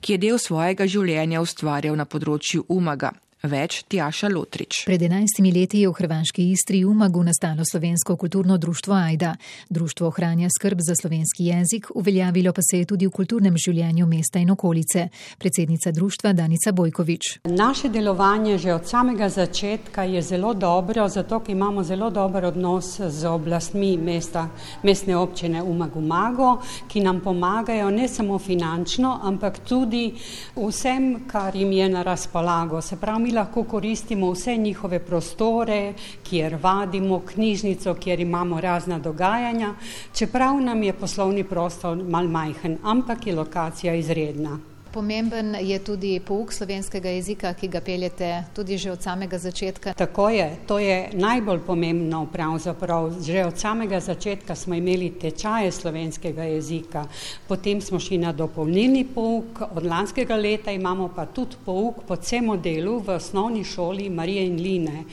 ki 0.00 0.12
je 0.12 0.18
del 0.18 0.38
svojega 0.38 0.86
življenja 0.86 1.40
ustvarjal 1.40 1.96
na 1.96 2.04
področju 2.04 2.64
Umaga, 2.68 3.10
Več 3.44 3.82
Tjaša 3.92 4.30
Lotrič. 4.32 4.86
Pred 4.88 5.02
11 5.04 5.44
leti 5.52 5.82
je 5.82 5.88
v 5.90 5.92
Hrvaški 5.98 6.46
Istri 6.54 6.78
v 6.88 6.94
Magu 6.96 7.20
nastalo 7.20 7.60
slovensko 7.60 8.16
kulturno 8.16 8.56
društvo 8.56 8.94
Aida. 8.96 9.34
Društvo 9.68 10.06
ohranja 10.08 10.48
skrb 10.48 10.78
za 10.80 10.94
slovenski 10.96 11.50
jezik, 11.52 11.90
uveljavilo 11.94 12.52
pa 12.56 12.62
se 12.64 12.78
je 12.78 12.86
tudi 12.88 13.04
v 13.06 13.12
kulturnem 13.12 13.58
življenju 13.60 14.06
mesta 14.08 14.40
in 14.40 14.50
okolice. 14.50 15.08
Predsednica 15.38 15.92
društva 15.92 16.32
Danica 16.32 16.72
Bojkovič. 16.72 17.44
Naše 17.44 17.90
delovanje 17.92 18.56
že 18.58 18.72
od 18.72 18.88
samega 18.88 19.28
začetka 19.28 20.08
je 20.08 20.22
zelo 20.22 20.54
dobro, 20.54 21.04
zato 21.08 21.42
ker 21.44 21.52
imamo 21.52 21.84
zelo 21.84 22.08
dober 22.10 22.48
odnos 22.48 22.96
z 22.96 23.28
oblastmi 23.28 23.98
mesta, 24.00 24.48
mestne 24.82 25.20
občine 25.20 25.62
Umag 25.62 25.96
Umago, 25.96 26.62
ki 26.88 27.04
nam 27.04 27.20
pomagajo 27.20 27.90
ne 27.90 28.08
samo 28.08 28.38
finančno, 28.38 29.18
ampak 29.22 29.60
tudi 29.68 30.14
vsem, 30.56 31.28
kar 31.28 31.52
jim 31.52 31.72
je 31.72 31.92
na 31.92 32.02
razpolago. 32.02 32.80
Se 32.80 32.96
pravi, 32.96 33.33
lahko 33.34 33.64
koristimo 33.64 34.30
vse 34.32 34.56
njihove 34.56 34.98
prostore, 34.98 35.94
kjer 36.22 36.58
vadimo 36.62 37.20
knjižnico, 37.20 37.94
kjer 37.94 38.20
imamo 38.20 38.60
razna 38.60 38.98
dogajanja, 38.98 39.74
čeprav 40.12 40.60
nam 40.60 40.82
je 40.82 40.92
poslovni 40.92 41.44
prostor 41.44 41.96
mal 41.96 42.28
majhen, 42.28 42.78
ampak 42.82 43.26
je 43.26 43.34
lokacija 43.34 43.94
izredna. 43.94 44.58
Pomemben 44.94 45.56
je 45.60 45.78
tudi 45.82 46.20
pouk 46.22 46.52
slovenskega 46.54 47.10
jezika, 47.10 47.50
ki 47.58 47.66
ga 47.68 47.80
peljete 47.82 48.28
tudi 48.54 48.76
že 48.78 48.92
od 48.92 49.02
samega 49.02 49.38
začetka. 49.42 49.94
Tako 49.98 50.28
je, 50.30 50.46
to 50.70 50.78
je 50.78 51.10
najbolj 51.18 51.64
pomembno 51.66 52.20
pravzaprav. 52.32 53.10
Že 53.18 53.42
od 53.48 53.58
samega 53.58 54.00
začetka 54.00 54.54
smo 54.54 54.78
imeli 54.78 55.10
tečaje 55.18 55.72
slovenskega 55.72 56.46
jezika, 56.46 57.04
potem 57.48 57.80
smo 57.80 57.98
šli 57.98 58.22
na 58.22 58.32
dopolnilni 58.32 59.02
pouk, 59.04 59.66
od 59.74 59.82
lanskega 59.82 60.36
leta 60.36 60.70
imamo 60.70 61.10
pa 61.10 61.26
tudi 61.26 61.58
pouk 61.64 62.04
po 62.06 62.16
C 62.16 62.38
modelu 62.40 63.00
v 63.02 63.18
osnovni 63.18 63.64
šoli 63.64 64.10
Marije 64.10 64.46
in 64.46 64.62
Line. 64.62 65.04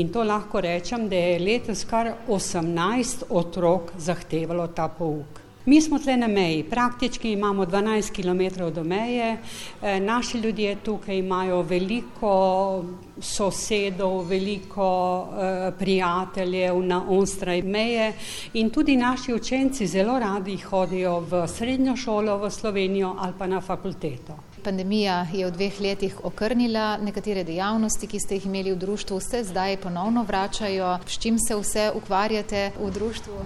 In 0.00 0.08
to 0.08 0.24
lahko 0.24 0.60
rečem, 0.60 1.08
da 1.08 1.16
je 1.16 1.38
letos 1.38 1.84
kar 1.84 2.14
18 2.28 3.28
otrok 3.28 3.92
zahtevalo 3.98 4.72
ta 4.72 4.88
pouk. 4.88 5.45
Mi 5.66 5.80
smo 5.80 5.98
tle 5.98 6.16
na 6.16 6.28
meji, 6.28 6.62
praktički 6.62 7.32
imamo 7.32 7.64
12 7.66 8.12
km 8.12 8.74
do 8.74 8.84
meje, 8.84 9.36
e, 9.82 10.00
naši 10.00 10.38
ljudje 10.38 10.76
tukaj 10.76 11.16
imajo 11.18 11.62
veliko 11.62 12.84
sosedov, 13.20 14.28
veliko 14.28 14.86
e, 15.26 15.72
prijateljev 15.78 16.82
na 16.82 17.04
onstraj 17.08 17.62
meje 17.62 18.12
in 18.52 18.70
tudi 18.70 18.96
naši 18.96 19.34
učenci 19.34 19.86
zelo 19.86 20.18
radi 20.18 20.56
hodijo 20.56 21.20
v 21.20 21.48
srednjo 21.48 21.96
šolo 21.96 22.38
v 22.38 22.50
Slovenijo 22.50 23.16
ali 23.18 23.32
pa 23.38 23.46
na 23.46 23.60
fakulteto. 23.60 24.38
Pandemija 24.62 25.26
je 25.32 25.46
v 25.46 25.50
dveh 25.50 25.80
letih 25.80 26.14
okrnila 26.24 26.96
nekatere 26.98 27.44
dejavnosti, 27.44 28.06
ki 28.06 28.20
ste 28.20 28.34
jih 28.34 28.46
imeli 28.46 28.72
v 28.72 28.78
društvu, 28.82 29.20
se 29.20 29.44
zdaj 29.44 29.76
ponovno 29.76 30.22
vračajo. 30.22 30.98
S 31.06 31.18
čim 31.18 31.38
se 31.38 31.54
vse 31.54 31.90
ukvarjate 31.94 32.70
v 32.78 32.90
društvu? 32.90 33.44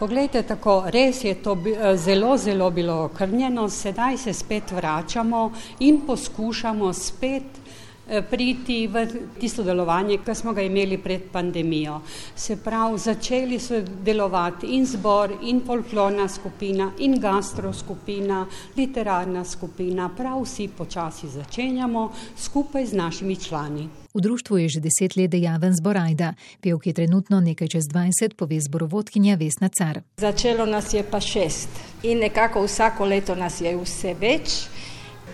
Poglejte, 0.00 0.40
tako 0.48 0.86
res 0.88 1.18
je 1.24 1.34
to 1.44 1.52
eh, 1.66 1.96
zelo, 1.96 2.36
zelo 2.38 2.70
bilo 2.70 2.94
okrnjeno, 3.04 3.66
sedaj 3.68 4.16
se 4.16 4.32
spet 4.32 4.72
vračamo 4.72 5.50
in 5.80 6.00
poskušamo 6.06 6.92
spet 6.92 7.60
eh, 8.08 8.22
priti 8.22 8.86
v 8.86 9.04
tisto 9.36 9.62
delovanje, 9.62 10.22
ki 10.24 10.34
smo 10.34 10.56
ga 10.56 10.64
imeli 10.64 10.96
pred 10.98 11.28
pandemijo. 11.32 12.00
Se 12.34 12.56
pravi, 12.56 12.98
začeli 12.98 13.60
so 13.60 13.84
delovati 13.84 14.72
in 14.80 14.86
zbor, 14.86 15.36
in 15.42 15.60
folklorna 15.66 16.28
skupina, 16.28 16.92
in 16.98 17.20
gastro 17.20 17.72
skupina, 17.72 18.46
literarna 18.76 19.44
skupina, 19.44 20.08
prav 20.16 20.40
vsi 20.46 20.70
počasi 20.78 21.28
začenjamo 21.28 22.10
skupaj 22.36 22.86
z 22.86 23.04
našimi 23.04 23.36
člani. 23.36 23.90
V 24.14 24.20
društvu 24.20 24.58
je 24.58 24.68
že 24.68 24.80
deset 24.80 25.16
let 25.16 25.30
dejaven 25.30 25.72
zbor 25.72 25.96
Ajda, 25.96 26.34
pevk 26.60 26.86
je 26.86 26.92
trenutno 26.92 27.40
nekaj 27.40 27.68
čez 27.68 27.84
20, 27.86 28.34
pove 28.34 28.60
zborovodkinja 28.60 29.36
Vesna 29.38 29.68
Car. 29.68 30.02
Začelo 30.16 30.66
nas 30.66 30.94
je 30.94 31.04
pa 31.10 31.20
šest 31.20 31.68
in 32.02 32.18
nekako 32.18 32.64
vsako 32.66 33.04
leto 33.04 33.34
nas 33.34 33.60
je 33.60 33.76
vse 33.76 34.14
več. 34.14 34.66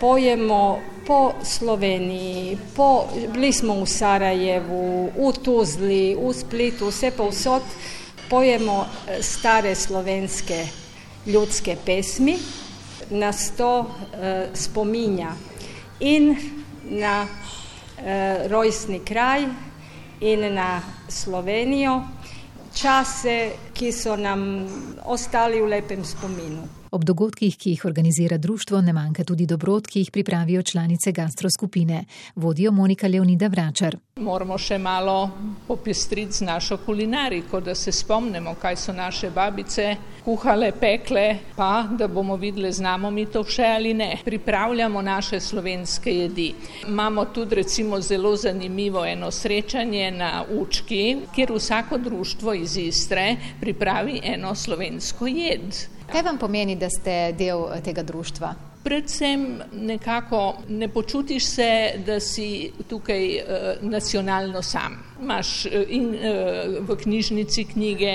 Pojemo 0.00 0.80
po 1.06 1.32
Sloveniji, 1.42 2.58
po, 2.76 3.08
bili 3.32 3.52
smo 3.52 3.80
v 3.80 3.86
Sarajevu, 3.88 5.08
v 5.16 5.32
Tuzli, 5.40 6.12
v 6.12 6.32
Splitu, 6.36 6.92
vse 6.92 7.10
povsod. 7.16 7.62
Pojemo 8.28 8.84
eh, 8.84 9.22
stare 9.22 9.74
slovenske 9.74 10.66
ljudske 11.26 11.76
pesmi, 11.86 12.36
nas 13.10 13.50
to 13.56 13.80
uh, 13.80 13.88
spominja 14.54 15.32
in 16.00 16.36
na 16.90 17.26
rojstni 18.48 19.00
kraj 19.04 19.44
in 20.20 20.54
na 20.54 20.82
Slovenijo, 21.08 22.02
čase, 22.74 23.50
ki 23.72 23.92
so 23.92 24.16
nam 24.16 24.66
ostali 25.04 25.60
v 25.60 25.66
lepem 25.66 26.04
spominu. 26.04 26.85
Ob 26.96 27.04
dogodkih, 27.04 27.56
ki 27.60 27.70
jih 27.74 27.82
organizira 27.84 28.38
društvo, 28.38 28.80
ne 28.80 28.92
manjka 28.96 29.24
tudi 29.28 29.44
dobrot, 29.46 29.86
ki 29.86 30.00
jih 30.00 30.10
pripravijo 30.10 30.62
članice 30.62 31.12
gastroskupine. 31.12 32.04
Vodijo 32.34 32.70
Monika 32.72 33.08
Leonida 33.08 33.50
Vračar. 33.52 33.98
Moramo 34.16 34.56
še 34.58 34.78
malo 34.80 35.16
popestriti 35.66 36.38
z 36.38 36.46
našo 36.48 36.78
kulinariko, 36.86 37.60
da 37.60 37.74
se 37.74 37.92
spomnimo, 37.92 38.54
kaj 38.62 38.78
so 38.80 38.94
naše 38.96 39.28
babice 39.30 39.90
kuhale, 40.24 40.70
pekle, 40.72 41.24
pa 41.56 41.84
da 41.98 42.08
bomo 42.08 42.36
videli, 42.40 42.70
znamo 42.72 43.10
mi 43.10 43.26
to 43.26 43.42
še 43.44 43.66
ali 43.74 43.92
ne. 43.94 44.08
Pripravljamo 44.24 45.02
naše 45.02 45.40
slovenske 45.40 46.14
jedi. 46.14 46.46
Imamo 46.88 47.24
tudi 47.24 47.60
recimo 47.60 48.00
zelo 48.00 48.32
zanimivo 48.36 49.04
eno 49.04 49.28
srečanje 49.30 50.08
na 50.16 50.30
Učki, 50.60 51.02
kjer 51.34 51.52
vsako 51.52 51.98
društvo 51.98 52.54
iz 52.54 52.76
Istre 52.76 53.36
pripravi 53.60 54.20
eno 54.24 54.54
slovensko 54.54 55.26
jed. 55.26 55.95
Kaj 56.12 56.22
vam 56.22 56.38
pomeni, 56.38 56.76
da 56.76 56.88
ste 56.90 57.34
del 57.38 57.66
eh, 57.72 57.82
tega 57.82 58.02
društva? 58.02 58.54
Predvsem 58.86 59.62
nekako 59.72 60.58
ne 60.68 60.86
počutiš 60.88 61.46
se, 61.46 61.70
da 62.06 62.20
si 62.20 62.70
tukaj 62.88 63.24
uh, 63.26 63.42
nacionalno 63.82 64.62
sam. 64.62 64.94
Imaš 65.22 65.66
uh, 65.66 65.72
in 65.88 66.06
uh, 66.14 66.20
v 66.88 66.96
knjižnici 67.02 67.64
knjige, 67.64 68.12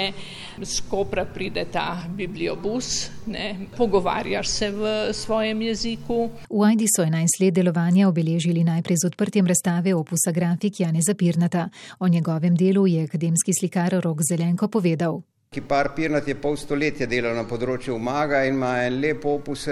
skopra 0.64 1.26
pride 1.26 1.66
ta 1.74 2.04
bibliobus, 2.16 3.10
ne, 3.28 3.68
pogovarjaš 3.78 4.48
se 4.48 4.70
v 4.72 5.14
svojem 5.14 5.62
jeziku. 5.62 6.30
V 6.50 6.64
Ajdi 6.64 6.88
so 6.96 7.04
11 7.04 7.42
let 7.42 7.54
delovanja 7.54 8.08
obeležili 8.08 8.64
najprej 8.64 8.98
z 9.04 9.12
odprtjem 9.12 9.48
razstave 9.48 9.96
opusa 9.96 10.32
grafik 10.32 10.80
Jane 10.80 11.02
Zapirnata. 11.02 11.68
O 12.00 12.08
njegovem 12.08 12.56
delu 12.56 12.88
je 12.88 13.04
akademski 13.04 13.52
slikar 13.60 14.00
Rok 14.00 14.20
Zelenko 14.30 14.68
povedal. 14.68 15.22
Kipar 15.52 15.90
Pirnat 15.92 16.30
je 16.30 16.36
pol 16.40 16.54
stoletja 16.56 17.04
delal 17.12 17.34
na 17.36 17.42
področju 17.44 17.98
umaga 17.98 18.46
in 18.48 18.54
ima 18.56 18.70
en 18.86 19.02
lep 19.04 19.26
opus 19.28 19.66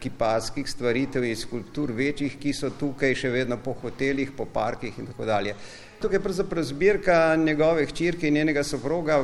kiparskih 0.00 0.64
stvaritev 0.72 1.26
in 1.28 1.36
skulptur 1.36 1.92
večjih, 1.92 2.38
ki 2.40 2.54
so 2.56 2.70
tukaj 2.80 3.12
še 3.12 3.28
vedno 3.34 3.58
po 3.60 3.74
hotelih, 3.82 4.32
po 4.32 4.46
parkih 4.48 4.96
in 4.96 5.10
tako 5.10 5.26
dalje. 5.28 5.52
Tukaj 6.00 6.16
je 6.16 6.22
pravzaprav 6.24 6.64
zbirka 6.64 7.18
njegove 7.36 7.84
hčirke 7.90 8.24
in 8.30 8.40
njenega 8.40 8.64
soproga 8.64 9.20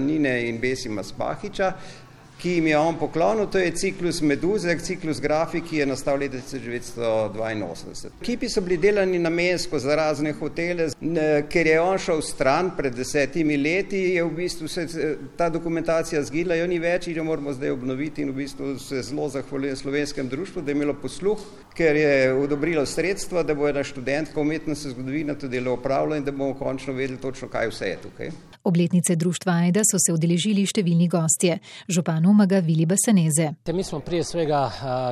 Nine 0.00 0.32
in 0.48 0.56
Besima 0.56 1.04
Spahiča, 1.04 1.68
ki 2.38 2.50
jim 2.50 2.66
je 2.66 2.78
on 2.78 2.96
poklonil, 2.98 3.46
to 3.46 3.58
je 3.58 3.70
ciklus 3.76 4.20
Meduze, 4.20 4.78
ciklus 4.78 5.20
grafik, 5.20 5.64
ki 5.70 5.76
je 5.76 5.86
nastal 5.86 6.18
leta 6.20 6.36
1982. 6.36 8.10
Kipi 8.22 8.48
so 8.48 8.60
bili 8.60 8.76
delani 8.76 9.18
namensko 9.18 9.78
za 9.78 9.96
razne 9.96 10.32
hotele, 10.36 10.90
ker 11.48 11.66
je 11.66 11.80
on 11.80 11.98
šel 11.98 12.22
stran 12.22 12.70
pred 12.76 12.94
desetimi 12.94 13.56
leti, 13.56 14.02
je 14.16 14.24
v 14.24 14.30
bistvu 14.36 14.68
se 14.68 14.86
ta 15.36 15.48
dokumentacija 15.48 16.22
zgila, 16.22 16.58
jo 16.60 16.66
ni 16.66 16.78
več 16.78 17.08
in 17.08 17.16
jo 17.16 17.24
moramo 17.24 17.52
zdaj 17.56 17.72
obnoviti 17.72 18.22
in 18.22 18.34
v 18.34 18.42
bistvu 18.42 18.78
se 18.78 19.02
zelo 19.02 19.28
zahvaljujem 19.32 19.76
slovenskem 19.76 20.28
društvu, 20.28 20.62
da 20.62 20.70
je 20.70 20.76
imelo 20.76 20.94
posluh, 21.00 21.40
ker 21.76 21.96
je 21.96 22.34
odobrilo 22.34 22.86
sredstva, 22.86 23.42
da 23.42 23.54
bo 23.54 23.68
ena 23.68 23.84
študentka 23.84 24.40
umetnosti 24.40 24.92
zgodovina 24.92 25.34
to 25.34 25.48
delo 25.48 25.72
opravila 25.72 26.16
in 26.16 26.24
da 26.24 26.32
bomo 26.32 26.54
končno 26.54 26.92
vedeli 26.92 27.20
točno, 27.20 27.48
kaj 27.48 27.72
vse 27.72 27.88
je 27.94 27.98
tukaj. 28.02 28.30
Obletnice 28.66 29.16
društva 29.16 29.52
Aida 29.52 29.80
so 29.86 29.94
se 30.02 30.10
udeležili 30.10 30.64
številni 30.66 31.06
gostje. 31.06 31.60
Župan 31.86 32.24
Umaga 32.26 32.58
Vili 32.58 32.82
Basaneze. 32.82 33.52
Mi 33.70 33.84
smo 33.86 34.00
prije 34.00 34.24
svega 34.24 34.58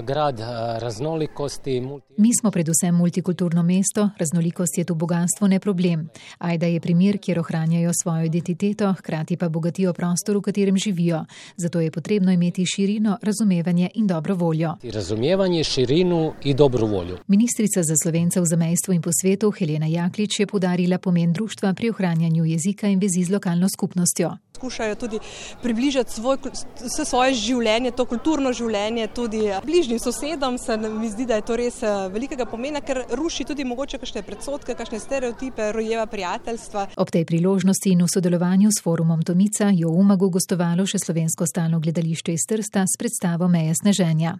grad 0.02 0.40
raznolikosti. 0.82 1.76
Mi 2.18 2.30
smo 2.40 2.50
predvsem 2.50 2.94
multikulturno 2.94 3.62
mesto, 3.62 4.08
raznolikost 4.18 4.78
je 4.78 4.84
tu 4.84 4.94
bogatstvo, 4.94 5.46
ne 5.46 5.60
problem. 5.60 6.08
Aida 6.38 6.66
je 6.66 6.80
primer, 6.80 7.18
kjer 7.22 7.38
ohranjajo 7.38 7.92
svojo 8.02 8.24
identiteto, 8.26 8.90
hkrati 8.98 9.36
pa 9.36 9.48
bogatijo 9.48 9.92
prostor, 9.92 10.36
v 10.36 10.42
katerem 10.50 10.76
živijo. 10.76 11.22
Zato 11.56 11.80
je 11.80 11.94
potrebno 11.94 12.34
imeti 12.34 12.66
širino, 12.66 13.18
razumevanje 13.22 13.90
in 13.94 14.06
dobro 14.06 14.34
voljo. 14.34 14.74
Razumevanje, 14.82 15.62
širino 15.64 16.34
in 16.44 16.56
dobro 16.56 16.86
voljo. 16.86 17.22
Ministrica 17.26 17.82
za 17.82 17.94
slovence 18.02 18.40
v 18.40 18.50
zamejstvu 18.50 18.98
in 18.98 19.02
po 19.02 19.14
svetu 19.14 19.54
Helena 19.54 19.86
Jaklič 19.86 20.40
je 20.40 20.46
podarila 20.46 20.98
pomen 20.98 21.32
društva 21.32 21.74
pri 21.74 21.94
ohranjanju 21.94 22.44
jezika 22.44 22.90
in 22.90 22.98
vezi 22.98 23.22
z 23.22 23.30
lokalnostjo 23.30 23.43
lokalno 23.44 23.68
skupnostjo. 23.68 24.36
Skušajo 24.56 24.94
tudi 24.94 25.18
približati 25.62 26.12
svoj, 26.12 26.36
vse 26.80 27.04
svoje 27.04 27.34
življenje, 27.34 27.90
to 27.90 28.06
kulturno 28.06 28.52
življenje, 28.52 29.08
tudi 29.14 29.42
bližnjim 29.64 29.98
sosedom. 29.98 30.58
Se 30.58 30.76
mi 30.76 31.10
zdi, 31.10 31.26
da 31.26 31.36
je 31.36 31.44
to 31.44 31.56
res 31.56 31.82
eh, 31.82 32.08
velikega 32.12 32.46
pomena, 32.46 32.80
ker 32.80 33.02
ruši 33.10 33.44
tudi 33.44 33.64
mogoče 33.64 33.98
kakšne 33.98 34.22
predsotke, 34.22 34.74
kakšne 34.78 35.00
stereotipe, 35.02 35.72
rojeva 35.74 36.06
prijateljstva. 36.06 36.86
Ob 36.96 37.10
tej 37.10 37.26
priložnosti 37.28 37.92
in 37.92 38.06
v 38.06 38.08
sodelovanju 38.08 38.72
s 38.72 38.80
forumom 38.80 39.22
Tomica 39.22 39.68
je 39.74 39.84
v 39.84 39.92
Umagu 39.92 40.30
gostovalo 40.30 40.86
še 40.86 41.02
slovensko 41.02 41.50
stalno 41.50 41.82
gledališče 41.82 42.32
iz 42.32 42.48
Trsta 42.48 42.86
s 42.88 42.96
predstavo 42.96 43.50
Meje 43.50 43.74
sneženja. 43.82 44.38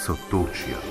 Sotočja. 0.00 0.89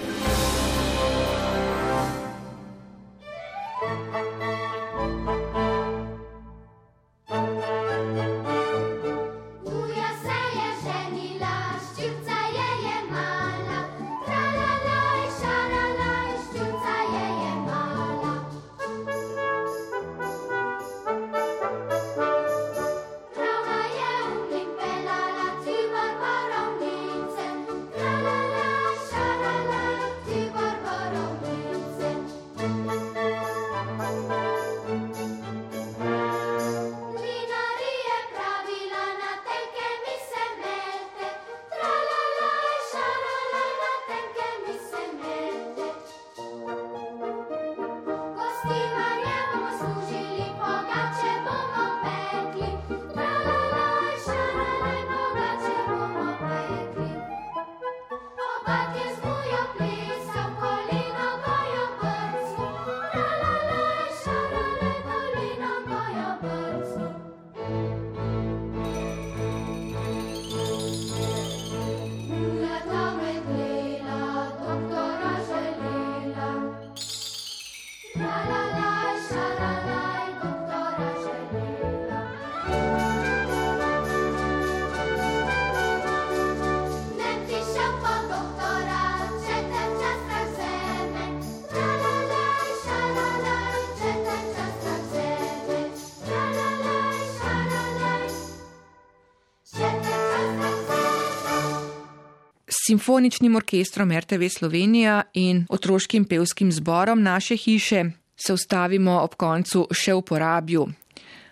Simfoničnim 102.90 103.56
orkestrom 103.56 104.12
RTV 104.12 104.48
Slovenija 104.50 105.22
in 105.34 105.66
otroškim 105.70 106.26
pevskim 106.26 106.72
zborom 106.72 107.22
naše 107.24 107.56
hiše 107.56 108.04
se 108.36 108.54
ustavimo 108.54 109.20
ob 109.22 109.36
koncu 109.38 109.86
še 109.94 110.16
v 110.18 110.24
porabju. 110.26 110.88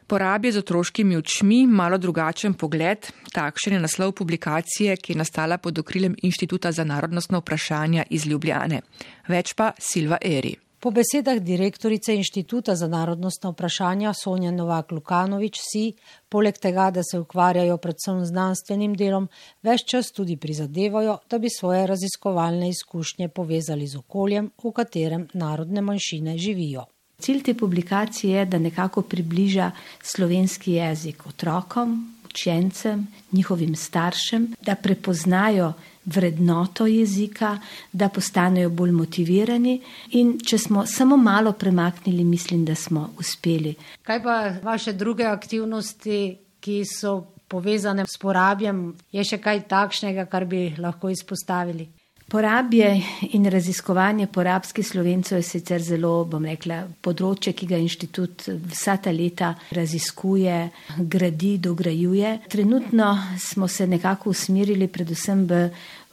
Porabje 0.08 0.56
z 0.56 0.64
otroškimi 0.64 1.18
očmi, 1.18 1.66
malo 1.68 1.98
drugačen 2.02 2.56
pogled, 2.58 3.12
takšen 3.34 3.78
je 3.78 3.86
naslov 3.86 4.16
publikacije, 4.18 4.98
ki 4.98 5.14
je 5.14 5.22
nastala 5.22 5.58
pod 5.58 5.78
okriljem 5.78 6.16
Inštituta 6.24 6.72
za 6.72 6.88
narodnostno 6.88 7.44
vprašanje 7.44 8.08
iz 8.10 8.26
Ljubljane. 8.26 8.82
Več 9.28 9.54
pa 9.54 9.76
Silva 9.78 10.18
Eri. 10.22 10.56
Po 10.80 10.92
besedah 10.94 11.40
direktorice 11.42 12.14
Inštituta 12.16 12.76
za 12.76 12.88
narodnostna 12.88 13.50
vprašanja 13.50 14.12
Sonja 14.14 14.52
Novak 14.52 14.92
Lukanovič 14.92 15.58
si, 15.58 15.96
poleg 16.30 16.60
tega, 16.62 16.92
da 16.94 17.02
se 17.04 17.18
ukvarjajo 17.20 17.78
predvsem 17.82 18.20
znanstvenim 18.26 18.94
delom, 18.94 19.26
več 19.66 19.88
čas 19.90 20.12
tudi 20.14 20.38
prizadevajo, 20.38 21.18
da 21.30 21.40
bi 21.42 21.50
svoje 21.50 21.88
raziskovalne 21.90 22.70
izkušnje 22.70 23.30
povezali 23.30 23.88
z 23.88 23.98
okoljem, 23.98 24.52
v 24.64 24.72
katerem 24.72 25.26
narodne 25.34 25.82
manjšine 25.82 26.38
živijo. 26.38 26.86
Cilj 27.18 27.42
te 27.44 27.54
publikacije 27.58 28.38
je, 28.38 28.46
da 28.46 28.60
nekako 28.62 29.02
približa 29.02 29.72
slovenski 30.02 30.78
jezik 30.78 31.26
otrokom, 31.26 31.98
učencem, 32.38 33.08
njihovim 33.32 33.76
staršem, 33.76 34.54
da 34.62 34.76
prepoznajo 34.76 35.74
vrednoto 36.06 36.88
jezika, 36.88 37.58
da 37.92 38.10
postanejo 38.10 38.70
bolj 38.70 38.92
motivirani. 38.92 39.82
In 40.12 40.38
če 40.40 40.58
smo 40.58 40.86
samo 40.86 41.18
malo 41.18 41.52
premaknili, 41.52 42.24
mislim, 42.24 42.66
da 42.66 42.76
smo 42.76 43.10
uspeli. 43.20 43.76
Kaj 44.04 44.24
pa 44.24 44.38
vaše 44.64 44.94
druge 44.94 45.26
aktivnosti, 45.26 46.38
ki 46.60 46.84
so 46.86 47.24
povezane 47.48 48.06
s 48.06 48.18
porabjem, 48.20 48.94
je 49.12 49.24
še 49.24 49.38
kaj 49.38 49.66
takšnega, 49.68 50.26
kar 50.26 50.46
bi 50.46 50.76
lahko 50.78 51.10
izpostavili? 51.10 51.88
Porabje 52.28 52.90
in 53.32 53.46
raziskovanje 53.48 54.28
porabskih 54.28 54.88
slovencev 54.88 55.38
je 55.38 55.44
sicer 55.48 55.80
zelo, 55.82 56.26
bom 56.28 56.44
rekla, 56.44 56.82
področje, 57.02 57.54
ki 57.56 57.70
ga 57.70 57.80
inštitut 57.80 58.50
vsa 58.74 58.98
ta 59.00 59.14
leta 59.16 59.54
raziskuje, 59.72 60.58
gradi, 60.98 61.54
dograjuje. 61.64 62.34
Trenutno 62.52 63.14
smo 63.40 63.72
se 63.72 63.88
nekako 63.88 64.36
usmerili 64.36 64.90
predvsem 64.92 65.46
v 65.48 65.62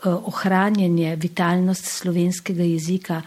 Eh, 0.05 0.09
ohranjanje, 0.09 1.17
vitalnost 1.17 1.87
slovenskega 1.89 2.62
jezika 2.62 3.23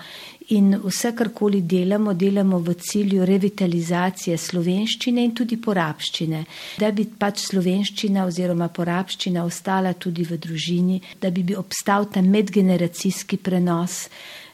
in 0.50 0.80
vse, 0.84 1.14
karkoli 1.14 1.62
delamo, 1.62 2.14
delamo 2.14 2.60
v 2.60 2.74
cilju 2.80 3.26
revitalizacije 3.26 4.38
slovenščine 4.38 5.24
in 5.24 5.34
tudi 5.36 5.58
porabščine, 5.60 6.44
da 6.80 6.92
bi 6.96 7.08
pač 7.20 7.44
slovenščina 7.50 8.26
oziroma 8.28 8.70
porabščina 8.72 9.44
ostala 9.44 9.94
tudi 9.94 10.24
v 10.24 10.40
družini, 10.40 11.02
da 11.22 11.32
bi, 11.32 11.44
bi 11.44 11.58
obstal 11.58 12.08
ta 12.12 12.22
medgeneracijski 12.22 13.38
prenos. 13.38 14.06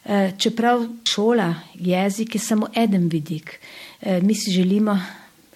Eh, 0.03 0.33
čeprav 0.37 0.87
šola, 1.07 1.53
jezik 1.79 2.35
je 2.35 2.39
samo 2.41 2.67
eden 2.75 3.07
vidik, 3.07 3.59
eh, 4.01 4.19
mi 4.21 4.35
si 4.35 4.51
želimo 4.51 4.97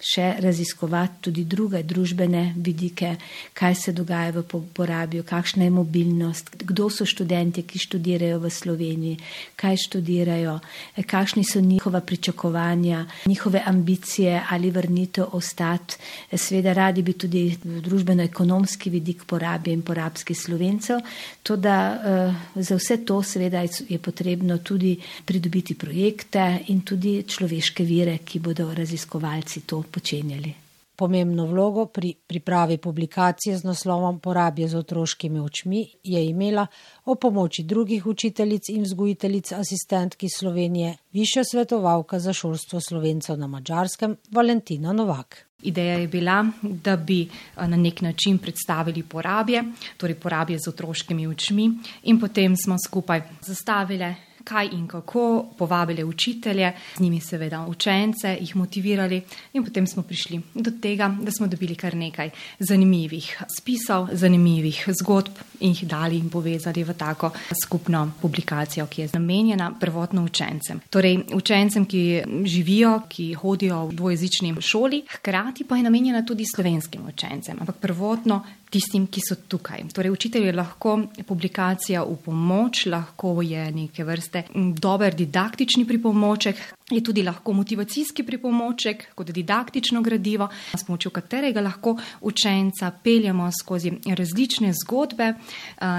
še 0.00 0.36
raziskovati 0.40 1.22
tudi 1.28 1.44
druge 1.44 1.82
družbene 1.82 2.54
vidike, 2.56 3.16
kaj 3.54 3.74
se 3.74 3.92
dogaja 3.92 4.32
v 4.36 4.44
porabju, 4.74 5.24
kakšna 5.26 5.66
je 5.66 5.70
mobilnost, 5.74 6.50
kdo 6.62 6.88
so 6.90 7.06
študenti, 7.08 7.64
ki 7.66 7.78
študirajo 7.82 8.38
v 8.42 8.50
Sloveniji, 8.50 9.18
kaj 9.58 9.76
študirajo, 9.84 10.58
kakšni 11.06 11.44
so 11.44 11.60
njihova 11.60 12.00
pričakovanja, 12.00 13.06
njihove 13.26 13.62
ambicije 13.66 14.42
ali 14.50 14.70
vrnitev 14.70 15.32
ostati. 15.32 15.96
Sveda 16.36 16.72
radi 16.72 17.02
bi 17.02 17.12
tudi 17.12 17.42
družbeno-ekonomski 17.64 18.90
vidik 18.90 19.24
porabe 19.26 19.72
in 19.72 19.82
porabskih 19.82 20.38
slovencev. 20.38 21.02
To, 21.42 21.56
da 21.56 21.76
uh, 21.94 22.62
za 22.62 22.76
vse 22.76 23.00
to 23.04 23.22
seveda 23.22 23.64
je 23.88 23.98
potrebno 23.98 24.58
tudi 24.58 24.96
pridobiti 25.24 25.74
projekte 25.74 26.58
in 26.68 26.80
tudi 26.80 27.22
človeške 27.26 27.84
vire, 27.84 28.18
ki 28.24 28.38
bodo 28.38 28.70
raziskovalci 28.74 29.66
to 29.66 29.82
počenjali. 29.92 30.54
Pomembno 30.98 31.44
vlogo 31.46 31.84
pri 31.86 32.14
pripravi 32.26 32.78
publikacije 32.78 33.56
z 33.56 33.64
naslovom 33.64 34.18
Porabje 34.18 34.68
z 34.68 34.78
otroškimi 34.80 35.40
očmi 35.40 35.84
je 36.04 36.24
imela 36.26 36.66
o 37.04 37.14
pomoči 37.14 37.62
drugih 37.62 38.06
učiteljic 38.06 38.68
in 38.68 38.82
vzgojiteljic 38.82 39.52
asistentki 39.52 40.26
Slovenije, 40.28 40.96
višja 41.12 41.44
svetovalka 41.44 42.18
za 42.18 42.32
šolstvo 42.32 42.80
slovencev 42.80 43.38
na 43.38 43.46
mačarskem 43.46 44.16
Valentina 44.30 44.92
Novak. 44.92 45.46
Ideja 45.62 45.94
je 45.98 46.08
bila, 46.08 46.46
da 46.62 46.96
bi 46.96 47.28
na 47.56 47.76
nek 47.76 48.00
način 48.00 48.38
predstavili 48.38 49.02
porabje, 49.02 49.64
torej 49.96 50.14
porabje 50.14 50.58
z 50.58 50.68
otroškimi 50.68 51.26
očmi, 51.26 51.70
in 52.02 52.20
potem 52.20 52.56
smo 52.56 52.76
skupaj 52.86 53.22
zastavili 53.42 54.14
kaj 54.48 54.70
in 54.72 54.86
kako, 54.88 55.44
povabili 55.58 56.04
učitelje, 56.04 56.72
z 56.96 57.00
njimi 57.00 57.20
seveda 57.20 57.66
učence, 57.68 58.36
jih 58.40 58.56
motivirali 58.56 59.20
in 59.52 59.64
potem 59.64 59.86
smo 59.86 60.02
prišli 60.02 60.40
do 60.54 60.72
tega, 60.82 61.10
da 61.20 61.30
smo 61.30 61.46
dobili 61.46 61.74
kar 61.74 61.94
nekaj 61.96 62.30
zanimivih 62.58 63.42
spisov, 63.58 64.08
zanimivih 64.12 64.84
zgodb 65.00 65.42
in 65.60 65.74
jih 65.76 65.84
dali 65.88 66.18
in 66.18 66.30
povezali 66.30 66.84
v 66.84 66.94
tako 66.94 67.30
skupno 67.64 68.12
publikacijo, 68.22 68.86
ki 68.86 69.02
je 69.02 69.08
namenjena 69.12 69.72
prvotno 69.80 70.24
učencem. 70.24 70.80
Torej 70.90 71.18
učencem, 71.34 71.86
ki 71.86 72.22
živijo, 72.44 73.00
ki 73.08 73.34
hodijo 73.34 73.84
v 73.86 73.94
dvojezični 73.94 74.54
šoli, 74.60 75.02
hkrati 75.18 75.64
pa 75.64 75.76
je 75.76 75.82
namenjena 75.82 76.24
tudi 76.24 76.44
slovenskim 76.54 77.08
učencem, 77.08 77.56
ampak 77.60 77.76
prvotno 77.76 78.42
tistim, 78.70 79.06
ki 79.10 79.22
so 79.24 79.36
tukaj. 79.48 79.84
Torej, 79.94 80.12
učitelj 80.14 80.46
je 80.46 80.56
lahko 80.56 80.96
publikacija 81.26 82.02
v 82.04 82.16
pomoč, 82.24 82.86
lahko 82.86 83.38
je 83.42 83.70
neke 83.72 84.04
vrste 84.04 84.44
dober 84.54 85.14
didaktični 85.14 85.86
pripomoček, 85.88 86.60
je 86.90 87.04
tudi 87.04 87.22
lahko 87.22 87.52
motivacijski 87.52 88.22
pripomoček 88.22 89.14
kot 89.14 89.30
didaktično 89.30 90.02
gradivo, 90.02 90.48
s 90.74 90.84
pomočjo 90.84 91.10
katerega 91.10 91.60
lahko 91.60 91.96
učenca 92.20 92.90
peljemo 93.04 93.50
skozi 93.60 93.92
različne 94.06 94.72
zgodbe. 94.84 95.34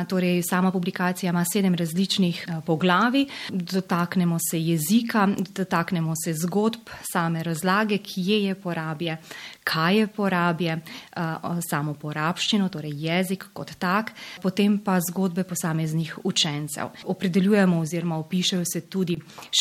Torej, 0.09 0.41
sama 0.43 0.71
publikacija 0.71 1.29
ima 1.29 1.45
sedem 1.53 1.75
različnih 1.75 2.47
poglavi, 2.65 3.27
dotaknemo 3.49 4.37
se 4.51 4.61
jezika, 4.61 5.27
dotaknemo 5.55 6.13
se 6.25 6.33
zgodb, 6.33 6.89
same 7.13 7.43
razlage, 7.43 7.97
kje 7.97 8.43
je 8.43 8.55
porabje, 8.55 9.17
kaj 9.63 9.97
je 9.97 10.07
porabje, 10.07 10.79
samo 11.69 11.93
porabščino, 11.93 12.69
torej 12.69 12.91
jezik 12.95 13.45
kot 13.53 13.75
tak, 13.79 14.11
potem 14.41 14.79
pa 14.79 14.97
zgodbe 15.09 15.43
posameznih 15.43 16.17
učencev. 16.23 16.89
Opredeljujemo 17.03 17.79
oziroma 17.79 18.17
opišajo 18.17 18.65
se 18.73 18.81
tudi 18.81 19.17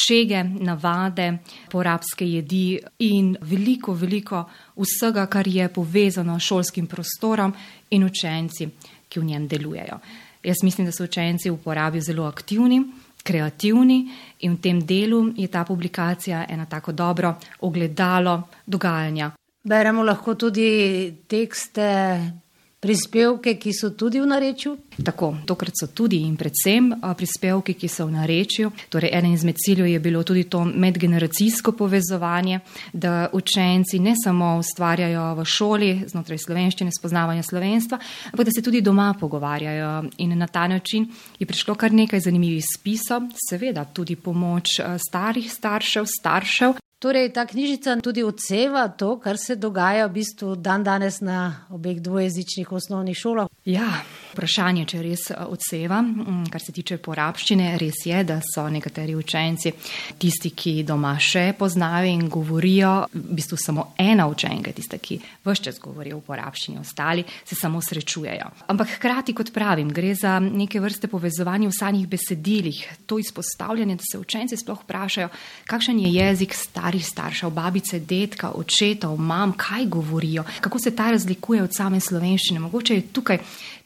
šege, 0.06 0.44
navade, 0.44 1.17
navade, 1.18 1.38
porabske 1.70 2.24
jedi 2.24 2.78
in 2.98 3.36
veliko, 3.40 3.94
veliko 3.94 4.44
vsega, 4.76 5.26
kar 5.26 5.46
je 5.48 5.68
povezano 5.68 6.38
s 6.38 6.42
šolskim 6.42 6.86
prostorom 6.86 7.52
in 7.90 8.04
učenci, 8.04 8.68
ki 9.08 9.20
v 9.20 9.24
njem 9.24 9.48
delujejo. 9.48 9.98
Jaz 10.42 10.62
mislim, 10.62 10.86
da 10.86 10.92
so 10.92 11.04
učenci 11.04 11.50
v 11.50 11.56
porabi 11.56 12.00
zelo 12.00 12.24
aktivni, 12.24 12.82
kreativni 13.22 14.08
in 14.40 14.54
v 14.54 14.60
tem 14.60 14.80
delu 14.80 15.32
je 15.36 15.48
ta 15.48 15.64
publikacija 15.64 16.46
ena 16.48 16.66
tako 16.66 16.92
dobro 16.92 17.34
ogledalo 17.60 18.48
dogajanja. 18.66 19.32
Beremo 19.64 20.02
lahko 20.02 20.34
tudi 20.34 21.14
tekste 21.28 22.47
prispevke, 22.80 23.56
ki 23.58 23.72
so 23.74 23.90
tudi 23.90 24.20
v 24.20 24.26
narečju? 24.30 24.76
Tako, 25.04 25.32
tokrat 25.46 25.74
so 25.78 25.88
tudi 25.94 26.22
in 26.26 26.36
predvsem 26.38 26.92
prispevki, 27.16 27.74
ki 27.74 27.88
so 27.90 28.06
v 28.06 28.14
narečju. 28.14 28.70
Torej, 28.90 29.10
eden 29.12 29.34
izmed 29.34 29.58
ciljev 29.58 29.86
je 29.86 30.00
bilo 30.00 30.22
tudi 30.22 30.44
to 30.44 30.64
medgeneracijsko 30.64 31.72
povezovanje, 31.72 32.60
da 32.92 33.28
učenci 33.32 33.98
ne 33.98 34.14
samo 34.24 34.56
ustvarjajo 34.58 35.34
v 35.34 35.44
šoli 35.44 35.92
znotraj 36.06 36.38
slovenščine, 36.46 36.94
spoznavanja 36.94 37.42
slovenstva, 37.42 37.98
ampak 38.32 38.46
da 38.46 38.54
se 38.54 38.62
tudi 38.62 38.82
doma 38.82 39.14
pogovarjajo. 39.20 39.92
In 40.18 40.38
na 40.38 40.46
ta 40.46 40.68
način 40.68 41.08
je 41.38 41.46
prišlo 41.46 41.74
kar 41.74 41.92
nekaj 41.92 42.20
zanimivih 42.20 42.64
spisov, 42.64 43.30
seveda 43.48 43.84
tudi 43.84 44.16
pomoč 44.16 44.78
starih 45.08 45.50
staršev, 45.52 46.06
staršev. 46.06 46.78
Torej, 46.98 47.30
ta 47.30 47.46
knjižica 47.46 47.94
tudi 48.02 48.24
odseva 48.26 48.88
to, 48.88 49.20
kar 49.22 49.36
se 49.38 49.54
dogaja 49.54 50.08
v 50.08 50.12
bistvu 50.18 50.56
dan 50.58 50.82
danes 50.82 51.20
na 51.22 51.66
obeh 51.70 52.00
dvojezičnih 52.02 52.72
osnovnih 52.72 53.14
šolah. 53.14 53.46
Ja, 53.70 53.86
vprašanje, 54.32 54.82
če 54.90 55.02
res 55.04 55.22
eh, 55.30 55.44
odseva, 55.46 56.00
mm, 56.02 56.48
kar 56.50 56.58
se 56.58 56.74
tiče 56.74 56.98
porabščine, 56.98 57.76
res 57.78 58.00
je, 58.02 58.22
da 58.26 58.40
so 58.42 58.64
nekateri 58.66 59.14
učenci 59.14 59.70
tisti, 60.18 60.50
ki 60.50 60.72
doma 60.88 61.12
še 61.22 61.52
poznajo 61.58 62.08
in 62.10 62.24
govorijo, 62.26 62.90
v 63.14 63.38
bistvu 63.38 63.60
samo 63.62 63.84
ena 63.94 64.26
učenka, 64.26 64.74
tista, 64.74 64.98
ki 64.98 65.20
vse 65.46 65.68
čas 65.68 65.78
govori 65.78 66.10
o 66.16 66.18
porabščini, 66.18 66.80
ostali 66.82 67.22
se 67.44 67.54
samo 67.54 67.78
srečujejo. 67.78 68.50
Ampak 68.74 68.96
hkrati, 68.96 69.36
kot 69.38 69.54
pravim, 69.54 69.94
gre 69.94 70.16
za 70.18 70.40
neke 70.42 70.82
vrste 70.82 71.06
povezovanje 71.06 71.70
v 71.70 71.78
sanjih 71.78 72.10
besedilih, 72.10 72.82
to 73.06 73.22
izpostavljanje, 73.22 74.00
da 74.02 74.10
se 74.10 74.18
učenci 74.18 74.58
sploh 74.58 74.82
vprašajo, 74.82 75.30
kakšen 75.70 76.02
je 76.02 76.14
jezik 76.18 76.58
star 76.58 76.87
starih 76.88 77.06
staršev, 77.06 77.50
babice, 77.50 77.98
detka, 78.00 78.52
očetov, 78.56 79.16
mam, 79.20 79.52
kaj 79.52 79.86
govorijo, 79.86 80.44
kako 80.60 80.78
se 80.78 80.96
ta 80.96 81.10
razlikuje 81.10 81.62
od 81.62 81.70
same 81.76 82.00
slovenščine. 82.00 82.60
Mogoče 82.60 82.94
je 82.94 83.02
tukaj 83.12 83.38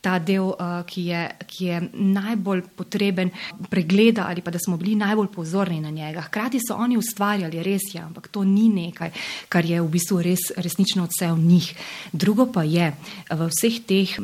ta 0.02 0.18
del 0.18 0.42
del, 0.42 0.84
ki 0.86 1.02
je, 1.06 1.22
ki 1.46 1.64
je 1.66 1.80
najbolj 1.92 2.62
potreben 2.76 3.30
pregleda 3.70 4.26
ali 4.28 4.42
pa 4.42 4.50
da 4.50 4.58
smo 4.58 4.76
bili 4.76 4.94
najbolj 4.94 5.28
pozorni 5.32 5.80
na 5.80 5.90
njega. 5.90 6.20
Hkrati 6.20 6.60
so 6.60 6.74
oni 6.74 6.96
ustvarjali, 6.96 7.62
res 7.62 7.94
je, 7.94 8.00
ampak 8.00 8.28
to 8.28 8.44
ni 8.44 8.68
nekaj, 8.68 9.10
kar 9.48 9.64
je 9.64 9.80
v 9.80 9.88
bistvu 9.88 10.22
res, 10.22 10.50
resnično 10.56 11.06
vse 11.10 11.32
v 11.32 11.38
njih. 11.38 11.74
Drugo 12.12 12.46
pa 12.52 12.64
je, 12.64 12.92
v 13.30 13.48
vseh 13.50 13.80
teh 13.86 14.16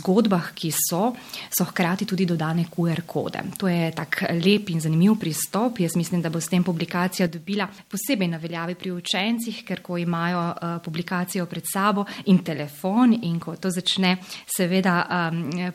zgodbah, 0.00 0.52
ki 0.54 0.72
so, 0.72 1.12
so 1.50 1.64
hkrati 1.64 2.06
tudi 2.06 2.26
dodane 2.26 2.66
QR 2.70 3.04
kode. 3.06 3.42
To 3.58 3.68
je 3.68 3.90
tak 3.94 4.22
lep 4.32 4.70
in 4.70 4.80
zanimiv 4.80 5.18
pristop. 5.20 5.80
Jaz 5.80 5.96
mislim, 5.96 6.22
da 6.22 6.30
bo 6.30 6.40
s 6.40 6.48
tem 6.48 6.64
publikacija 6.64 7.28
dobila 7.28 7.68
posebej 7.90 8.28
na 8.28 8.40
veljavi 8.42 8.74
pri 8.74 8.92
učencih, 8.92 9.62
ker 9.66 9.82
ko 9.82 9.98
imajo 9.98 10.42
uh, 10.50 10.76
publikacijo 10.84 11.46
pred 11.46 11.64
sabo 11.72 12.04
in 12.26 12.42
telefon 12.44 13.16
in 13.22 13.40
ko 13.40 13.56
to 13.56 13.70
začne 13.70 14.16
seveda 14.56 14.96
um, 15.04 15.25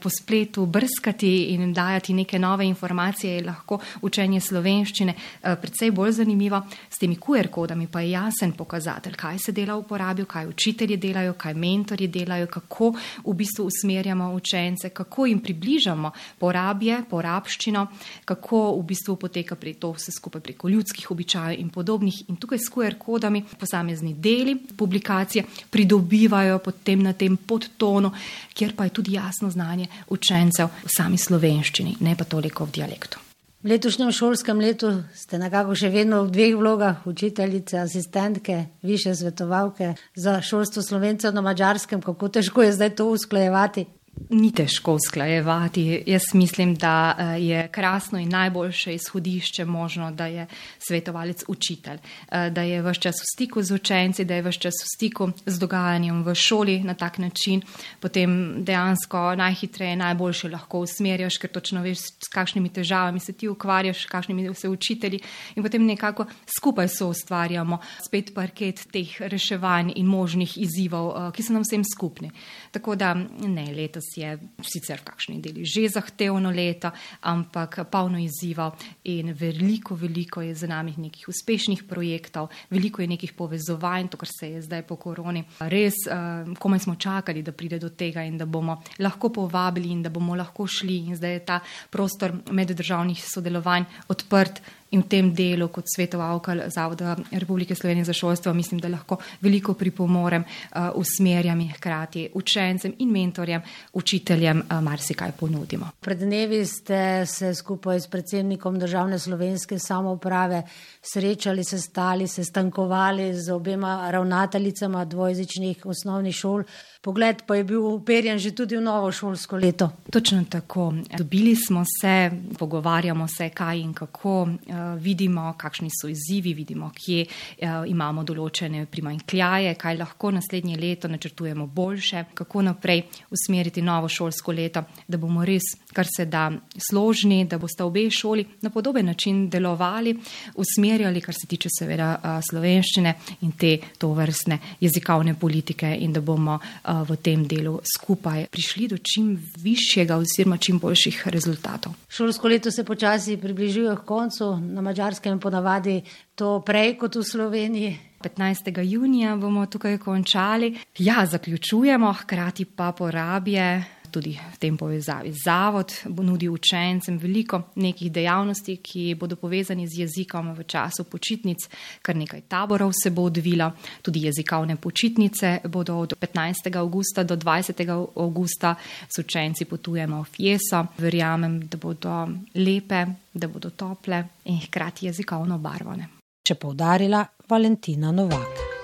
po 0.01 0.09
spletu 0.09 0.65
brskati 0.65 1.53
in 1.53 1.73
dajati 1.73 2.13
neke 2.13 2.39
nove 2.39 2.65
informacije, 2.65 3.35
je 3.35 3.43
lahko 3.43 3.79
učenje 4.01 4.39
slovenščine 4.41 5.13
uh, 5.13 5.55
predvsej 5.61 5.91
bolj 5.91 6.11
zanimivo. 6.11 6.61
S 6.89 6.97
temi 6.97 7.15
QR 7.15 7.47
kodami 7.47 7.87
pa 7.87 8.01
je 8.01 8.11
jasen 8.11 8.51
pokazatelj, 8.51 9.15
kaj 9.15 9.39
se 9.39 9.51
dela 9.51 9.75
v 9.75 9.85
uporabi, 9.85 10.25
kaj 10.25 10.47
učitelji 10.47 10.97
delajo, 10.97 11.33
kaj 11.33 11.53
mentori 11.53 12.07
delajo, 12.07 12.47
kako 12.47 12.91
v 13.25 13.33
bistvu 13.35 13.65
usmerjamo 13.65 14.31
učence, 14.33 14.89
kako 14.89 15.25
jim 15.25 15.39
približamo 15.39 16.11
porabje, 16.39 17.03
porabščino, 17.09 17.87
kako 18.25 18.61
v 18.79 18.85
bistvu 18.91 19.15
poteka 19.15 19.55
pri 19.55 19.73
to 19.73 19.91
vse 19.95 20.11
skupaj 20.15 20.41
preko 20.41 20.69
ljudskih 20.69 21.11
običajev 21.11 21.59
in 21.59 21.69
podobnih. 21.69 22.23
In 22.29 22.37
tukaj 22.41 22.59
s 22.59 22.71
QR 22.71 22.97
kodami 22.99 23.43
posamezni 23.59 24.13
deli 24.13 24.55
publikacije 24.77 25.45
pridobivajo 25.69 26.59
potem 26.59 27.03
na 27.03 27.13
tem 27.13 27.37
podtonu, 27.37 28.11
kjer 28.53 28.75
pa 28.75 28.85
je 28.87 28.95
tudi 28.99 29.15
jasno 29.15 29.40
znanje 29.49 29.87
učencev 30.09 30.69
v 30.83 30.89
sami 30.97 31.17
slovenščini, 31.17 31.97
ne 31.99 32.15
pa 32.15 32.23
toliko 32.23 32.65
v 32.65 32.77
dialektu. 32.77 33.17
V 33.61 33.69
letošnjem 33.69 34.09
šolskem 34.11 34.57
letu 34.57 34.89
ste 35.13 35.37
nekako 35.37 35.75
še 35.77 35.91
vedno 35.93 36.23
v 36.25 36.31
dveh 36.33 36.55
vlogah, 36.57 37.03
učiteljice, 37.05 37.77
asistentke, 37.77 38.65
više 38.81 39.13
svetovalke 39.15 39.93
za 40.15 40.39
šolstvo 40.41 40.81
slovencev 40.81 41.33
na 41.33 41.41
mačarskem. 41.45 42.01
Kako 42.01 42.29
težko 42.29 42.65
je 42.65 42.73
zdaj 42.73 42.95
to 42.97 43.05
usklajevati? 43.13 43.85
Ni 44.11 44.51
težko 44.51 44.93
usklajevati. 44.93 46.03
Jaz 46.07 46.21
mislim, 46.33 46.75
da 46.75 47.15
eh, 47.17 47.43
je 47.43 47.67
krasno 47.67 48.19
in 48.19 48.29
najboljše 48.29 48.93
izhodišče 48.95 49.65
možno, 49.65 50.11
da 50.11 50.25
je 50.25 50.47
svetovalec 50.79 51.43
učitelj, 51.47 51.97
eh, 52.31 52.49
da 52.49 52.61
je 52.61 52.81
vse 52.81 53.01
čas 53.01 53.15
v 53.15 53.25
stiku 53.35 53.63
z 53.63 53.71
učenci, 53.75 54.25
da 54.25 54.35
je 54.35 54.41
vse 54.41 54.59
čas 54.59 54.73
v 54.83 54.87
stiku 54.95 55.29
z 55.45 55.59
dogajanjem 55.59 56.23
v 56.23 56.35
šoli 56.35 56.79
na 56.83 56.93
tak 56.93 57.17
način, 57.17 57.61
potem 57.99 58.63
dejansko 58.63 59.35
najhitreje, 59.35 59.95
najboljše 59.95 60.49
lahko 60.49 60.79
usmerjaš, 60.79 61.37
ker 61.37 61.51
točno 61.51 61.81
veš, 61.81 61.99
s 61.99 62.31
kakšnimi 62.31 62.69
težavami 62.69 63.19
se 63.19 63.33
ti 63.33 63.47
ukvarjaš, 63.47 64.05
kakšnimi 64.05 64.55
se 64.55 64.69
učitelji 64.69 65.19
in 65.55 65.63
potem 65.63 65.85
nekako 65.85 66.25
skupaj 66.57 66.87
so 66.87 67.07
ustvarjamo 67.07 67.79
spet 68.05 68.33
parket 68.35 68.87
teh 68.91 69.21
reševanj 69.21 69.93
in 69.95 70.05
možnih 70.05 70.57
izzivov, 70.57 71.11
eh, 71.15 71.31
ki 71.31 71.43
so 71.43 71.53
nam 71.53 71.63
vsem 71.63 71.83
skupni. 71.83 72.31
Tako 72.71 72.95
da 72.95 73.13
ne, 73.15 73.67
letos 73.75 74.10
je 74.17 74.37
sicer 74.61 74.99
v 74.99 75.07
kakšni 75.07 75.41
deli 75.41 75.65
že 75.65 75.87
zahtevno 75.89 76.51
leto, 76.51 76.91
ampak 77.21 77.85
polno 77.91 78.19
izzivov 78.19 78.75
in 79.03 79.33
veliko, 79.33 79.95
veliko 79.95 80.41
je 80.41 80.55
za 80.55 80.67
nami 80.67 80.93
nekih 80.97 81.29
uspešnih 81.29 81.83
projektov, 81.89 82.49
veliko 82.69 83.01
je 83.01 83.07
nekih 83.07 83.33
povezovanj, 83.33 84.11
to, 84.11 84.17
kar 84.17 84.29
se 84.29 84.51
je 84.51 84.61
zdaj 84.61 84.83
po 84.87 84.95
koroni. 84.95 85.43
Res, 85.59 85.95
uh, 86.07 86.51
komaj 86.59 86.85
smo 86.85 86.95
čakali, 86.95 87.43
da 87.43 87.51
pride 87.51 87.79
do 87.79 87.89
tega 87.89 88.23
in 88.23 88.37
da 88.37 88.45
bomo 88.45 88.81
lahko 88.99 89.29
povabili 89.29 89.91
in 89.91 90.03
da 90.03 90.09
bomo 90.09 90.35
lahko 90.35 90.67
šli 90.67 90.97
in 91.07 91.15
zdaj 91.15 91.33
je 91.33 91.45
ta 91.45 91.59
prostor 91.89 92.33
meddržavnih 92.51 93.23
sodelovanj 93.25 93.85
odprt. 94.07 94.61
In 94.91 95.01
v 95.01 95.07
tem 95.07 95.31
delu, 95.33 95.69
kot 95.71 95.87
svetovalka 95.87 96.67
Zavoda 96.67 97.15
Republike 97.31 97.75
Slovenije 97.75 98.05
za 98.05 98.13
šolstvo, 98.13 98.53
mislim, 98.53 98.79
da 98.79 98.89
lahko 98.91 99.17
veliko 99.41 99.73
pripomorem, 99.73 100.43
uh, 100.43 100.89
usmerjam 100.95 101.61
in 101.61 101.71
hkrati 101.71 102.29
učencem 102.33 102.95
in 102.99 103.11
mentorjem, 103.11 103.61
učiteljem 103.93 104.59
uh, 104.59 104.81
marsikaj 104.83 105.31
ponudimo. 105.39 105.89
Pred 105.99 106.19
dnevi 106.19 106.65
ste 106.65 107.25
se 107.25 107.53
skupaj 107.55 107.99
s 107.99 108.07
predsednikom 108.07 108.79
državne 108.79 109.19
slovenske 109.19 109.79
samouprave 109.79 110.63
srečali, 111.01 111.63
se 111.63 111.79
stali, 111.79 112.27
se 112.27 112.43
stankovali 112.43 113.33
z 113.33 113.51
obema 113.51 114.11
ravnateljicama 114.11 115.05
dvojezičnih 115.05 115.85
osnovnih 115.85 116.35
šol. 116.35 116.63
Pogled 117.01 117.41
pa 117.47 117.55
je 117.55 117.63
bil 117.63 117.85
uperjen 117.85 118.37
že 118.37 118.51
tudi 118.51 118.77
v 118.77 118.81
novo 118.81 119.11
šolsko 119.11 119.57
leto. 119.57 119.89
Točno 120.11 120.43
tako. 120.49 120.93
Dobili 121.17 121.55
smo 121.55 121.83
se, 122.01 122.31
pogovarjamo 122.59 123.27
se, 123.27 123.49
kaj 123.49 123.79
in 123.79 123.93
kako, 123.93 124.41
uh, 124.41 124.49
vidimo, 124.97 125.53
kakšni 125.57 125.89
so 125.89 126.07
izzivi, 126.07 126.53
vidimo, 126.53 126.91
kje 126.93 127.25
uh, 127.25 127.89
imamo 127.89 128.23
določene 128.23 128.85
primankljaje, 128.85 129.73
kaj 129.75 129.97
lahko 129.97 130.31
naslednje 130.31 130.77
leto 130.77 131.07
načrtujemo 131.07 131.65
boljše, 131.67 132.25
kako 132.33 132.61
naprej 132.61 133.01
usmeriti 133.31 133.81
novo 133.81 134.09
šolsko 134.09 134.51
leto, 134.51 134.83
da 135.07 135.17
bomo 135.17 135.45
res 135.45 135.73
kar 135.93 136.07
se 136.15 136.25
da 136.25 136.51
složni, 136.89 137.45
da 137.45 137.57
boste 137.57 137.83
obe 137.83 138.09
šoli 138.09 138.45
na 138.61 138.69
podoben 138.69 139.05
način 139.05 139.49
delovali, 139.49 140.15
usmerjali, 140.55 141.21
kar 141.21 141.35
se 141.35 141.47
tiče 141.47 141.69
seveda 141.79 142.41
slovenščine 142.49 143.13
in 143.41 143.51
te 143.51 143.77
to 143.97 144.13
vrstne 144.13 144.59
jezikovne 144.79 145.35
politike 145.39 145.95
in 145.99 146.13
da 146.13 146.21
bomo 146.21 146.59
v 147.07 147.17
tem 147.23 147.47
delu 147.47 147.79
skupaj 147.95 148.47
prišli 148.51 148.87
do 148.87 148.97
čim 148.97 149.33
višjega 149.63 150.17
oziroma 150.17 150.57
čim 150.57 150.79
boljših 150.79 151.27
rezultatov. 151.27 151.93
Šolsko 152.09 152.47
leto 152.47 152.71
se 152.71 152.83
počasi 152.83 153.37
približuje 153.37 153.95
k 153.95 154.05
koncu, 154.05 154.55
na 154.57 154.81
mačarskem 154.81 155.39
ponavadi 155.39 156.01
to 156.35 156.59
prej 156.65 156.97
kot 156.97 157.15
v 157.15 157.23
Sloveniji. 157.23 157.99
15. 158.21 158.83
junija 158.85 159.35
bomo 159.35 159.65
tukaj 159.65 159.97
končali. 159.97 160.75
Ja, 160.97 161.25
zaključujemo, 161.25 162.13
hkrati 162.13 162.65
pa 162.65 162.91
porabje 162.91 163.83
tudi 164.11 164.35
v 164.35 164.57
tem 164.59 164.77
povezavi. 164.77 165.31
Zavod 165.31 165.93
bo 166.11 166.23
nudil 166.23 166.53
učencem 166.53 167.17
veliko 167.17 167.61
nekih 167.75 168.11
dejavnosti, 168.11 168.77
ki 168.83 169.15
bodo 169.15 169.35
povezani 169.39 169.87
z 169.87 170.03
jezikom 170.05 170.53
v 170.53 170.65
času 170.67 171.07
počitnic, 171.07 171.67
kar 172.01 172.15
nekaj 172.15 172.43
taborov 172.51 172.91
se 172.91 173.09
bo 173.09 173.25
odvilo, 173.31 173.71
tudi 174.01 174.25
jezikovne 174.27 174.75
počitnice 174.75 175.61
bodo 175.71 175.97
od 176.03 176.13
15. 176.19 176.75
augusta 176.75 177.23
do 177.23 177.35
20. 177.35 177.87
augusta 178.15 178.75
s 179.07 179.19
učenci 179.19 179.65
potujemo 179.65 180.23
v 180.23 180.27
Fieso. 180.27 180.85
Verjamem, 180.97 181.59
da 181.67 181.77
bodo 181.77 182.27
lepe, 182.55 183.05
da 183.33 183.47
bodo 183.47 183.71
tople 183.71 184.23
in 184.45 184.59
hkrati 184.59 185.05
jezikovno 185.05 185.57
barvane. 185.57 186.09
Če 186.41 186.55
poudarila 186.57 187.23
Valentina 187.47 188.11
Novak. 188.11 188.80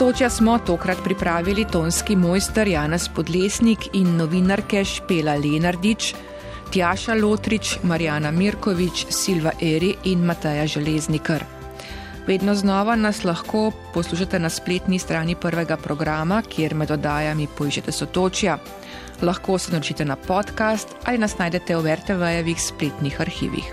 Sotočja 0.00 0.30
smo 0.30 0.58
tokrat 0.58 0.98
pripravili 1.04 1.64
tonski 1.72 2.16
mojster 2.16 2.68
Janas 2.68 3.08
Podlesnik 3.08 3.78
in 3.92 4.16
novinarke 4.16 4.84
Špela 4.84 5.34
Lenardič, 5.34 6.14
Tjaša 6.72 7.14
Lotrič, 7.14 7.74
Marjana 7.82 8.30
Mirkovič, 8.30 9.04
Silva 9.10 9.52
Eri 9.60 9.94
in 10.04 10.24
Mataja 10.24 10.66
Železnikar. 10.66 11.44
Vedno 12.26 12.54
znova 12.54 12.96
nas 12.96 13.24
lahko 13.24 13.72
poslušate 13.94 14.38
na 14.38 14.48
spletni 14.48 14.98
strani 14.98 15.34
prvega 15.34 15.76
programa, 15.76 16.42
kjer 16.48 16.74
med 16.74 16.90
oddajami 16.90 17.48
poiščete 17.58 17.92
sotočja. 17.92 18.56
Lahko 19.22 19.58
se 19.58 19.72
naučite 19.72 20.04
na 20.04 20.16
podcast 20.16 20.96
ali 21.04 21.18
nas 21.18 21.36
najdete 21.38 21.76
v 21.76 21.96
RTV-jevih 21.96 22.62
spletnih 22.62 23.20
arhivih. 23.20 23.68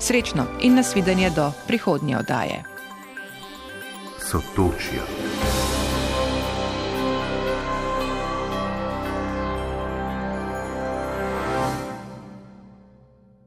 Srečno 0.00 0.46
in 0.60 0.80
nasvidenje 0.80 1.30
do 1.36 1.52
prihodnje 1.66 2.16
oddaje. 2.16 2.64
Sotočja. 4.30 5.04